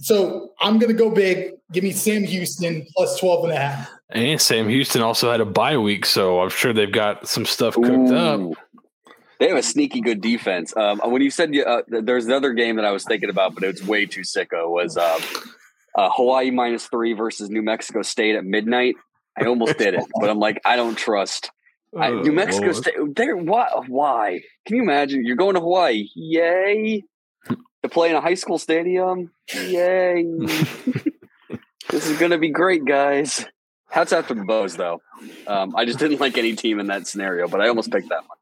So 0.00 0.50
I'm 0.60 0.78
gonna 0.78 0.94
go 0.94 1.10
big. 1.10 1.52
Give 1.72 1.84
me 1.84 1.92
Sam 1.92 2.24
Houston 2.24 2.86
plus 2.96 3.18
12 3.20 3.44
and 3.44 3.52
a 3.52 3.56
half. 3.56 3.90
and 4.10 4.40
Sam 4.40 4.68
Houston 4.68 5.02
also 5.02 5.30
had 5.30 5.40
a 5.40 5.44
bye 5.44 5.78
week, 5.78 6.04
so 6.06 6.40
I'm 6.40 6.50
sure 6.50 6.72
they've 6.72 6.90
got 6.90 7.28
some 7.28 7.44
stuff 7.44 7.74
cooked 7.74 8.12
up. 8.12 8.40
They 9.42 9.48
have 9.48 9.58
a 9.58 9.62
sneaky 9.64 10.00
good 10.00 10.20
defense. 10.20 10.72
Um, 10.76 11.00
when 11.00 11.20
you 11.20 11.32
said 11.32 11.52
uh, 11.56 11.82
there's 11.88 12.26
another 12.26 12.52
game 12.52 12.76
that 12.76 12.84
I 12.84 12.92
was 12.92 13.02
thinking 13.02 13.28
about, 13.28 13.56
but 13.56 13.64
it's 13.64 13.82
way 13.82 14.06
too 14.06 14.20
sicko. 14.20 14.70
Was 14.70 14.96
um, 14.96 15.20
uh, 15.98 16.10
Hawaii 16.14 16.52
minus 16.52 16.86
three 16.86 17.12
versus 17.12 17.50
New 17.50 17.60
Mexico 17.60 18.02
State 18.02 18.36
at 18.36 18.44
midnight. 18.44 18.94
I 19.36 19.46
almost 19.46 19.78
did 19.78 19.94
it, 19.94 20.04
but 20.20 20.30
I'm 20.30 20.38
like, 20.38 20.60
I 20.64 20.76
don't 20.76 20.96
trust 20.96 21.50
I, 21.98 22.10
Oh, 22.10 22.20
New 22.20 22.30
Mexico 22.30 22.66
Lord. 22.66 22.76
State. 22.76 22.94
They're 23.16 23.36
why? 23.36 23.66
Why? 23.88 24.42
Can 24.64 24.76
you 24.76 24.82
imagine? 24.82 25.26
You're 25.26 25.34
going 25.34 25.54
to 25.54 25.60
Hawaii. 25.60 26.06
Yay! 26.14 27.02
to 27.82 27.88
play 27.88 28.10
in 28.10 28.14
a 28.14 28.20
high 28.20 28.34
school 28.34 28.58
stadium. 28.58 29.32
Yay! 29.52 30.22
this 31.90 32.06
is 32.06 32.16
going 32.16 32.30
to 32.30 32.38
be 32.38 32.50
great, 32.50 32.84
guys. 32.84 33.44
Hats 33.90 34.12
out 34.12 34.28
to 34.28 34.34
the 34.34 34.44
Bows, 34.44 34.76
though. 34.76 35.02
Um, 35.48 35.74
I 35.74 35.84
just 35.84 35.98
didn't 35.98 36.20
like 36.20 36.38
any 36.38 36.54
team 36.54 36.78
in 36.78 36.86
that 36.86 37.08
scenario, 37.08 37.48
but 37.48 37.60
I 37.60 37.66
almost 37.66 37.90
picked 37.90 38.10
that 38.10 38.22
one. 38.22 38.38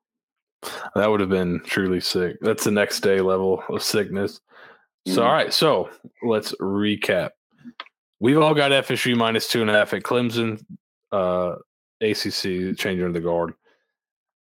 That 0.95 1.11
would 1.11 1.21
have 1.21 1.29
been 1.31 1.61
truly 1.65 2.01
sick. 2.01 2.37
That's 2.41 2.65
the 2.65 2.71
next 2.71 3.01
day 3.01 3.21
level 3.21 3.63
of 3.69 3.83
sickness. 3.83 4.41
So, 5.07 5.23
Mhm. 5.23 5.25
all 5.27 5.33
right. 5.33 5.53
So 5.53 5.89
let's 6.23 6.53
recap. 6.61 7.31
We've 8.21 8.39
all 8.39 8.55
got 8.55 8.71
FSU 8.73 9.17
minus 9.17 9.49
two 9.49 9.63
and 9.63 9.71
a 9.71 9.73
half 9.73 9.95
at 9.95 10.03
Clemson, 10.03 10.63
uh, 11.13 11.55
ACC 12.03 12.75
changing 12.75 13.07
of 13.07 13.15
the 13.15 13.21
guard. 13.21 13.55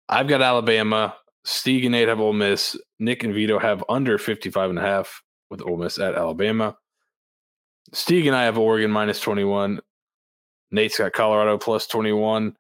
I've 0.08 0.28
got 0.28 0.42
Alabama. 0.42 1.16
Stieg 1.46 1.84
and 1.84 1.92
Nate 1.92 2.08
have 2.08 2.22
Ole 2.22 2.34
Miss. 2.34 2.78
Nick 3.00 3.24
and 3.24 3.34
Vito 3.34 3.60
have 3.60 3.84
under 3.90 4.18
55 4.18 4.70
and 4.70 4.80
a 4.80 4.82
half 4.82 5.22
with 5.50 5.62
Ole 5.62 5.78
Miss 5.78 6.00
at 6.00 6.16
Alabama. 6.16 6.78
Stieg 7.94 8.26
and 8.28 8.36
I 8.36 8.44
have 8.46 8.58
Oregon 8.58 8.92
minus 8.92 9.20
21. 9.20 9.82
Nate's 10.72 10.98
got 10.98 11.14
Colorado 11.14 11.58
plus 11.58 11.86
21. 11.88 12.56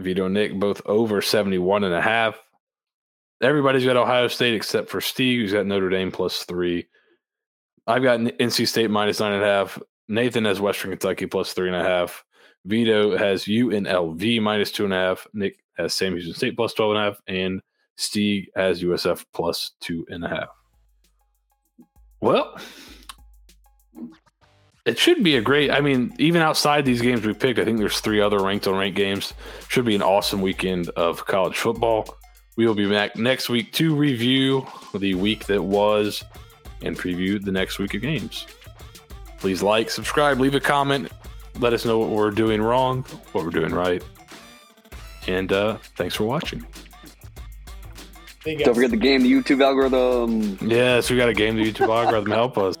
Vito 0.00 0.28
Nick 0.28 0.58
both 0.58 0.82
over 0.86 1.20
71 1.22 1.84
and 1.84 1.94
a 1.94 2.00
half. 2.00 2.38
Everybody's 3.42 3.84
got 3.84 3.96
Ohio 3.96 4.28
State 4.28 4.54
except 4.54 4.90
for 4.90 5.00
Steve, 5.00 5.40
who's 5.40 5.52
got 5.52 5.66
Notre 5.66 5.88
Dame 5.88 6.10
plus 6.10 6.44
three. 6.44 6.88
I've 7.86 8.02
got 8.02 8.20
NC 8.20 8.68
State 8.68 8.90
minus 8.90 9.20
nine 9.20 9.32
and 9.32 9.42
a 9.42 9.46
half. 9.46 9.78
Nathan 10.08 10.44
has 10.44 10.60
Western 10.60 10.90
Kentucky 10.90 11.26
plus 11.26 11.52
three 11.52 11.68
and 11.68 11.76
a 11.76 11.82
half. 11.82 12.24
Vito 12.64 13.16
has 13.16 13.44
UNLV 13.44 14.42
minus 14.42 14.70
two 14.70 14.84
and 14.84 14.92
a 14.92 14.96
half. 14.96 15.26
Nick 15.32 15.58
has 15.78 15.94
Sam 15.94 16.12
Houston 16.12 16.34
State 16.34 16.56
plus 16.56 16.74
12 16.74 16.90
and 16.90 17.00
a 17.00 17.04
half. 17.04 17.20
And 17.26 17.62
Steve 17.96 18.48
has 18.54 18.82
USF 18.82 19.24
plus 19.32 19.72
two 19.80 20.06
and 20.08 20.24
a 20.24 20.28
half. 20.28 20.48
Well, 22.20 22.58
it 24.86 24.98
should 24.98 25.22
be 25.22 25.36
a 25.36 25.40
great. 25.40 25.70
I 25.70 25.80
mean, 25.80 26.14
even 26.18 26.42
outside 26.42 26.84
these 26.84 27.02
games 27.02 27.24
we 27.24 27.34
picked, 27.34 27.58
I 27.58 27.64
think 27.64 27.78
there's 27.78 28.00
three 28.00 28.20
other 28.20 28.42
ranked 28.42 28.66
on 28.66 28.76
ranked 28.76 28.96
games. 28.96 29.34
Should 29.68 29.84
be 29.84 29.94
an 29.94 30.02
awesome 30.02 30.40
weekend 30.40 30.88
of 30.90 31.24
college 31.26 31.58
football. 31.58 32.16
We 32.56 32.66
will 32.66 32.74
be 32.74 32.88
back 32.88 33.16
next 33.16 33.48
week 33.48 33.72
to 33.74 33.94
review 33.94 34.66
the 34.94 35.14
week 35.14 35.46
that 35.46 35.62
was 35.62 36.24
and 36.82 36.98
preview 36.98 37.42
the 37.42 37.52
next 37.52 37.78
week 37.78 37.94
of 37.94 38.02
games. 38.02 38.46
Please 39.38 39.62
like, 39.62 39.90
subscribe, 39.90 40.40
leave 40.40 40.54
a 40.54 40.60
comment. 40.60 41.10
Let 41.58 41.72
us 41.72 41.84
know 41.84 41.98
what 41.98 42.10
we're 42.10 42.30
doing 42.30 42.60
wrong, 42.60 43.02
what 43.32 43.44
we're 43.44 43.50
doing 43.50 43.74
right. 43.74 44.02
And 45.26 45.52
uh, 45.52 45.78
thanks 45.96 46.14
for 46.14 46.24
watching. 46.24 46.66
There 48.44 48.54
you 48.54 48.58
go. 48.58 48.64
Don't 48.66 48.74
forget 48.74 48.90
the 48.90 48.96
game, 48.96 49.22
the 49.22 49.32
YouTube 49.32 49.62
algorithm. 49.62 50.58
Yes, 50.62 51.10
we 51.10 51.16
got 51.16 51.28
a 51.28 51.34
game 51.34 51.56
the 51.56 51.70
YouTube 51.70 51.94
algorithm. 51.94 52.30
Help 52.30 52.56
us. 52.56 52.76